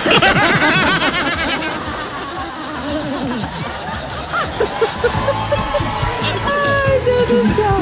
Ai, 6.46 7.02
Deus 7.06 7.28
do 7.28 7.56
céu. 7.56 7.80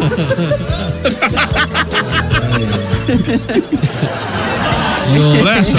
Flecha, 5.42 5.78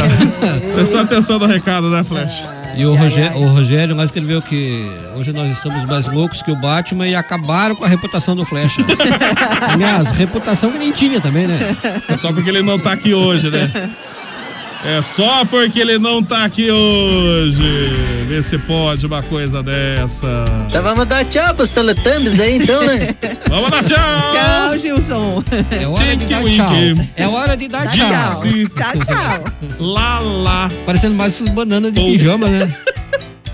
prestou 0.75 1.01
atenção 1.01 1.39
no 1.39 1.47
recado, 1.47 1.91
né, 1.91 2.03
Flecha? 2.03 2.58
E 2.79 2.87
o 2.87 2.95
Rogério, 2.95 3.37
o 3.39 3.47
Rogério 3.49 3.97
lá 3.97 4.05
escreveu 4.05 4.41
que 4.41 4.89
hoje 5.17 5.33
nós 5.33 5.51
estamos 5.51 5.85
mais 5.85 6.07
loucos 6.07 6.43
que 6.43 6.53
o 6.53 6.55
Batman 6.55 7.09
e 7.09 7.15
acabaram 7.17 7.75
com 7.75 7.85
a 7.85 7.89
reputação 7.89 8.37
do 8.37 8.45
Flecha. 8.45 8.83
Aliás, 9.73 10.11
reputação 10.11 10.71
que 10.71 10.79
nem 10.79 10.93
tinha 10.93 11.21
também, 11.21 11.49
né? 11.49 11.59
É 12.09 12.17
só 12.17 12.33
porque 12.33 12.49
ele 12.49 12.63
não 12.63 12.79
tá 12.79 12.93
aqui 12.93 13.13
hoje, 13.13 13.51
né? 13.51 13.69
É 14.85 15.03
só 15.03 15.45
porque 15.45 15.81
ele 15.81 15.99
não 15.99 16.23
tá 16.23 16.45
aqui 16.45 16.71
hoje. 16.71 17.63
Vê 18.29 18.43
se 18.43 18.57
pode 18.59 19.07
uma 19.07 19.23
coisa 19.23 19.63
dessa. 19.63 20.45
Então 20.69 20.83
vamos 20.83 21.07
dar 21.07 21.25
tchau 21.25 21.55
pros 21.55 21.71
Teletubbies 21.71 22.39
aí, 22.39 22.57
então, 22.59 22.85
né? 22.85 23.15
Vamos 23.49 23.71
dar 23.71 23.83
tchau! 23.83 23.97
Tchau, 24.31 24.79
Gilson. 24.79 25.45
É 25.71 25.87
hora 25.87 26.17
de 26.17 26.27
dar 26.27 26.45
Wink. 26.45 26.57
tchau. 26.57 27.07
É 27.17 27.27
hora 27.27 27.57
de 27.57 27.69
dar 27.69 27.87
tchau. 27.89 28.07
tchau. 28.07 28.43
Tchau, 28.77 29.05
tchau. 29.05 29.45
Lá, 29.81 30.19
lá. 30.21 30.71
Parecendo 30.85 31.15
mais 31.15 31.41
bananas 31.41 31.93
de 31.93 32.01
pijama, 32.01 32.49
né? 32.49 32.73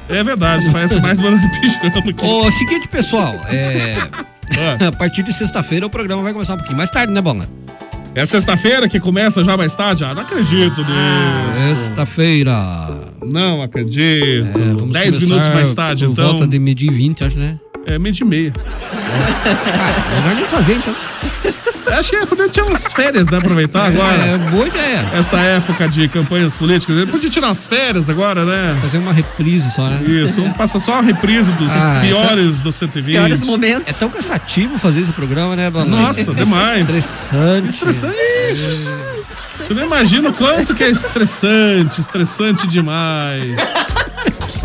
É 0.08 0.22
verdade, 0.22 0.68
parece 0.70 1.00
mais 1.00 1.18
banana 1.18 1.38
de 1.38 1.60
pijama 1.60 1.98
aqui. 1.98 2.14
Ô, 2.26 2.50
seguinte, 2.50 2.88
pessoal, 2.88 3.34
é. 3.48 3.96
Ah. 4.56 4.88
A 4.88 4.92
partir 4.92 5.22
de 5.22 5.32
sexta-feira 5.32 5.86
o 5.86 5.90
programa 5.90 6.22
vai 6.22 6.32
começar 6.32 6.52
um 6.52 6.58
pouquinho 6.58 6.76
mais 6.76 6.90
tarde, 6.90 7.12
né, 7.12 7.20
Bonga? 7.20 7.48
É 8.14 8.24
sexta-feira 8.24 8.88
que 8.88 9.00
começa 9.00 9.42
já 9.42 9.56
mais 9.56 9.74
tarde? 9.74 10.04
Ah, 10.04 10.14
não 10.14 10.22
acredito 10.22 10.80
nisso. 10.82 11.68
Sexta-feira. 11.68 12.54
Não 13.24 13.60
acredito. 13.60 14.52
Vamos 14.78 14.92
10 14.92 15.14
começar 15.14 15.20
minutos 15.20 15.54
mais 15.54 15.74
tarde, 15.74 16.04
então. 16.04 16.24
volta 16.28 16.46
de 16.46 16.58
meio-dia 16.60 16.90
e 16.90 16.94
20, 16.94 17.24
acho, 17.24 17.38
né? 17.38 17.58
É 17.86 17.98
de 17.98 18.24
meia. 18.24 18.52
Ah, 19.46 20.20
melhor 20.22 20.36
nem 20.36 20.46
fazer, 20.46 20.76
então. 20.76 20.94
Acho 21.98 22.10
que 22.10 22.16
é 22.16 22.26
poder 22.26 22.48
tirar 22.50 22.66
umas 22.66 22.92
férias, 22.92 23.28
né? 23.30 23.38
Aproveitar 23.38 23.86
agora. 23.86 24.14
É, 24.16 24.38
boa 24.50 24.66
ideia. 24.66 25.08
Essa 25.14 25.38
época 25.38 25.88
de 25.88 26.08
campanhas 26.08 26.54
políticas. 26.54 26.96
Ele 26.96 27.06
podia 27.10 27.30
tirar 27.30 27.48
umas 27.48 27.66
férias 27.66 28.08
agora, 28.10 28.44
né? 28.44 28.76
Fazer 28.82 28.98
uma 28.98 29.12
reprise 29.12 29.70
só, 29.70 29.88
né? 29.88 30.02
Isso, 30.06 30.40
vamos 30.42 30.56
passar 30.56 30.78
só 30.78 30.94
a 30.98 31.00
reprise 31.00 31.52
dos 31.52 31.70
Ah, 31.72 32.00
piores 32.02 32.62
do 32.62 32.72
120. 32.72 33.16
É 33.86 33.92
tão 33.92 34.08
cansativo 34.10 34.78
fazer 34.78 35.00
esse 35.00 35.12
programa, 35.12 35.54
né, 35.56 35.70
Bonga? 35.70 35.86
Nossa, 35.86 36.32
demais. 36.34 36.88
Estressante. 36.88 37.68
Estressante. 37.68 38.16
Ixi, 38.52 38.88
Você 39.66 39.74
não 39.74 39.84
imagina 39.84 40.28
o 40.28 40.32
quanto 40.32 40.74
que 40.74 40.82
é 40.84 40.90
estressante, 40.90 42.00
estressante 42.00 42.66
demais. 42.66 43.54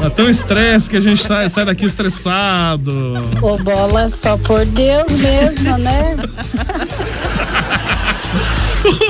É 0.02 0.10
tão 0.10 0.30
estresse 0.30 0.90
que 0.90 0.96
a 0.96 1.02
gente 1.02 1.22
sai, 1.22 1.50
sai 1.50 1.66
daqui 1.66 1.84
estressado. 1.86 2.92
Ô, 3.42 3.58
bola, 3.58 4.08
só 4.10 4.38
por 4.38 4.64
Deus 4.66 5.12
mesmo, 5.12 5.78
né? 5.78 6.16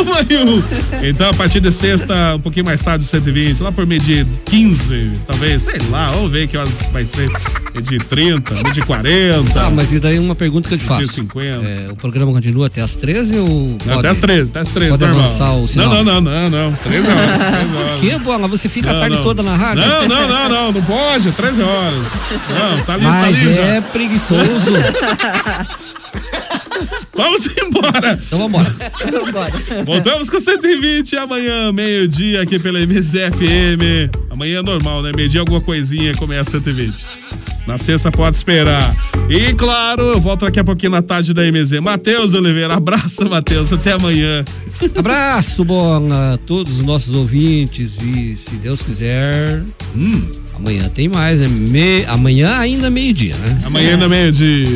Maiu. 0.05 0.63
Então, 1.03 1.29
a 1.29 1.33
partir 1.33 1.59
de 1.59 1.71
sexta, 1.71 2.35
um 2.35 2.39
pouquinho 2.39 2.65
mais 2.65 2.81
tarde, 2.81 3.05
120, 3.05 3.61
lá 3.61 3.71
por 3.71 3.85
meio 3.85 4.01
de 4.01 4.25
15, 4.45 5.11
talvez, 5.27 5.63
sei 5.63 5.75
lá, 5.89 6.09
vamos 6.11 6.31
ver 6.31 6.47
que 6.47 6.57
horas 6.57 6.71
vai 6.91 7.05
ser. 7.05 7.29
Meio 7.73 7.85
de 7.85 7.97
30, 7.99 8.53
meio 8.55 8.71
de 8.73 8.81
40. 8.81 9.51
Tá, 9.53 9.69
mas 9.69 9.93
e 9.93 9.99
daí 9.99 10.17
uma 10.17 10.33
pergunta 10.35 10.67
que 10.67 10.73
eu 10.73 10.77
te 10.77 10.87
Meio 10.89 10.99
de 11.01 11.05
faço. 11.07 11.15
50. 11.21 11.47
É, 11.67 11.87
o 11.91 11.95
programa 11.95 12.31
continua 12.31 12.67
até 12.67 12.81
as 12.81 12.95
13 12.95 13.37
ou. 13.37 13.47
Não, 13.47 13.77
pode- 13.77 13.99
até 13.99 14.09
as 14.09 14.17
13, 14.17 14.49
até 14.49 14.59
as 14.59 14.69
13, 14.69 14.89
Pode 14.91 15.03
normal. 15.05 15.23
avançar 15.25 15.53
o 15.55 15.67
sinal? 15.67 15.89
Não, 15.89 16.03
não, 16.03 16.21
não, 16.21 16.49
não, 16.49 16.71
não. 16.71 16.77
13 16.77 17.07
horas. 17.07 17.37
13 17.37 17.75
horas. 17.77 17.99
Que, 17.99 18.17
Bola? 18.19 18.47
Você 18.47 18.67
fica 18.69 18.89
a 18.89 18.93
Não, 18.93 18.99
tarde 18.99 19.15
não. 19.17 19.23
toda 19.23 19.43
na 19.43 19.55
rádio? 19.55 19.85
Não, 19.85 20.07
não, 20.07 20.27
não, 20.27 20.49
não, 20.49 20.71
não 20.71 20.81
pode, 20.83 21.31
13 21.31 21.61
horas. 21.61 22.05
Não, 22.49 22.81
tá 22.85 22.93
ali, 22.95 23.03
tá 23.03 23.09
Mas 23.11 23.37
ali 23.37 23.49
é 23.59 23.75
já. 23.75 23.81
preguiçoso. 23.83 24.71
Vamos 27.19 27.49
embora. 27.61 28.17
Então 28.25 28.39
vambora. 28.39 28.69
Voltamos 29.85 30.29
com 30.29 30.39
120 30.39 31.17
amanhã, 31.17 31.69
meio-dia, 31.73 32.41
aqui 32.41 32.57
pela 32.57 32.79
MZFM. 32.79 34.09
Amanhã 34.29 34.59
é 34.59 34.61
normal, 34.61 35.01
né? 35.01 35.11
Meio-dia 35.13 35.41
alguma 35.41 35.59
coisinha 35.59 36.13
começa 36.15 36.51
120. 36.51 37.05
Na 37.67 37.77
sexta 37.77 38.09
pode 38.09 38.37
esperar. 38.37 38.95
E 39.29 39.53
claro, 39.53 40.03
eu 40.03 40.21
volto 40.21 40.45
daqui 40.45 40.61
a 40.61 40.63
pouquinho 40.63 40.93
na 40.93 41.01
tarde 41.01 41.33
da 41.33 41.41
MZ. 41.43 41.81
Matheus 41.81 42.33
Oliveira, 42.33 42.75
abraço, 42.75 43.29
Matheus. 43.29 43.73
Até 43.73 43.91
amanhã. 43.91 44.45
Abraço, 44.95 45.65
bom 45.65 46.07
a 46.13 46.37
todos 46.45 46.79
os 46.79 46.85
nossos 46.85 47.13
ouvintes 47.13 47.99
e 48.01 48.37
se 48.37 48.55
Deus 48.55 48.81
quiser, 48.81 49.61
Hum. 49.93 50.48
Amanhã 50.59 50.89
tem 50.93 51.07
mais, 51.07 51.39
né? 51.39 51.47
Me- 51.47 52.05
Amanhã 52.07 52.57
ainda 52.59 52.89
meio-dia, 52.89 53.35
né? 53.35 53.61
Amanhã 53.65 53.93
ainda 53.93 54.07
meio-dia. 54.09 54.67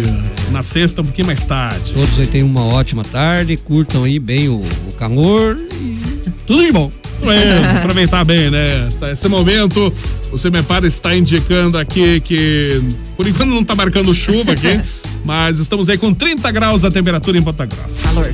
Na 0.52 0.62
sexta, 0.64 1.02
um 1.02 1.06
pouquinho 1.06 1.28
mais 1.28 1.46
tarde. 1.46 1.94
Todos 1.94 2.20
aí 2.20 2.28
tenham 2.28 2.48
uma 2.48 2.64
ótima 2.66 3.04
tarde, 3.04 3.58
curtam 3.58 4.04
aí 4.04 4.20
bem 4.20 4.50
o, 4.50 4.56
o 4.88 4.92
calor 4.98 5.58
e 5.82 6.30
tudo 6.46 6.66
de 6.66 6.72
bom. 6.72 6.92
Isso 7.16 7.26
mesmo, 7.26 7.66
aproveitar 7.78 8.24
bem, 8.24 8.50
né? 8.50 8.90
Tá, 9.00 9.12
Esse 9.12 9.28
momento, 9.28 9.92
o 10.32 10.38
Semepar 10.38 10.84
está 10.86 11.16
indicando 11.16 11.78
aqui 11.78 12.20
que, 12.22 12.82
por 13.16 13.26
enquanto 13.28 13.50
não 13.50 13.64
tá 13.64 13.74
marcando 13.76 14.14
chuva 14.14 14.52
aqui, 14.54 14.80
mas 15.26 15.60
estamos 15.60 15.90
aí 15.90 15.98
com 15.98 16.14
30 16.14 16.52
graus 16.52 16.84
a 16.84 16.92
temperatura 16.92 17.38
em 17.38 17.42
Ponta 17.42 17.66
Grossa. 17.66 18.04
Calor. 18.04 18.32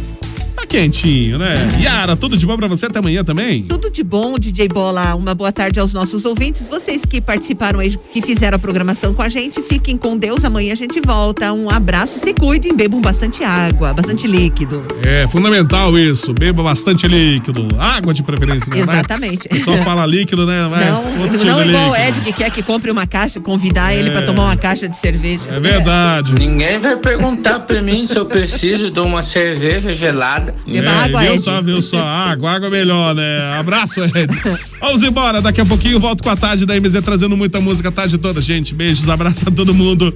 Quentinho, 0.70 1.40
né? 1.40 1.56
Yara, 1.82 2.16
tudo 2.16 2.38
de 2.38 2.46
bom 2.46 2.56
pra 2.56 2.68
você 2.68 2.86
até 2.86 3.00
amanhã 3.00 3.24
também? 3.24 3.64
Tudo 3.64 3.90
de 3.90 4.04
bom, 4.04 4.38
DJ 4.38 4.68
Bola. 4.68 5.16
Uma 5.16 5.34
boa 5.34 5.52
tarde 5.52 5.80
aos 5.80 5.96
nossos 5.96 6.26
ouvintes. 6.26 6.68
Vocês 6.68 7.04
que 7.06 7.20
participaram 7.20 7.80
aí, 7.80 7.98
que 8.12 8.22
fizeram 8.22 8.56
a 8.56 8.60
programação 8.60 9.12
com 9.12 9.24
a 9.24 9.28
gente, 9.30 9.64
fiquem 9.64 9.98
com 9.98 10.16
Deus. 10.16 10.46
Amanhã 10.46 10.72
a 10.74 10.76
gente 10.76 11.02
volta. 11.02 11.52
Um 11.54 11.72
abraço, 11.72 12.20
se 12.20 12.36
cuidem, 12.36 12.76
bebam 12.76 13.02
bastante 13.02 13.44
água, 13.44 13.94
bastante 13.96 14.28
líquido. 14.28 14.86
É 15.04 15.28
fundamental 15.28 15.98
isso. 15.98 16.34
Beba 16.34 16.62
bastante 16.62 17.08
líquido. 17.08 17.68
Água 17.80 18.14
de 18.14 18.22
preferência, 18.22 18.70
né? 18.74 18.84
Vai- 18.84 18.96
Exatamente. 19.00 19.48
O 19.48 19.50
pessoal 19.50 19.78
fala 19.78 20.06
líquido, 20.06 20.46
né? 20.46 20.68
Vai, 20.70 20.86
Não, 20.92 21.04
tipo 21.32 21.46
não 21.46 21.66
igual 21.66 21.92
o. 21.92 21.96
Ed 21.96 22.22
que 22.22 22.32
quer 22.32 22.52
que 22.52 22.62
compre 22.62 22.92
uma 22.92 23.08
caixa, 23.08 23.40
convidar 23.40 23.94
ele 23.96 24.10
É. 24.10 24.12
pra 24.12 24.22
tomar 24.22 24.44
uma 24.46 24.56
caixa 24.58 24.88
de 24.88 24.96
cerveja. 24.98 25.50
É 25.50 25.60
verdade. 25.60 26.36
Ninguém 26.36 26.78
vai 26.78 26.96
perguntar 26.96 27.60
pra 27.62 27.82
mim 27.82 28.06
se 28.06 28.16
eu 28.16 28.26
preciso 28.28 28.92
de 28.92 29.00
uma 29.00 29.24
cerveja 29.24 29.96
gelada. 29.96 30.59
É, 30.68 31.32
viu 31.32 31.42
só, 31.42 31.62
viu 31.62 31.82
só. 31.82 32.04
Água, 32.06 32.52
água 32.52 32.68
é 32.68 32.72
melhor, 32.72 33.16
né? 33.16 33.58
Abraço, 33.60 34.02
Ed. 34.02 34.28
Vamos 34.80 35.04
embora. 35.04 35.42
Daqui 35.42 35.62
a 35.62 35.66
pouquinho 35.66 35.96
eu 35.96 36.00
volto 36.00 36.24
com 36.24 36.30
a 36.30 36.36
tarde 36.36 36.66
da 36.66 36.80
MZ 36.80 37.02
trazendo 37.04 37.36
muita 37.36 37.60
música 37.60 37.90
a 37.90 37.92
tarde 37.92 38.18
toda, 38.18 38.40
gente. 38.42 38.74
Beijos, 38.74 39.10
abraço 39.10 39.48
a 39.48 39.52
todo 39.52 39.74
mundo. 39.74 40.14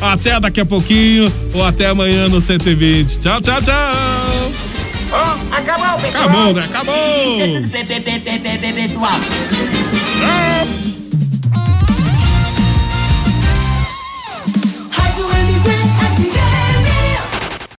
Até 0.00 0.40
daqui 0.40 0.60
a 0.60 0.66
pouquinho 0.66 1.32
ou 1.54 1.64
até 1.64 1.86
amanhã 1.86 2.28
no 2.28 2.40
120. 2.40 3.18
Tchau, 3.18 3.40
tchau, 3.40 3.62
tchau. 3.62 3.74
acabou, 5.52 6.00
pessoal. 6.00 6.24
Acabou, 6.24 6.54
né? 6.54 6.64
Acabou. 6.64 6.94
Pessoal. 8.74 9.20
Tchau. 10.20 11.01